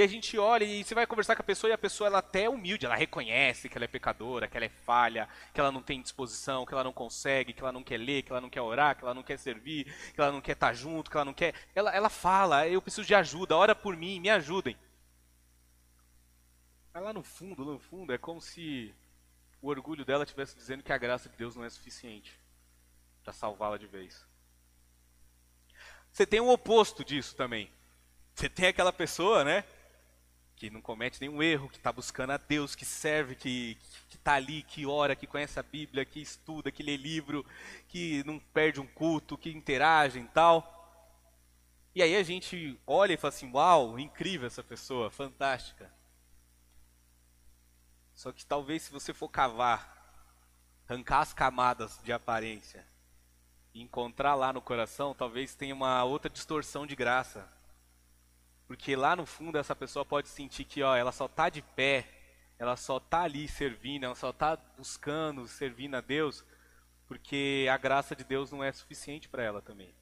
E 0.00 0.02
a 0.02 0.06
gente 0.06 0.38
olha 0.38 0.64
e 0.64 0.82
você 0.82 0.94
vai 0.94 1.06
conversar 1.06 1.36
com 1.36 1.42
a 1.42 1.44
pessoa 1.44 1.68
e 1.68 1.74
a 1.74 1.78
pessoa 1.78 2.08
ela 2.08 2.20
até 2.20 2.44
é 2.44 2.48
humilde, 2.48 2.86
ela 2.86 2.96
reconhece 2.96 3.68
que 3.68 3.76
ela 3.76 3.84
é 3.84 3.86
pecadora, 3.86 4.48
que 4.48 4.56
ela 4.56 4.64
é 4.64 4.70
falha, 4.70 5.28
que 5.52 5.60
ela 5.60 5.70
não 5.70 5.82
tem 5.82 6.00
disposição, 6.00 6.64
que 6.64 6.72
ela 6.72 6.82
não 6.82 6.90
consegue, 6.90 7.52
que 7.52 7.60
ela 7.60 7.70
não 7.70 7.82
quer 7.82 7.98
ler, 7.98 8.22
que 8.22 8.32
ela 8.32 8.40
não 8.40 8.48
quer 8.48 8.62
orar, 8.62 8.96
que 8.96 9.04
ela 9.04 9.12
não 9.12 9.22
quer 9.22 9.38
servir, 9.38 9.84
que 10.14 10.18
ela 10.18 10.32
não 10.32 10.40
quer 10.40 10.52
estar 10.52 10.72
junto, 10.72 11.10
que 11.10 11.18
ela 11.18 11.26
não 11.26 11.34
quer. 11.34 11.54
Ela, 11.74 11.94
ela 11.94 12.08
fala, 12.08 12.66
eu 12.66 12.80
preciso 12.80 13.06
de 13.06 13.14
ajuda, 13.14 13.54
ora 13.54 13.74
por 13.74 13.94
mim, 13.94 14.18
me 14.20 14.30
ajudem. 14.30 14.74
Mas 16.94 17.02
lá 17.02 17.12
no 17.12 17.22
fundo, 17.22 17.62
no 17.62 17.78
fundo, 17.78 18.10
é 18.10 18.16
como 18.16 18.40
se 18.40 18.94
o 19.60 19.68
orgulho 19.68 20.02
dela 20.02 20.24
estivesse 20.24 20.56
dizendo 20.56 20.82
que 20.82 20.94
a 20.94 20.98
graça 20.98 21.28
de 21.28 21.36
Deus 21.36 21.56
não 21.56 21.64
é 21.64 21.68
suficiente 21.68 22.40
para 23.22 23.34
salvá-la 23.34 23.76
de 23.76 23.86
vez. 23.86 24.26
Você 26.10 26.24
tem 26.24 26.40
o 26.40 26.48
oposto 26.48 27.04
disso 27.04 27.36
também. 27.36 27.70
Você 28.34 28.48
tem 28.48 28.68
aquela 28.68 28.94
pessoa, 28.94 29.44
né? 29.44 29.62
Que 30.60 30.68
não 30.68 30.82
comete 30.82 31.18
nenhum 31.22 31.42
erro, 31.42 31.70
que 31.70 31.78
está 31.78 31.90
buscando 31.90 32.32
a 32.32 32.36
Deus, 32.36 32.74
que 32.74 32.84
serve, 32.84 33.34
que 33.34 33.78
está 34.10 34.34
ali, 34.34 34.62
que 34.62 34.84
ora, 34.84 35.16
que 35.16 35.26
conhece 35.26 35.58
a 35.58 35.62
Bíblia, 35.62 36.04
que 36.04 36.20
estuda, 36.20 36.70
que 36.70 36.82
lê 36.82 36.98
livro, 36.98 37.46
que 37.88 38.22
não 38.24 38.38
perde 38.38 38.78
um 38.78 38.86
culto, 38.86 39.38
que 39.38 39.48
interage 39.48 40.18
e 40.18 40.28
tal. 40.28 40.76
E 41.94 42.02
aí 42.02 42.14
a 42.14 42.22
gente 42.22 42.78
olha 42.86 43.14
e 43.14 43.16
fala 43.16 43.32
assim: 43.32 43.50
Uau, 43.50 43.98
incrível 43.98 44.46
essa 44.46 44.62
pessoa, 44.62 45.10
fantástica. 45.10 45.90
Só 48.14 48.30
que 48.30 48.44
talvez 48.44 48.82
se 48.82 48.92
você 48.92 49.14
for 49.14 49.30
cavar, 49.30 50.14
arrancar 50.86 51.20
as 51.20 51.32
camadas 51.32 51.98
de 52.04 52.12
aparência 52.12 52.86
e 53.72 53.80
encontrar 53.80 54.34
lá 54.34 54.52
no 54.52 54.60
coração, 54.60 55.14
talvez 55.14 55.54
tenha 55.54 55.74
uma 55.74 56.04
outra 56.04 56.28
distorção 56.28 56.86
de 56.86 56.94
graça. 56.94 57.50
Porque 58.70 58.94
lá 58.94 59.16
no 59.16 59.26
fundo 59.26 59.58
essa 59.58 59.74
pessoa 59.74 60.04
pode 60.04 60.28
sentir 60.28 60.62
que 60.62 60.80
ó, 60.80 60.94
ela 60.94 61.10
só 61.10 61.26
está 61.26 61.48
de 61.48 61.60
pé, 61.60 62.06
ela 62.56 62.76
só 62.76 62.98
está 62.98 63.22
ali 63.22 63.48
servindo, 63.48 64.04
ela 64.04 64.14
só 64.14 64.30
está 64.30 64.56
buscando, 64.78 65.48
servindo 65.48 65.96
a 65.96 66.00
Deus, 66.00 66.44
porque 67.08 67.66
a 67.68 67.76
graça 67.76 68.14
de 68.14 68.22
Deus 68.22 68.52
não 68.52 68.62
é 68.62 68.70
suficiente 68.70 69.28
para 69.28 69.42
ela 69.42 69.60
também. 69.60 69.92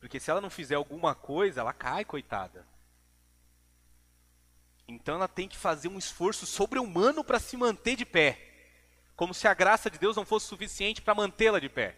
Porque 0.00 0.18
se 0.18 0.28
ela 0.28 0.40
não 0.40 0.50
fizer 0.50 0.74
alguma 0.74 1.14
coisa, 1.14 1.60
ela 1.60 1.72
cai, 1.72 2.04
coitada. 2.04 2.66
Então 4.88 5.14
ela 5.14 5.28
tem 5.28 5.46
que 5.46 5.56
fazer 5.56 5.86
um 5.86 5.98
esforço 5.98 6.46
sobre-humano 6.46 7.22
para 7.22 7.38
se 7.38 7.56
manter 7.56 7.94
de 7.94 8.04
pé. 8.04 8.40
Como 9.14 9.32
se 9.32 9.46
a 9.46 9.54
graça 9.54 9.88
de 9.88 10.00
Deus 10.00 10.16
não 10.16 10.26
fosse 10.26 10.46
suficiente 10.46 11.00
para 11.00 11.14
mantê-la 11.14 11.60
de 11.60 11.68
pé. 11.68 11.96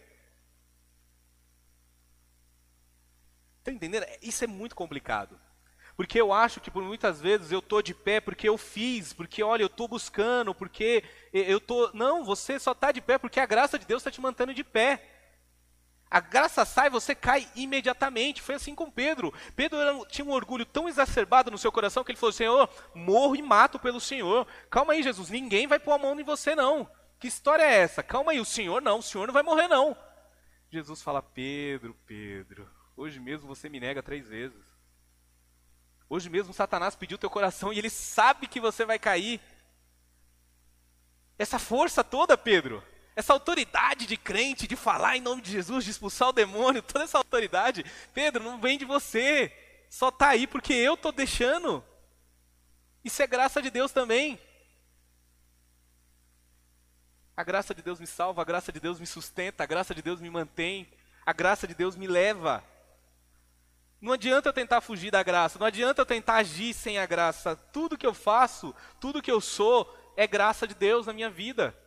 Está 3.69 3.71
entendendo? 3.71 4.05
Isso 4.21 4.43
é 4.43 4.47
muito 4.47 4.75
complicado. 4.75 5.39
Porque 5.95 6.19
eu 6.19 6.33
acho 6.33 6.61
que 6.61 6.71
por 6.71 6.81
muitas 6.81 7.21
vezes 7.21 7.51
eu 7.51 7.59
estou 7.59 7.81
de 7.81 7.93
pé 7.93 8.19
porque 8.19 8.47
eu 8.47 8.57
fiz, 8.57 9.13
porque 9.13 9.43
olha, 9.43 9.63
eu 9.63 9.67
estou 9.67 9.87
buscando, 9.87 10.55
porque 10.55 11.03
eu 11.33 11.57
estou. 11.57 11.91
Não, 11.93 12.23
você 12.23 12.57
só 12.57 12.71
está 12.71 12.91
de 12.91 13.01
pé 13.01 13.17
porque 13.17 13.39
a 13.39 13.45
graça 13.45 13.77
de 13.77 13.85
Deus 13.85 14.01
está 14.01 14.09
te 14.09 14.21
mantendo 14.21 14.53
de 14.53 14.63
pé. 14.63 15.03
A 16.09 16.19
graça 16.19 16.65
sai, 16.65 16.89
você 16.89 17.13
cai 17.13 17.47
imediatamente. 17.55 18.41
Foi 18.41 18.55
assim 18.55 18.73
com 18.73 18.89
Pedro. 18.89 19.31
Pedro 19.55 19.77
tinha 20.07 20.25
um 20.25 20.31
orgulho 20.31 20.65
tão 20.65 20.89
exacerbado 20.89 21.51
no 21.51 21.57
seu 21.57 21.71
coração 21.71 22.03
que 22.03 22.11
ele 22.11 22.17
falou: 22.17 22.33
Senhor, 22.33 22.69
morro 22.95 23.35
e 23.35 23.41
mato 23.41 23.77
pelo 23.77 23.99
Senhor. 23.99 24.47
Calma 24.69 24.93
aí, 24.93 25.03
Jesus, 25.03 25.29
ninguém 25.29 25.67
vai 25.67 25.79
pôr 25.79 25.91
a 25.91 25.99
mão 25.99 26.19
em 26.19 26.23
você, 26.23 26.55
não. 26.55 26.89
Que 27.19 27.27
história 27.27 27.63
é 27.63 27.81
essa? 27.81 28.01
Calma 28.01 28.31
aí, 28.31 28.39
o 28.39 28.45
Senhor 28.45 28.81
não, 28.81 28.99
o 28.99 29.03
Senhor 29.03 29.27
não 29.27 29.33
vai 29.33 29.43
morrer, 29.43 29.67
não. 29.67 29.95
Jesus 30.71 31.01
fala: 31.01 31.21
Pedro, 31.21 31.95
Pedro, 32.07 32.78
hoje 32.99 33.17
mesmo 33.19 33.47
você 33.47 33.69
me 33.69 33.79
nega 33.79 34.03
três 34.03 34.27
vezes. 34.27 34.61
Hoje 36.09 36.29
mesmo 36.29 36.53
Satanás 36.53 36.95
pediu 36.95 37.17
teu 37.17 37.29
coração 37.29 37.71
e 37.71 37.79
ele 37.79 37.89
sabe 37.89 38.45
que 38.45 38.59
você 38.59 38.83
vai 38.83 38.99
cair. 38.99 39.39
Essa 41.37 41.57
força 41.57 42.03
toda, 42.03 42.37
Pedro, 42.37 42.83
essa 43.15 43.31
autoridade 43.31 44.05
de 44.05 44.17
crente, 44.17 44.67
de 44.67 44.75
falar 44.75 45.15
em 45.15 45.21
nome 45.21 45.41
de 45.41 45.49
Jesus, 45.49 45.85
de 45.85 45.91
expulsar 45.91 46.29
o 46.29 46.33
demônio, 46.33 46.81
toda 46.83 47.05
essa 47.05 47.17
autoridade, 47.17 47.85
Pedro, 48.13 48.43
não 48.43 48.59
vem 48.59 48.77
de 48.77 48.83
você. 48.83 49.51
Só 49.89 50.09
está 50.09 50.29
aí 50.29 50.45
porque 50.45 50.73
eu 50.73 50.95
estou 50.95 51.13
deixando. 51.13 51.83
Isso 53.03 53.21
é 53.23 53.27
graça 53.27 53.61
de 53.61 53.69
Deus 53.69 53.93
também. 53.93 54.37
A 57.37 57.43
graça 57.43 57.73
de 57.73 57.81
Deus 57.81 58.01
me 58.01 58.07
salva, 58.07 58.41
a 58.41 58.45
graça 58.45 58.73
de 58.73 58.81
Deus 58.81 58.99
me 58.99 59.07
sustenta, 59.07 59.63
a 59.63 59.67
graça 59.67 59.95
de 59.95 60.01
Deus 60.01 60.19
me 60.19 60.29
mantém, 60.29 60.91
a 61.25 61.31
graça 61.31 61.65
de 61.65 61.73
Deus 61.73 61.95
me 61.95 62.05
leva. 62.05 62.61
Não 64.01 64.13
adianta 64.13 64.47
eu 64.47 64.53
tentar 64.53 64.81
fugir 64.81 65.11
da 65.11 65.21
graça, 65.21 65.59
não 65.59 65.67
adianta 65.67 66.01
eu 66.01 66.05
tentar 66.05 66.35
agir 66.35 66.73
sem 66.73 66.97
a 66.97 67.05
graça. 67.05 67.55
Tudo 67.55 67.97
que 67.97 68.07
eu 68.07 68.13
faço, 68.13 68.73
tudo 68.99 69.21
que 69.21 69.31
eu 69.31 69.41
sou, 69.41 69.93
é 70.15 70.25
graça 70.25 70.65
de 70.65 70.73
Deus 70.73 71.05
na 71.05 71.13
minha 71.13 71.29
vida. 71.29 71.77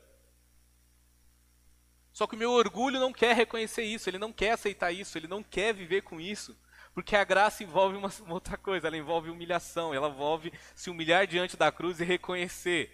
Só 2.12 2.26
que 2.26 2.34
o 2.34 2.38
meu 2.38 2.50
orgulho 2.50 3.00
não 3.00 3.12
quer 3.12 3.34
reconhecer 3.34 3.82
isso, 3.82 4.10
ele 4.10 4.18
não 4.18 4.32
quer 4.32 4.52
aceitar 4.52 4.92
isso, 4.92 5.16
ele 5.16 5.26
não 5.26 5.42
quer 5.42 5.72
viver 5.72 6.02
com 6.02 6.20
isso. 6.20 6.56
Porque 6.94 7.16
a 7.16 7.24
graça 7.24 7.64
envolve 7.64 7.96
uma, 7.96 8.10
uma 8.20 8.34
outra 8.34 8.58
coisa, 8.58 8.86
ela 8.86 8.96
envolve 8.98 9.30
humilhação, 9.30 9.94
ela 9.94 10.08
envolve 10.08 10.52
se 10.74 10.90
humilhar 10.90 11.26
diante 11.26 11.56
da 11.56 11.72
cruz 11.72 12.00
e 12.00 12.04
reconhecer 12.04 12.90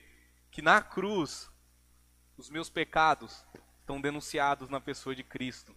que 0.52 0.62
na 0.62 0.80
cruz 0.80 1.50
os 2.36 2.48
meus 2.48 2.70
pecados 2.70 3.44
estão 3.80 4.00
denunciados 4.00 4.68
na 4.68 4.80
pessoa 4.80 5.16
de 5.16 5.24
Cristo. 5.24 5.74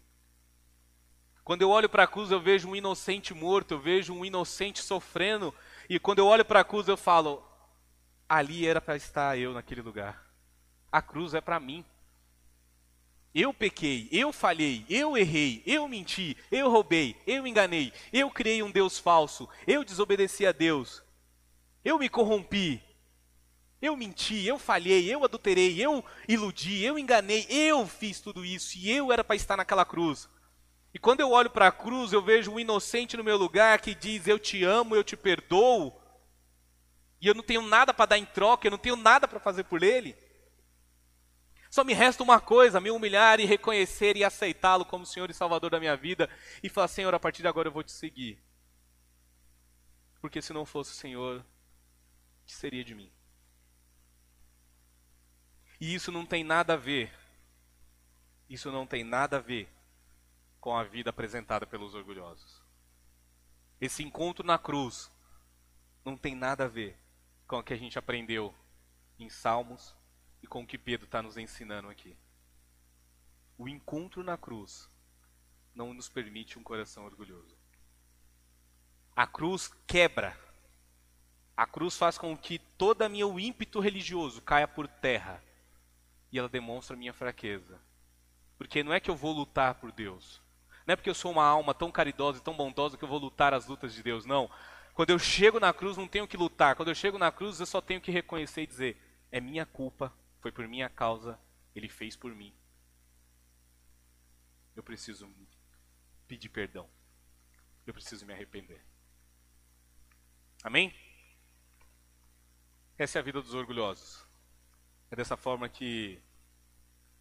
Quando 1.43 1.63
eu 1.63 1.69
olho 1.69 1.89
para 1.89 2.03
a 2.03 2.07
cruz, 2.07 2.31
eu 2.31 2.39
vejo 2.39 2.69
um 2.69 2.75
inocente 2.75 3.33
morto, 3.33 3.73
eu 3.73 3.79
vejo 3.79 4.13
um 4.13 4.23
inocente 4.23 4.81
sofrendo, 4.81 5.53
e 5.89 5.99
quando 5.99 6.19
eu 6.19 6.27
olho 6.27 6.45
para 6.45 6.59
a 6.59 6.63
cruz, 6.63 6.87
eu 6.87 6.97
falo: 6.97 7.43
ali 8.29 8.65
era 8.65 8.79
para 8.79 8.95
estar 8.95 9.37
eu 9.37 9.53
naquele 9.53 9.81
lugar. 9.81 10.25
A 10.91 11.01
cruz 11.01 11.33
é 11.33 11.41
para 11.41 11.59
mim. 11.59 11.83
Eu 13.33 13.53
pequei, 13.53 14.09
eu 14.11 14.33
falhei, 14.33 14.85
eu 14.89 15.17
errei, 15.17 15.63
eu 15.65 15.87
menti, 15.87 16.35
eu 16.51 16.69
roubei, 16.69 17.15
eu 17.25 17.47
enganei, 17.47 17.93
eu 18.11 18.29
criei 18.29 18.61
um 18.61 18.69
Deus 18.69 18.99
falso, 18.99 19.47
eu 19.65 19.85
desobedeci 19.85 20.45
a 20.45 20.51
Deus, 20.51 21.01
eu 21.83 21.97
me 21.97 22.09
corrompi, 22.09 22.83
eu 23.81 23.95
menti, 23.95 24.45
eu 24.45 24.59
falhei, 24.59 25.09
eu 25.09 25.23
adulterei, 25.23 25.81
eu 25.81 26.03
iludi, 26.27 26.83
eu 26.83 26.99
enganei, 26.99 27.47
eu 27.49 27.87
fiz 27.87 28.19
tudo 28.19 28.43
isso 28.43 28.77
e 28.77 28.91
eu 28.91 29.13
era 29.13 29.23
para 29.23 29.37
estar 29.37 29.55
naquela 29.55 29.85
cruz. 29.85 30.27
E 30.93 30.99
quando 30.99 31.21
eu 31.21 31.31
olho 31.31 31.49
para 31.49 31.67
a 31.67 31.71
cruz, 31.71 32.11
eu 32.11 32.21
vejo 32.21 32.51
um 32.51 32.59
inocente 32.59 33.15
no 33.15 33.23
meu 33.23 33.37
lugar 33.37 33.79
que 33.79 33.95
diz: 33.95 34.27
Eu 34.27 34.37
te 34.37 34.63
amo, 34.63 34.95
eu 34.95 35.03
te 35.03 35.15
perdoo. 35.15 35.97
E 37.21 37.27
eu 37.27 37.33
não 37.33 37.43
tenho 37.43 37.61
nada 37.61 37.93
para 37.93 38.07
dar 38.07 38.17
em 38.17 38.25
troca, 38.25 38.67
eu 38.67 38.71
não 38.71 38.77
tenho 38.77 38.95
nada 38.95 39.27
para 39.27 39.39
fazer 39.39 39.63
por 39.63 39.83
ele. 39.83 40.15
Só 41.69 41.83
me 41.85 41.93
resta 41.93 42.21
uma 42.21 42.41
coisa: 42.41 42.81
me 42.81 42.91
humilhar 42.91 43.39
e 43.39 43.45
reconhecer 43.45 44.17
e 44.17 44.23
aceitá-lo 44.23 44.83
como 44.83 45.05
Senhor 45.05 45.29
e 45.29 45.33
Salvador 45.33 45.69
da 45.69 45.79
minha 45.79 45.95
vida. 45.95 46.29
E 46.61 46.67
falar: 46.67 46.89
Senhor, 46.89 47.13
a 47.15 47.19
partir 47.19 47.41
de 47.41 47.47
agora 47.47 47.69
eu 47.69 47.73
vou 47.73 47.83
te 47.83 47.91
seguir. 47.91 48.43
Porque 50.19 50.41
se 50.41 50.51
não 50.51 50.65
fosse 50.65 50.91
o 50.91 50.95
Senhor, 50.95 51.39
o 51.39 52.45
que 52.45 52.53
seria 52.53 52.83
de 52.83 52.93
mim? 52.93 53.11
E 55.79 55.95
isso 55.95 56.11
não 56.11 56.25
tem 56.25 56.43
nada 56.43 56.73
a 56.73 56.77
ver. 56.77 57.11
Isso 58.49 58.69
não 58.69 58.85
tem 58.85 59.05
nada 59.05 59.37
a 59.37 59.39
ver 59.39 59.69
com 60.61 60.77
a 60.77 60.83
vida 60.83 61.09
apresentada 61.09 61.65
pelos 61.65 61.95
orgulhosos. 61.95 62.61
Esse 63.81 64.03
encontro 64.03 64.45
na 64.45 64.59
cruz 64.59 65.11
não 66.05 66.15
tem 66.15 66.35
nada 66.35 66.65
a 66.65 66.67
ver 66.67 66.95
com 67.47 67.57
o 67.57 67.63
que 67.63 67.73
a 67.73 67.77
gente 67.77 67.97
aprendeu 67.97 68.53
em 69.17 69.27
Salmos 69.27 69.95
e 70.41 70.47
com 70.47 70.61
o 70.61 70.67
que 70.67 70.77
Pedro 70.77 71.05
está 71.05 71.21
nos 71.21 71.35
ensinando 71.35 71.89
aqui. 71.89 72.15
O 73.57 73.67
encontro 73.67 74.23
na 74.23 74.37
cruz 74.37 74.87
não 75.73 75.93
nos 75.93 76.07
permite 76.07 76.59
um 76.59 76.63
coração 76.63 77.05
orgulhoso. 77.05 77.57
A 79.15 79.25
cruz 79.27 79.71
quebra. 79.87 80.37
A 81.55 81.65
cruz 81.65 81.97
faz 81.97 82.17
com 82.17 82.35
que 82.37 82.59
todo 82.77 83.07
meu 83.09 83.39
ímpeto 83.39 83.79
religioso 83.79 84.41
caia 84.41 84.67
por 84.67 84.87
terra. 84.87 85.43
E 86.31 86.39
ela 86.39 86.47
demonstra 86.47 86.95
minha 86.95 87.13
fraqueza. 87.13 87.79
Porque 88.57 88.83
não 88.83 88.93
é 88.93 88.99
que 88.99 89.09
eu 89.09 89.15
vou 89.15 89.33
lutar 89.33 89.75
por 89.75 89.91
Deus. 89.91 90.40
Não 90.91 90.93
é 90.93 90.95
porque 90.97 91.09
eu 91.09 91.15
sou 91.15 91.31
uma 91.31 91.45
alma 91.45 91.73
tão 91.73 91.89
caridosa 91.89 92.39
e 92.39 92.41
tão 92.41 92.53
bondosa 92.53 92.97
que 92.97 93.03
eu 93.05 93.07
vou 93.07 93.17
lutar 93.17 93.53
as 93.53 93.65
lutas 93.65 93.93
de 93.93 94.03
Deus, 94.03 94.25
não. 94.25 94.51
Quando 94.93 95.11
eu 95.11 95.17
chego 95.17 95.57
na 95.57 95.71
cruz, 95.71 95.95
não 95.95 96.05
tenho 96.05 96.27
que 96.27 96.35
lutar. 96.35 96.75
Quando 96.75 96.89
eu 96.89 96.95
chego 96.95 97.17
na 97.17 97.31
cruz, 97.31 97.61
eu 97.61 97.65
só 97.65 97.79
tenho 97.79 98.01
que 98.01 98.11
reconhecer 98.11 98.63
e 98.63 98.67
dizer: 98.67 98.97
é 99.31 99.39
minha 99.39 99.65
culpa, 99.65 100.13
foi 100.41 100.51
por 100.51 100.67
minha 100.67 100.89
causa, 100.89 101.39
ele 101.73 101.87
fez 101.87 102.17
por 102.17 102.35
mim. 102.35 102.53
Eu 104.75 104.83
preciso 104.83 105.33
pedir 106.27 106.49
perdão. 106.49 106.89
Eu 107.87 107.93
preciso 107.93 108.25
me 108.25 108.33
arrepender. 108.33 108.83
Amém? 110.61 110.93
Essa 112.97 113.17
é 113.17 113.21
a 113.21 113.23
vida 113.23 113.41
dos 113.41 113.53
orgulhosos. 113.53 114.27
É 115.09 115.15
dessa 115.15 115.37
forma 115.37 115.69
que 115.69 116.21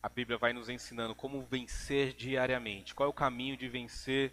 a 0.03 0.09
Bíblia 0.09 0.39
vai 0.39 0.53
nos 0.53 0.69
ensinando 0.69 1.15
como 1.15 1.43
vencer 1.43 2.15
diariamente. 2.15 2.95
Qual 2.95 3.07
é 3.07 3.11
o 3.11 3.15
caminho 3.15 3.57
de 3.57 3.69
vencer 3.69 4.33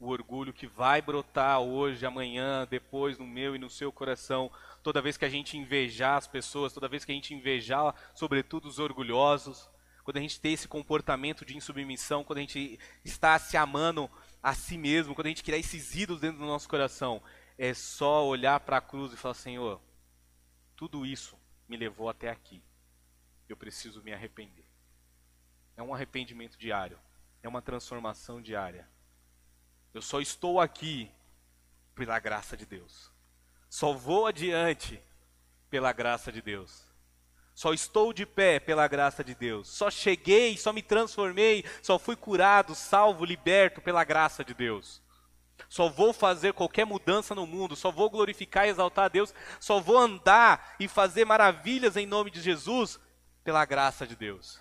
o 0.00 0.08
orgulho 0.08 0.52
que 0.52 0.66
vai 0.66 1.00
brotar 1.00 1.60
hoje, 1.60 2.04
amanhã, 2.04 2.66
depois 2.68 3.18
no 3.18 3.26
meu 3.26 3.54
e 3.54 3.58
no 3.58 3.70
seu 3.70 3.92
coração, 3.92 4.50
toda 4.82 5.02
vez 5.02 5.16
que 5.16 5.24
a 5.24 5.28
gente 5.28 5.56
invejar 5.56 6.16
as 6.16 6.26
pessoas, 6.26 6.72
toda 6.72 6.88
vez 6.88 7.04
que 7.04 7.12
a 7.12 7.14
gente 7.14 7.34
invejar, 7.34 7.94
sobretudo 8.14 8.66
os 8.66 8.78
orgulhosos, 8.78 9.70
quando 10.02 10.16
a 10.16 10.20
gente 10.20 10.40
tem 10.40 10.54
esse 10.54 10.66
comportamento 10.66 11.44
de 11.44 11.56
insubmissão, 11.56 12.24
quando 12.24 12.38
a 12.38 12.40
gente 12.40 12.80
está 13.04 13.38
se 13.38 13.56
amando 13.56 14.10
a 14.42 14.54
si 14.54 14.76
mesmo, 14.76 15.14
quando 15.14 15.26
a 15.26 15.30
gente 15.30 15.44
criar 15.44 15.58
esses 15.58 15.94
ídolos 15.94 16.22
dentro 16.22 16.38
do 16.38 16.46
nosso 16.46 16.68
coração, 16.68 17.22
é 17.56 17.72
só 17.72 18.26
olhar 18.26 18.58
para 18.58 18.78
a 18.78 18.80
cruz 18.80 19.12
e 19.12 19.16
falar: 19.16 19.34
Senhor, 19.34 19.80
tudo 20.74 21.06
isso 21.06 21.38
me 21.68 21.76
levou 21.76 22.08
até 22.08 22.28
aqui 22.28 22.60
eu 23.52 23.56
preciso 23.56 24.02
me 24.02 24.12
arrepender. 24.12 24.61
É 25.76 25.82
um 25.82 25.94
arrependimento 25.94 26.58
diário, 26.58 26.98
é 27.42 27.48
uma 27.48 27.62
transformação 27.62 28.40
diária. 28.40 28.88
Eu 29.94 30.02
só 30.02 30.20
estou 30.20 30.60
aqui 30.60 31.10
pela 31.94 32.18
graça 32.18 32.56
de 32.56 32.64
Deus. 32.64 33.10
Só 33.68 33.92
vou 33.92 34.26
adiante 34.26 35.02
pela 35.70 35.92
graça 35.92 36.30
de 36.30 36.42
Deus. 36.42 36.84
Só 37.54 37.72
estou 37.72 38.12
de 38.12 38.24
pé 38.24 38.58
pela 38.58 38.88
graça 38.88 39.22
de 39.22 39.34
Deus. 39.34 39.68
Só 39.68 39.90
cheguei, 39.90 40.56
só 40.56 40.72
me 40.72 40.82
transformei, 40.82 41.64
só 41.82 41.98
fui 41.98 42.16
curado, 42.16 42.74
salvo, 42.74 43.24
liberto 43.24 43.80
pela 43.80 44.04
graça 44.04 44.44
de 44.44 44.54
Deus. 44.54 45.02
Só 45.68 45.88
vou 45.88 46.12
fazer 46.12 46.52
qualquer 46.54 46.84
mudança 46.84 47.34
no 47.34 47.46
mundo, 47.46 47.76
só 47.76 47.90
vou 47.90 48.10
glorificar 48.10 48.66
e 48.66 48.70
exaltar 48.70 49.06
a 49.06 49.08
Deus, 49.08 49.34
só 49.60 49.80
vou 49.80 49.96
andar 49.96 50.74
e 50.80 50.88
fazer 50.88 51.24
maravilhas 51.24 51.96
em 51.96 52.06
nome 52.06 52.30
de 52.30 52.40
Jesus 52.40 52.98
pela 53.44 53.64
graça 53.64 54.06
de 54.06 54.16
Deus. 54.16 54.60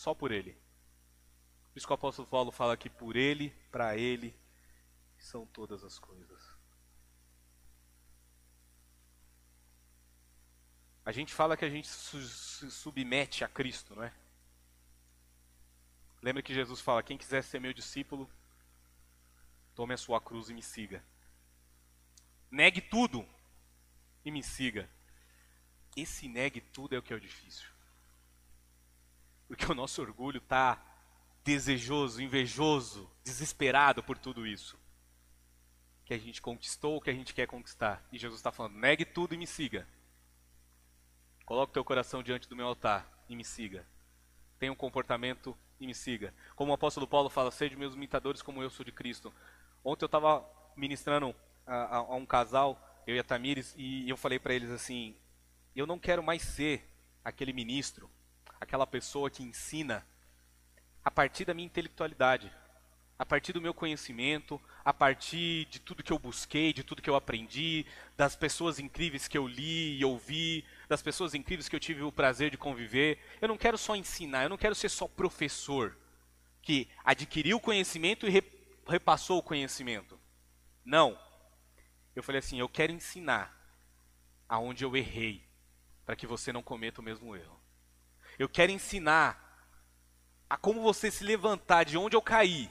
Só 0.00 0.14
por 0.14 0.32
Ele. 0.32 0.52
Por 0.52 1.76
isso 1.76 1.86
que 1.86 1.92
o 1.92 1.94
apóstolo 1.94 2.26
Paulo 2.26 2.50
fala 2.50 2.74
que 2.74 2.88
por 2.88 3.16
Ele, 3.16 3.50
para 3.70 3.98
Ele, 3.98 4.34
são 5.18 5.44
todas 5.44 5.84
as 5.84 5.98
coisas. 5.98 6.40
A 11.04 11.12
gente 11.12 11.34
fala 11.34 11.54
que 11.54 11.66
a 11.66 11.68
gente 11.68 11.86
se 11.86 12.70
submete 12.70 13.44
a 13.44 13.48
Cristo, 13.48 13.94
não 13.94 14.02
é? 14.02 14.14
Lembra 16.22 16.42
que 16.42 16.54
Jesus 16.54 16.80
fala: 16.80 17.02
quem 17.02 17.18
quiser 17.18 17.44
ser 17.44 17.60
meu 17.60 17.74
discípulo, 17.74 18.26
tome 19.74 19.92
a 19.92 19.98
sua 19.98 20.18
cruz 20.18 20.48
e 20.48 20.54
me 20.54 20.62
siga. 20.62 21.04
Negue 22.50 22.80
tudo 22.80 23.28
e 24.24 24.30
me 24.30 24.42
siga. 24.42 24.88
Esse 25.94 26.26
negue 26.26 26.62
tudo 26.62 26.94
é 26.94 26.98
o 26.98 27.02
que 27.02 27.12
é 27.12 27.16
o 27.16 27.20
difícil. 27.20 27.79
Porque 29.50 29.66
o 29.66 29.74
nosso 29.74 30.00
orgulho 30.00 30.38
está 30.38 30.80
desejoso, 31.42 32.22
invejoso, 32.22 33.10
desesperado 33.24 34.00
por 34.00 34.16
tudo 34.16 34.46
isso. 34.46 34.78
Que 36.04 36.14
a 36.14 36.18
gente 36.18 36.40
conquistou, 36.40 37.00
que 37.00 37.10
a 37.10 37.12
gente 37.12 37.34
quer 37.34 37.48
conquistar. 37.48 38.00
E 38.12 38.18
Jesus 38.18 38.38
está 38.38 38.52
falando: 38.52 38.76
negue 38.76 39.04
tudo 39.04 39.34
e 39.34 39.36
me 39.36 39.48
siga. 39.48 39.88
Coloque 41.44 41.72
teu 41.72 41.84
coração 41.84 42.22
diante 42.22 42.48
do 42.48 42.54
meu 42.54 42.68
altar 42.68 43.24
e 43.28 43.34
me 43.34 43.44
siga. 43.44 43.84
Tenha 44.56 44.70
um 44.70 44.76
comportamento 44.76 45.58
e 45.80 45.86
me 45.88 45.96
siga. 45.96 46.32
Como 46.54 46.70
o 46.70 46.74
apóstolo 46.76 47.08
Paulo 47.08 47.28
fala, 47.28 47.50
sede 47.50 47.74
meus 47.74 47.96
imitadores 47.96 48.42
como 48.42 48.62
eu 48.62 48.70
sou 48.70 48.84
de 48.84 48.92
Cristo. 48.92 49.34
Ontem 49.82 50.04
eu 50.04 50.06
estava 50.06 50.48
ministrando 50.76 51.34
a, 51.66 51.74
a, 51.74 51.96
a, 51.96 52.14
um 52.14 52.24
casal, 52.24 53.02
eu 53.04 53.16
e 53.16 53.18
a 53.18 53.24
Tamires, 53.24 53.74
e 53.76 54.08
eu 54.08 54.16
falei 54.16 54.38
para 54.38 54.54
eles 54.54 54.70
assim: 54.70 55.16
eu 55.74 55.88
não 55.88 55.98
quero 55.98 56.22
mais 56.22 56.40
ser 56.40 56.88
aquele 57.24 57.52
ministro, 57.52 58.08
aquela 58.60 58.86
pessoa 58.86 59.30
que 59.30 59.42
ensina 59.42 60.06
a 61.04 61.10
partir 61.10 61.44
da 61.44 61.54
minha 61.54 61.66
intelectualidade 61.66 62.52
a 63.20 63.26
partir 63.26 63.52
do 63.52 63.60
meu 63.60 63.74
conhecimento, 63.74 64.58
a 64.82 64.94
partir 64.94 65.66
de 65.66 65.78
tudo 65.78 66.02
que 66.02 66.10
eu 66.10 66.18
busquei, 66.18 66.72
de 66.72 66.82
tudo 66.82 67.02
que 67.02 67.10
eu 67.10 67.14
aprendi, 67.14 67.84
das 68.16 68.34
pessoas 68.34 68.78
incríveis 68.78 69.28
que 69.28 69.36
eu 69.36 69.46
li 69.46 69.98
e 69.98 70.04
ouvi, 70.06 70.64
das 70.88 71.02
pessoas 71.02 71.34
incríveis 71.34 71.68
que 71.68 71.76
eu 71.76 71.80
tive 71.80 72.02
o 72.02 72.10
prazer 72.10 72.50
de 72.50 72.56
conviver. 72.56 73.18
Eu 73.38 73.48
não 73.48 73.58
quero 73.58 73.76
só 73.76 73.94
ensinar, 73.94 74.44
eu 74.44 74.48
não 74.48 74.56
quero 74.56 74.74
ser 74.74 74.88
só 74.88 75.06
professor 75.06 75.94
que 76.62 76.88
adquiriu 77.04 77.60
conhecimento 77.60 78.26
e 78.26 78.42
repassou 78.88 79.36
o 79.36 79.42
conhecimento. 79.42 80.18
Não. 80.82 81.20
Eu 82.16 82.22
falei 82.22 82.38
assim, 82.38 82.58
eu 82.58 82.70
quero 82.70 82.90
ensinar 82.90 83.54
aonde 84.48 84.82
eu 84.82 84.96
errei, 84.96 85.46
para 86.06 86.16
que 86.16 86.26
você 86.26 86.54
não 86.54 86.62
cometa 86.62 87.02
o 87.02 87.04
mesmo 87.04 87.36
erro. 87.36 87.59
Eu 88.40 88.48
quero 88.48 88.72
ensinar 88.72 89.38
a 90.48 90.56
como 90.56 90.80
você 90.80 91.10
se 91.10 91.22
levantar 91.22 91.84
de 91.84 91.98
onde 91.98 92.16
eu 92.16 92.22
caí, 92.22 92.70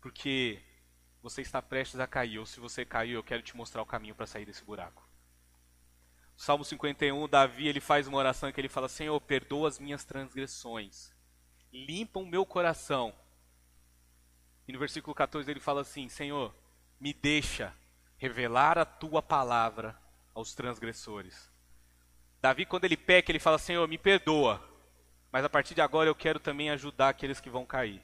porque 0.00 0.62
você 1.22 1.42
está 1.42 1.60
prestes 1.60 2.00
a 2.00 2.06
cair, 2.06 2.38
ou 2.38 2.46
se 2.46 2.58
você 2.58 2.82
caiu, 2.82 3.16
eu 3.16 3.22
quero 3.22 3.42
te 3.42 3.54
mostrar 3.54 3.82
o 3.82 3.86
caminho 3.86 4.14
para 4.14 4.26
sair 4.26 4.46
desse 4.46 4.64
buraco. 4.64 5.06
Salmo 6.38 6.64
51, 6.64 7.28
Davi, 7.28 7.68
ele 7.68 7.80
faz 7.80 8.08
uma 8.08 8.16
oração 8.16 8.50
que 8.50 8.58
ele 8.58 8.68
fala: 8.70 8.88
Senhor, 8.88 9.20
perdoa 9.20 9.68
as 9.68 9.78
minhas 9.78 10.06
transgressões, 10.06 11.12
limpa 11.70 12.18
o 12.18 12.26
meu 12.26 12.46
coração. 12.46 13.14
E 14.66 14.72
no 14.72 14.78
versículo 14.78 15.14
14 15.14 15.50
ele 15.50 15.60
fala 15.60 15.82
assim: 15.82 16.08
Senhor, 16.08 16.54
me 16.98 17.12
deixa 17.12 17.76
revelar 18.16 18.78
a 18.78 18.86
tua 18.86 19.20
palavra 19.20 19.94
aos 20.34 20.54
transgressores. 20.54 21.51
Davi, 22.42 22.66
quando 22.66 22.84
ele 22.84 22.96
peca, 22.96 23.30
ele 23.30 23.38
fala: 23.38 23.56
Senhor, 23.56 23.88
me 23.88 23.96
perdoa, 23.96 24.62
mas 25.30 25.44
a 25.44 25.48
partir 25.48 25.74
de 25.74 25.80
agora 25.80 26.10
eu 26.10 26.14
quero 26.14 26.38
também 26.38 26.68
ajudar 26.68 27.08
aqueles 27.08 27.40
que 27.40 27.48
vão 27.48 27.64
cair 27.64 28.02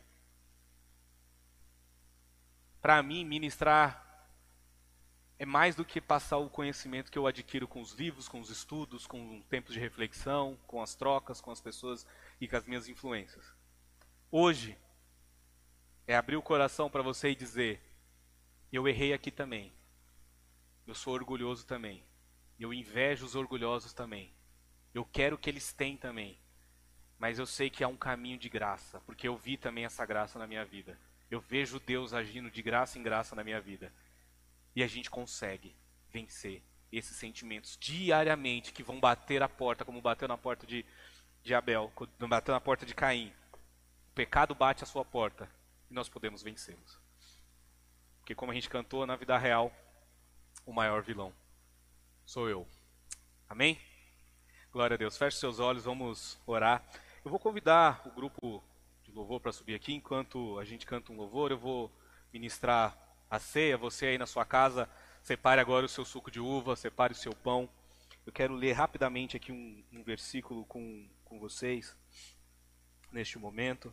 para 2.80 3.03
mim, 3.03 3.24
ministrar 3.24 4.05
é 5.39 5.47
mais 5.47 5.76
do 5.76 5.84
que 5.84 6.01
passar 6.01 6.39
o 6.39 6.51
conhecimento 6.51 7.12
que 7.12 7.18
eu 7.18 7.26
adquiro 7.26 7.68
com 7.68 7.80
os 7.80 7.93
livros, 7.93 8.28
com 8.28 8.41
os 8.41 8.51
estudos, 8.51 9.07
com 9.07 9.41
tempos 9.43 9.72
de 9.72 9.78
reflexão, 9.78 10.59
com 10.66 10.82
as 10.82 10.95
trocas, 10.95 11.41
com 11.41 11.51
as 11.51 11.61
pessoas 11.61 12.07
e 12.41 12.49
com 12.49 12.57
as 12.57 12.66
minhas 12.66 12.89
influências. 12.89 13.55
Hoje, 14.30 14.76
é 16.07 16.16
abrir 16.16 16.36
o 16.36 16.43
coração 16.43 16.91
para 16.91 17.03
você 17.03 17.30
e 17.30 17.36
dizer: 17.36 17.80
eu 18.72 18.89
errei 18.89 19.12
aqui 19.12 19.30
também. 19.30 19.72
Eu 20.86 20.95
sou 20.95 21.12
orgulhoso 21.14 21.66
também. 21.66 22.03
Eu 22.59 22.74
invejo 22.74 23.24
os 23.24 23.34
orgulhosos 23.34 23.92
também. 23.92 24.32
Eu 24.92 25.04
quero 25.04 25.38
que 25.38 25.48
eles 25.48 25.72
tenham 25.72 25.96
também. 25.96 26.38
Mas 27.18 27.38
eu 27.38 27.46
sei 27.46 27.70
que 27.70 27.84
há 27.84 27.88
um 27.88 27.96
caminho 27.96 28.38
de 28.38 28.48
graça, 28.48 29.00
porque 29.00 29.26
eu 29.28 29.36
vi 29.36 29.56
também 29.56 29.84
essa 29.84 30.04
graça 30.04 30.38
na 30.38 30.46
minha 30.46 30.64
vida. 30.64 30.98
Eu 31.30 31.40
vejo 31.40 31.80
Deus 31.80 32.12
agindo 32.12 32.50
de 32.50 32.62
graça 32.62 32.98
em 32.98 33.02
graça 33.02 33.34
na 33.34 33.44
minha 33.44 33.61
vida. 33.61 33.92
E 34.74 34.82
a 34.82 34.86
gente 34.86 35.11
consegue 35.11 35.76
vencer 36.11 36.62
esses 36.90 37.16
sentimentos 37.16 37.76
diariamente 37.78 38.72
que 38.72 38.82
vão 38.82 38.98
bater 38.98 39.42
a 39.42 39.48
porta, 39.48 39.84
como 39.84 40.00
bateu 40.00 40.26
na 40.26 40.38
porta 40.38 40.66
de, 40.66 40.84
de 41.42 41.54
Abel, 41.54 41.92
bateu 42.28 42.54
na 42.54 42.61
porta 42.61 42.86
de 42.86 42.94
Caim. 42.94 43.32
O 44.11 44.14
pecado 44.14 44.54
bate 44.54 44.82
a 44.82 44.86
sua 44.86 45.04
porta 45.04 45.50
e 45.90 45.94
nós 45.94 46.09
podemos 46.09 46.42
vencê-los. 46.42 46.98
Porque, 48.20 48.34
como 48.34 48.52
a 48.52 48.54
gente 48.54 48.70
cantou 48.70 49.06
na 49.06 49.16
vida 49.16 49.36
real, 49.36 49.72
o 50.64 50.72
maior 50.72 51.02
vilão 51.02 51.32
sou 52.29 52.47
eu. 52.47 52.68
Amém? 53.49 53.81
Glória 54.70 54.97
a 54.97 54.99
Deus. 54.99 55.16
Feche 55.16 55.39
seus 55.39 55.59
olhos, 55.59 55.85
vamos 55.85 56.39
orar. 56.47 56.85
Eu 57.24 57.31
vou 57.31 57.41
convidar 57.41 58.07
o 58.07 58.11
grupo 58.11 58.62
louvor 59.14 59.41
para 59.41 59.51
subir 59.51 59.74
aqui. 59.74 59.95
Enquanto 59.95 60.59
a 60.59 60.64
gente 60.66 60.85
canta 60.85 61.11
um 61.11 61.16
louvor, 61.16 61.51
eu 61.51 61.57
vou 61.57 61.91
ministrar 62.31 62.95
a 63.31 63.39
ceia. 63.39 63.79
Você 63.79 64.09
aí 64.09 64.18
na 64.18 64.26
sua 64.26 64.45
casa, 64.45 64.87
separe 65.22 65.59
agora 65.59 65.87
o 65.87 65.89
seu 65.89 66.05
suco 66.05 66.31
de 66.31 66.39
uva, 66.39 66.76
separe 66.76 67.14
o 67.14 67.16
seu 67.16 67.35
pão. 67.35 67.66
Eu 68.26 68.33
quero 68.33 68.55
ler 68.55 68.72
rapidamente 68.72 69.35
aqui 69.35 69.51
um, 69.51 69.83
um 69.91 70.03
versículo 70.03 70.66
com, 70.66 71.09
com 71.24 71.41
vocês, 71.41 71.97
neste 73.11 73.39
momento. 73.39 73.91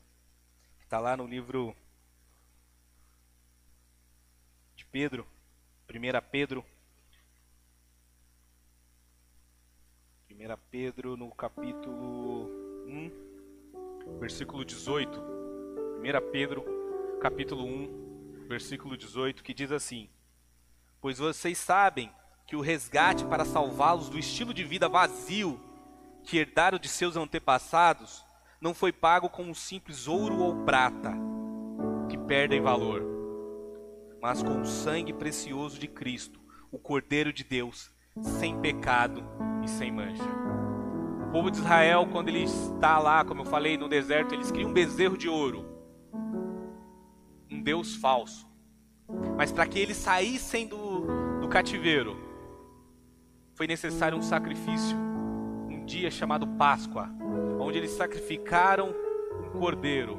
Está 0.82 1.00
lá 1.00 1.16
no 1.16 1.26
livro 1.26 1.74
de 4.76 4.84
Pedro, 4.88 5.26
1 5.90 6.30
Pedro. 6.30 6.66
1 10.38 10.58
Pedro 10.70 11.16
no 11.16 11.32
capítulo 11.32 12.50
1 12.88 13.26
versículo 14.20 14.66
18. 14.66 15.18
1 15.20 16.32
Pedro, 16.32 16.66
capítulo 17.22 17.64
1, 17.64 18.46
versículo 18.48 18.98
18, 18.98 19.42
que 19.42 19.54
diz 19.54 19.72
assim: 19.72 20.10
Pois 21.00 21.20
vocês 21.20 21.58
sabem 21.58 22.12
que 22.46 22.56
o 22.56 22.62
resgate 22.62 23.26
para 23.26 23.46
salvá-los 23.46 24.10
do 24.10 24.20
estilo 24.20 24.54
de 24.54 24.64
vida 24.64 24.90
vazio 24.90 25.60
que 26.24 26.38
herdaram 26.38 26.78
de 26.78 26.90
seus 26.90 27.16
antepassados 27.16 28.24
não 28.60 28.74
foi 28.74 28.92
pago 28.92 29.30
com 29.30 29.44
um 29.44 29.54
simples 29.54 30.06
ouro 30.08 30.40
ou 30.40 30.66
prata, 30.66 31.14
que 32.10 32.18
perdem 32.18 32.62
valor, 32.62 33.02
mas 34.22 34.44
com 34.44 34.60
o 34.60 34.66
sangue 34.66 35.14
precioso 35.14 35.80
de 35.80 35.88
Cristo, 35.88 36.42
o 36.72 36.78
Cordeiro 36.78 37.32
de 37.32 37.44
Deus, 37.44 37.92
sem 38.22 38.60
pecado 38.60 39.24
e 39.66 39.70
sem 39.70 39.91
mancha 39.91 40.24
povo 41.36 41.51
de 41.51 41.57
Israel, 41.57 42.07
quando 42.09 42.30
ele 42.30 42.43
está 42.43 42.97
lá, 42.97 43.26
como 43.26 43.41
eu 43.41 43.45
falei, 43.45 43.78
no 43.78 43.89
deserto, 43.89 44.34
eles 44.34 44.51
criam 44.51 44.70
um 44.70 44.74
bezerro 44.74 45.18
de 45.18 45.28
ouro. 45.28 45.66
Um 47.51 47.61
Deus 47.61 47.93
falso. 47.97 48.47
Mas 49.36 49.51
para 49.51 49.68
que 49.68 49.78
eles 49.78 49.97
saíssem 49.97 50.66
do, 50.66 51.05
do 51.41 51.49
cativeiro, 51.49 52.16
foi 53.53 53.68
necessário 53.68 54.18
um 54.18 54.22
sacrifício. 54.22 54.95
Um 55.70 55.84
dia 55.84 56.09
chamado 56.09 56.47
Páscoa, 56.47 57.09
onde 57.59 57.80
eles 57.80 57.91
sacrificaram 57.91 58.95
um 59.43 59.59
cordeiro. 59.59 60.18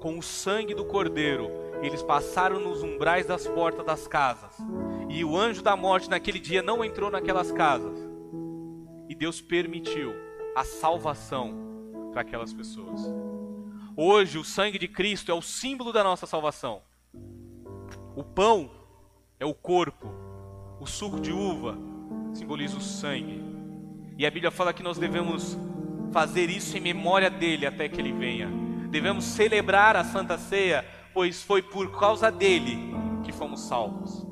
Com 0.00 0.18
o 0.18 0.22
sangue 0.22 0.74
do 0.74 0.84
cordeiro, 0.84 1.50
eles 1.82 2.02
passaram 2.02 2.60
nos 2.60 2.82
umbrais 2.82 3.24
das 3.24 3.46
portas 3.46 3.86
das 3.86 4.06
casas. 4.06 4.54
E 5.08 5.24
o 5.24 5.34
anjo 5.34 5.62
da 5.62 5.74
morte 5.74 6.10
naquele 6.10 6.38
dia 6.38 6.60
não 6.60 6.84
entrou 6.84 7.10
naquelas 7.10 7.50
casas. 7.50 8.07
Deus 9.18 9.40
permitiu 9.40 10.14
a 10.54 10.64
salvação 10.64 11.52
para 12.12 12.20
aquelas 12.20 12.52
pessoas. 12.52 13.00
Hoje, 13.96 14.38
o 14.38 14.44
sangue 14.44 14.78
de 14.78 14.86
Cristo 14.86 15.32
é 15.32 15.34
o 15.34 15.42
símbolo 15.42 15.92
da 15.92 16.04
nossa 16.04 16.24
salvação. 16.24 16.82
O 18.14 18.22
pão 18.22 18.70
é 19.40 19.44
o 19.44 19.52
corpo, 19.52 20.08
o 20.80 20.86
suco 20.86 21.20
de 21.20 21.32
uva 21.32 21.76
simboliza 22.32 22.76
o 22.76 22.80
sangue. 22.80 23.42
E 24.16 24.24
a 24.24 24.30
Bíblia 24.30 24.52
fala 24.52 24.72
que 24.72 24.84
nós 24.84 24.98
devemos 24.98 25.58
fazer 26.12 26.48
isso 26.48 26.76
em 26.76 26.80
memória 26.80 27.28
dele 27.28 27.66
até 27.66 27.88
que 27.88 28.00
ele 28.00 28.12
venha. 28.12 28.48
Devemos 28.88 29.24
celebrar 29.24 29.96
a 29.96 30.04
Santa 30.04 30.38
Ceia, 30.38 30.84
pois 31.12 31.42
foi 31.42 31.60
por 31.60 31.98
causa 31.98 32.30
dele 32.30 32.94
que 33.24 33.32
fomos 33.32 33.60
salvos. 33.62 34.24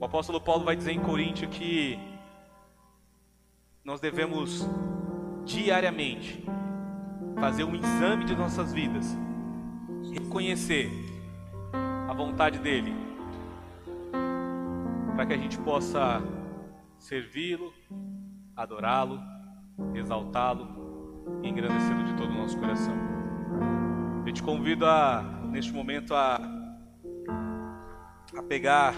O 0.00 0.04
apóstolo 0.04 0.40
Paulo 0.40 0.64
vai 0.64 0.76
dizer 0.76 0.92
em 0.92 1.00
Coríntios 1.00 1.54
que 1.54 1.98
nós 3.90 3.98
devemos 3.98 4.64
diariamente 5.44 6.44
fazer 7.40 7.64
um 7.64 7.74
exame 7.74 8.24
de 8.24 8.36
nossas 8.36 8.72
vidas, 8.72 9.18
reconhecer 10.12 10.88
a 12.08 12.14
vontade 12.14 12.60
dele, 12.60 12.94
para 15.16 15.26
que 15.26 15.32
a 15.32 15.36
gente 15.36 15.58
possa 15.58 16.22
servi-lo, 17.00 17.72
adorá-lo, 18.54 19.20
exaltá-lo 19.92 20.68
e 21.42 21.48
engrandecê-lo 21.48 22.04
de 22.04 22.14
todo 22.14 22.30
o 22.30 22.34
nosso 22.34 22.56
coração. 22.60 22.94
Eu 24.24 24.32
te 24.32 24.40
convido 24.44 24.86
a, 24.86 25.20
neste 25.50 25.72
momento, 25.72 26.14
a, 26.14 26.40
a 28.38 28.42
pegar 28.44 28.94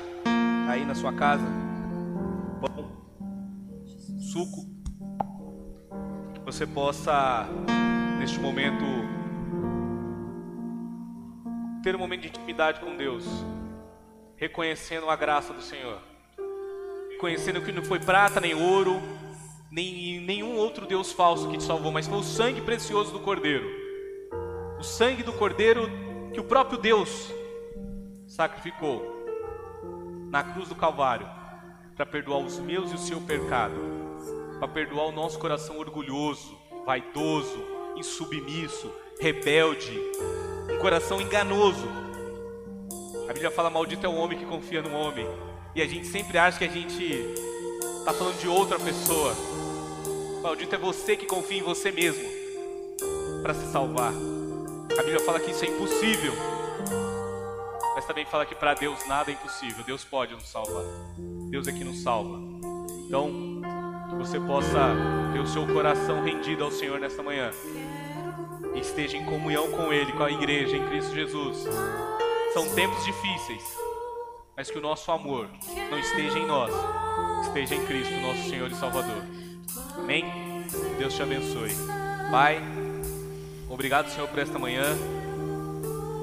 aí 0.69 0.85
na 0.85 0.95
sua 0.95 1.15
casa 1.15 1.47
pão, 2.61 2.91
suco, 4.21 4.72
você 6.53 6.67
possa, 6.67 7.49
neste 8.19 8.39
momento, 8.39 8.85
ter 11.83 11.97
um 11.97 11.99
momento 11.99 12.21
de 12.21 12.29
intimidade 12.29 12.79
com 12.79 12.95
Deus, 12.95 13.25
reconhecendo 14.37 15.09
a 15.09 15.17
graça 15.17 15.55
do 15.55 15.63
Senhor, 15.63 15.99
reconhecendo 17.11 17.63
que 17.63 17.73
não 17.73 17.83
foi 17.83 17.99
prata 17.99 18.39
nem 18.39 18.53
ouro, 18.53 19.01
nem 19.71 20.21
nenhum 20.21 20.55
outro 20.59 20.87
Deus 20.87 21.11
falso 21.11 21.49
que 21.49 21.57
te 21.57 21.65
salvou, 21.65 21.91
mas 21.91 22.07
foi 22.07 22.19
o 22.19 22.23
sangue 22.23 22.61
precioso 22.61 23.13
do 23.13 23.21
Cordeiro. 23.21 23.67
O 24.79 24.83
sangue 24.83 25.23
do 25.23 25.33
Cordeiro 25.33 25.89
que 26.35 26.41
o 26.41 26.45
próprio 26.45 26.79
Deus 26.79 27.33
sacrificou 28.27 29.25
na 30.29 30.45
cruz 30.45 30.69
do 30.69 30.75
Calvário 30.75 31.27
para 31.97 32.05
perdoar 32.05 32.41
os 32.41 32.59
meus 32.59 32.93
e 32.93 32.95
o 32.95 32.99
seu 32.99 33.23
pecado, 33.23 34.02
para 34.63 34.69
perdoar 34.69 35.07
o 35.07 35.11
nosso 35.11 35.41
coração 35.41 35.77
orgulhoso, 35.77 36.57
vaidoso, 36.87 37.59
insubmisso, 37.97 38.93
rebelde, 39.19 40.01
um 40.73 40.79
coração 40.79 41.21
enganoso. 41.21 41.85
A 43.29 43.33
Bíblia 43.33 43.51
fala: 43.51 43.69
maldito 43.69 44.07
é 44.07 44.09
o 44.09 44.15
homem 44.15 44.39
que 44.39 44.45
confia 44.45 44.81
no 44.81 44.95
homem, 44.95 45.27
e 45.75 45.83
a 45.83 45.85
gente 45.85 46.07
sempre 46.07 46.39
acha 46.39 46.59
que 46.59 46.65
a 46.65 46.69
gente 46.69 47.03
está 47.03 48.13
falando 48.13 48.39
de 48.39 48.47
outra 48.47 48.79
pessoa. 48.79 49.35
Maldito 50.41 50.77
é 50.77 50.79
você 50.79 51.17
que 51.17 51.27
confia 51.27 51.59
em 51.59 51.63
você 51.63 51.91
mesmo 51.91 52.23
para 53.43 53.55
se 53.55 53.67
salvar. 53.73 54.13
A 54.13 55.03
Bíblia 55.03 55.19
fala 55.27 55.41
que 55.41 55.51
isso 55.51 55.65
é 55.65 55.69
impossível. 55.69 56.35
Mas 57.97 58.07
também 58.07 58.25
fala 58.27 58.47
que 58.47 58.55
para 58.55 58.75
Deus 58.75 59.05
nada 59.09 59.33
é 59.33 59.35
impossível. 59.35 59.83
Deus 59.85 60.05
pode 60.05 60.35
nos 60.35 60.49
salvar. 60.49 60.85
Deus 61.51 61.67
é 61.67 61.73
que 61.73 61.83
nos 61.83 62.01
salva. 62.01 62.39
Então, 63.09 63.52
você 64.23 64.39
possa 64.39 64.95
ter 65.33 65.41
o 65.41 65.47
seu 65.49 65.67
coração 65.67 66.23
rendido 66.23 66.63
ao 66.63 66.71
Senhor 66.71 67.01
nesta 67.01 67.25
manhã. 67.25 67.51
E 68.73 68.79
esteja 68.79 69.17
em 69.17 69.25
comunhão 69.25 69.69
com 69.73 69.93
Ele, 69.93 70.13
com 70.13 70.23
a 70.23 70.31
igreja, 70.31 70.77
em 70.77 70.87
Cristo 70.87 71.13
Jesus. 71.13 71.67
São 72.55 72.73
tempos 72.73 73.05
difíceis, 73.05 73.65
mas 74.57 74.71
que 74.71 74.79
o 74.79 74.81
nosso 74.81 75.11
amor 75.11 75.49
não 75.91 75.99
esteja 75.99 76.39
em 76.39 76.47
nós, 76.47 76.73
esteja 77.47 77.75
em 77.75 77.85
Cristo, 77.85 78.15
nosso 78.21 78.49
Senhor 78.49 78.71
e 78.71 78.75
Salvador. 78.77 79.25
Amém? 79.99 80.25
Deus 80.99 81.15
te 81.15 81.23
abençoe. 81.23 81.73
Pai, 82.31 82.63
obrigado, 83.69 84.09
Senhor, 84.09 84.29
por 84.29 84.39
esta 84.39 84.57
manhã. 84.57 84.85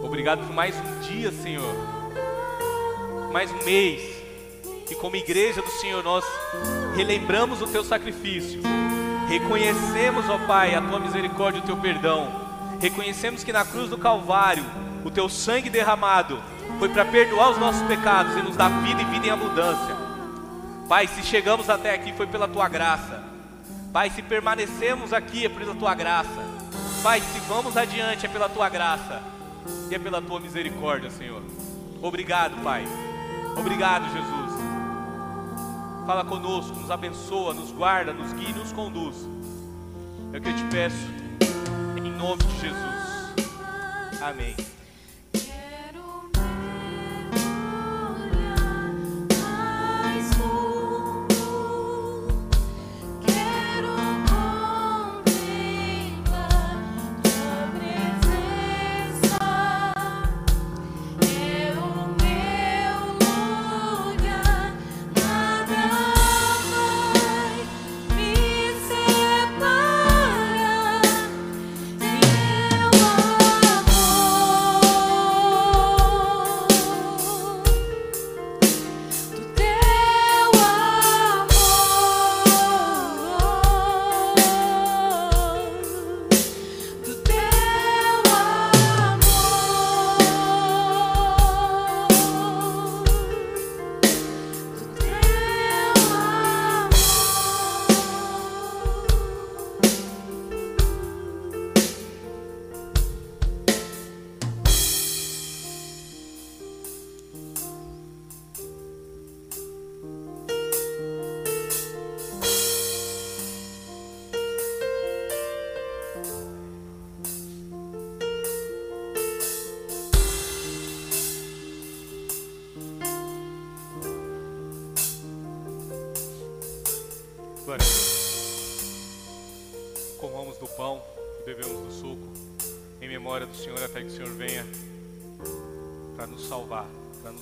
Obrigado 0.02 0.45
por 0.47 0.56
mais 0.56 0.74
um 0.78 1.00
dia, 1.02 1.34
Senhor. 1.34 1.76
Mais 3.34 3.52
um 3.52 3.66
mês. 3.66 4.18
E 4.90 4.96
como 4.96 5.16
igreja 5.16 5.62
do 5.62 5.70
Senhor, 5.70 6.04
nós 6.04 6.26
relembramos 6.96 7.62
o 7.62 7.68
teu 7.68 7.84
sacrifício. 7.84 8.62
Reconhecemos, 9.28 10.28
ó 10.30 10.38
Pai, 10.48 10.74
a 10.74 10.82
tua 10.82 11.00
misericórdia 11.00 11.60
e 11.60 11.62
o 11.62 11.66
teu 11.66 11.78
perdão. 11.78 12.28
Reconhecemos 12.80 13.44
que 13.44 13.54
na 13.54 13.64
cruz 13.64 13.90
do 13.90 13.98
Calvário, 13.98 14.66
o 15.06 15.12
teu 15.12 15.30
sangue 15.30 15.70
derramado 15.70 16.42
foi 16.80 16.90
para 16.90 17.06
perdoar 17.06 17.52
os 17.52 17.58
nossos 17.58 17.82
pecados 17.84 18.36
e 18.36 18.42
nos 18.42 18.56
dar 18.56 18.70
vida 18.82 19.02
e 19.02 19.06
vida 19.06 19.28
em 19.28 19.30
abundância. 19.30 19.96
Pai, 20.88 21.08
se 21.08 21.22
chegamos 21.22 21.70
até 21.70 21.94
aqui 21.94 22.12
foi 22.14 22.26
pela 22.26 22.48
tua 22.48 22.68
graça. 22.68 23.24
Pai, 23.94 24.10
se 24.10 24.22
permanecemos 24.22 25.14
aqui 25.14 25.46
é 25.46 25.50
pela 25.50 25.76
tua 25.76 25.94
graça. 25.94 26.44
Pai, 27.04 27.22
se 27.22 27.40
vamos 27.42 27.78
adiante 27.78 28.26
é 28.26 28.30
pela 28.30 28.50
tua 28.50 28.70
graça 28.70 29.22
e 29.90 29.96
é 29.96 30.00
pela 30.00 30.22
tua 30.22 30.40
misericórdia, 30.40 31.10
Senhor. 31.12 31.44
Obrigado, 32.02 32.62
Pai. 32.64 32.86
Obrigado, 33.56 34.06
Jesus. 34.12 34.39
Fala 36.10 36.26
conosco, 36.26 36.76
nos 36.76 36.89
abençoa, 36.89 37.53
nos 37.53 37.72
guarda, 37.72 38.12
nos 38.12 38.34
guia 38.34 38.49
e 38.49 38.53
nos 38.53 38.74
conduz. 38.74 39.30
É 40.34 40.39
o 40.39 40.41
que 40.41 40.49
eu 40.49 40.55
te 40.55 40.64
peço, 40.72 41.07
em 42.03 42.12
nome 42.12 42.41
de 42.45 42.62
Jesus. 42.62 44.20
Amém. 44.20 44.55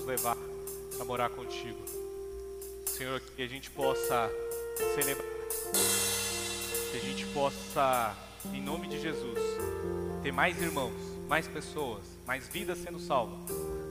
Levar 0.08 0.38
a 1.00 1.04
morar 1.04 1.30
contigo. 1.30 1.78
Senhor, 2.86 3.22
que 3.36 3.42
a 3.44 3.48
gente 3.48 3.70
possa 3.70 4.32
celebrar, 4.96 5.28
que 6.92 6.98
a 6.98 7.02
gente 7.02 7.26
possa, 7.28 8.16
em 8.54 8.62
nome 8.62 8.88
de 8.88 9.00
Jesus, 9.00 9.38
ter 10.24 10.32
mais 10.32 10.60
irmãos, 10.62 10.94
mais 11.28 11.48
pessoas, 11.48 12.04
mais 12.26 12.48
vidas 12.48 12.78
sendo 12.80 13.00
salvas, 13.00 13.38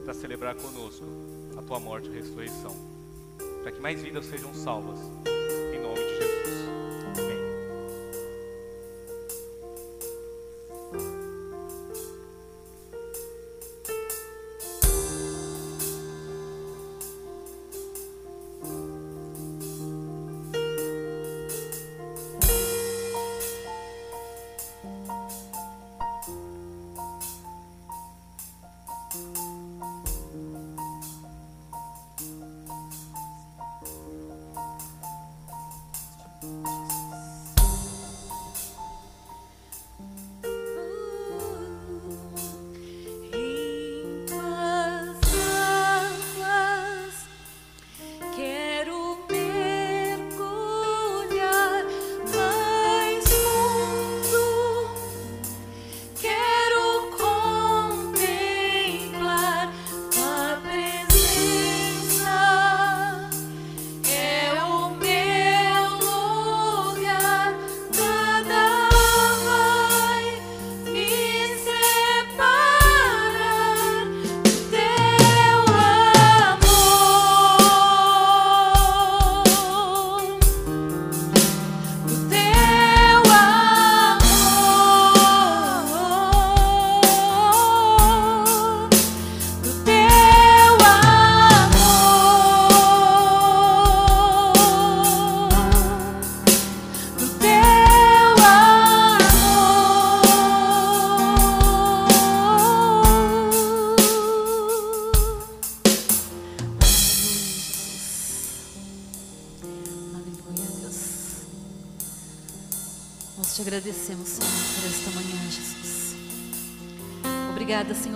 para 0.03 0.13
celebrar 0.13 0.55
conosco 0.55 1.05
a 1.57 1.61
tua 1.61 1.79
morte 1.79 2.09
e 2.09 2.13
ressurreição, 2.13 2.75
para 3.61 3.71
que 3.71 3.79
mais 3.79 4.01
vidas 4.01 4.25
sejam 4.25 4.53
salvas, 4.55 4.99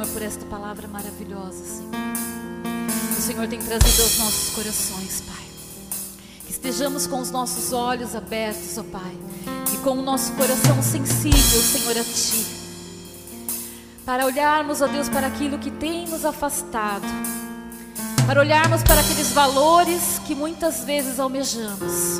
Senhor, 0.01 0.07
por 0.13 0.21
esta 0.21 0.45
palavra 0.45 0.87
maravilhosa, 0.87 1.63
Senhor. 1.63 1.91
O 3.17 3.21
Senhor 3.21 3.47
tem 3.47 3.59
trazido 3.59 4.01
aos 4.01 4.17
nossos 4.17 4.49
corações, 4.55 5.21
Pai. 5.21 5.45
Que 6.45 6.51
estejamos 6.51 7.05
com 7.05 7.19
os 7.19 7.29
nossos 7.29 7.71
olhos 7.71 8.15
abertos, 8.15 8.77
ó 8.77 8.83
Pai, 8.83 9.15
e 9.71 9.77
com 9.77 9.91
o 9.91 10.01
nosso 10.01 10.33
coração 10.33 10.81
sensível, 10.81 11.61
Senhor, 11.61 11.97
a 11.97 12.03
Ti. 12.03 12.45
Para 14.03 14.25
olharmos, 14.25 14.81
ó 14.81 14.87
Deus, 14.87 15.07
para 15.07 15.27
aquilo 15.27 15.59
que 15.59 15.69
tem 15.69 16.07
nos 16.07 16.25
afastado. 16.25 17.05
Para 18.25 18.39
olharmos 18.39 18.81
para 18.81 19.01
aqueles 19.01 19.31
valores 19.31 20.19
que 20.25 20.33
muitas 20.33 20.83
vezes 20.83 21.19
almejamos 21.19 22.19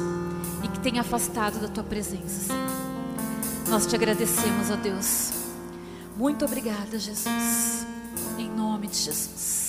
e 0.63 0.67
que 0.67 0.79
tem 0.79 0.99
afastado 0.99 1.59
da 1.59 1.67
Tua 1.67 1.83
presença, 1.83 2.47
Senhor. 2.47 2.69
Nós 3.69 3.87
te 3.87 3.95
agradecemos, 3.95 4.69
ó 4.69 4.75
Deus. 4.75 5.40
Muito 6.21 6.45
obrigada, 6.45 6.99
Jesus. 6.99 7.87
Em 8.37 8.47
nome 8.47 8.85
de 8.85 8.95
Jesus. 8.95 9.60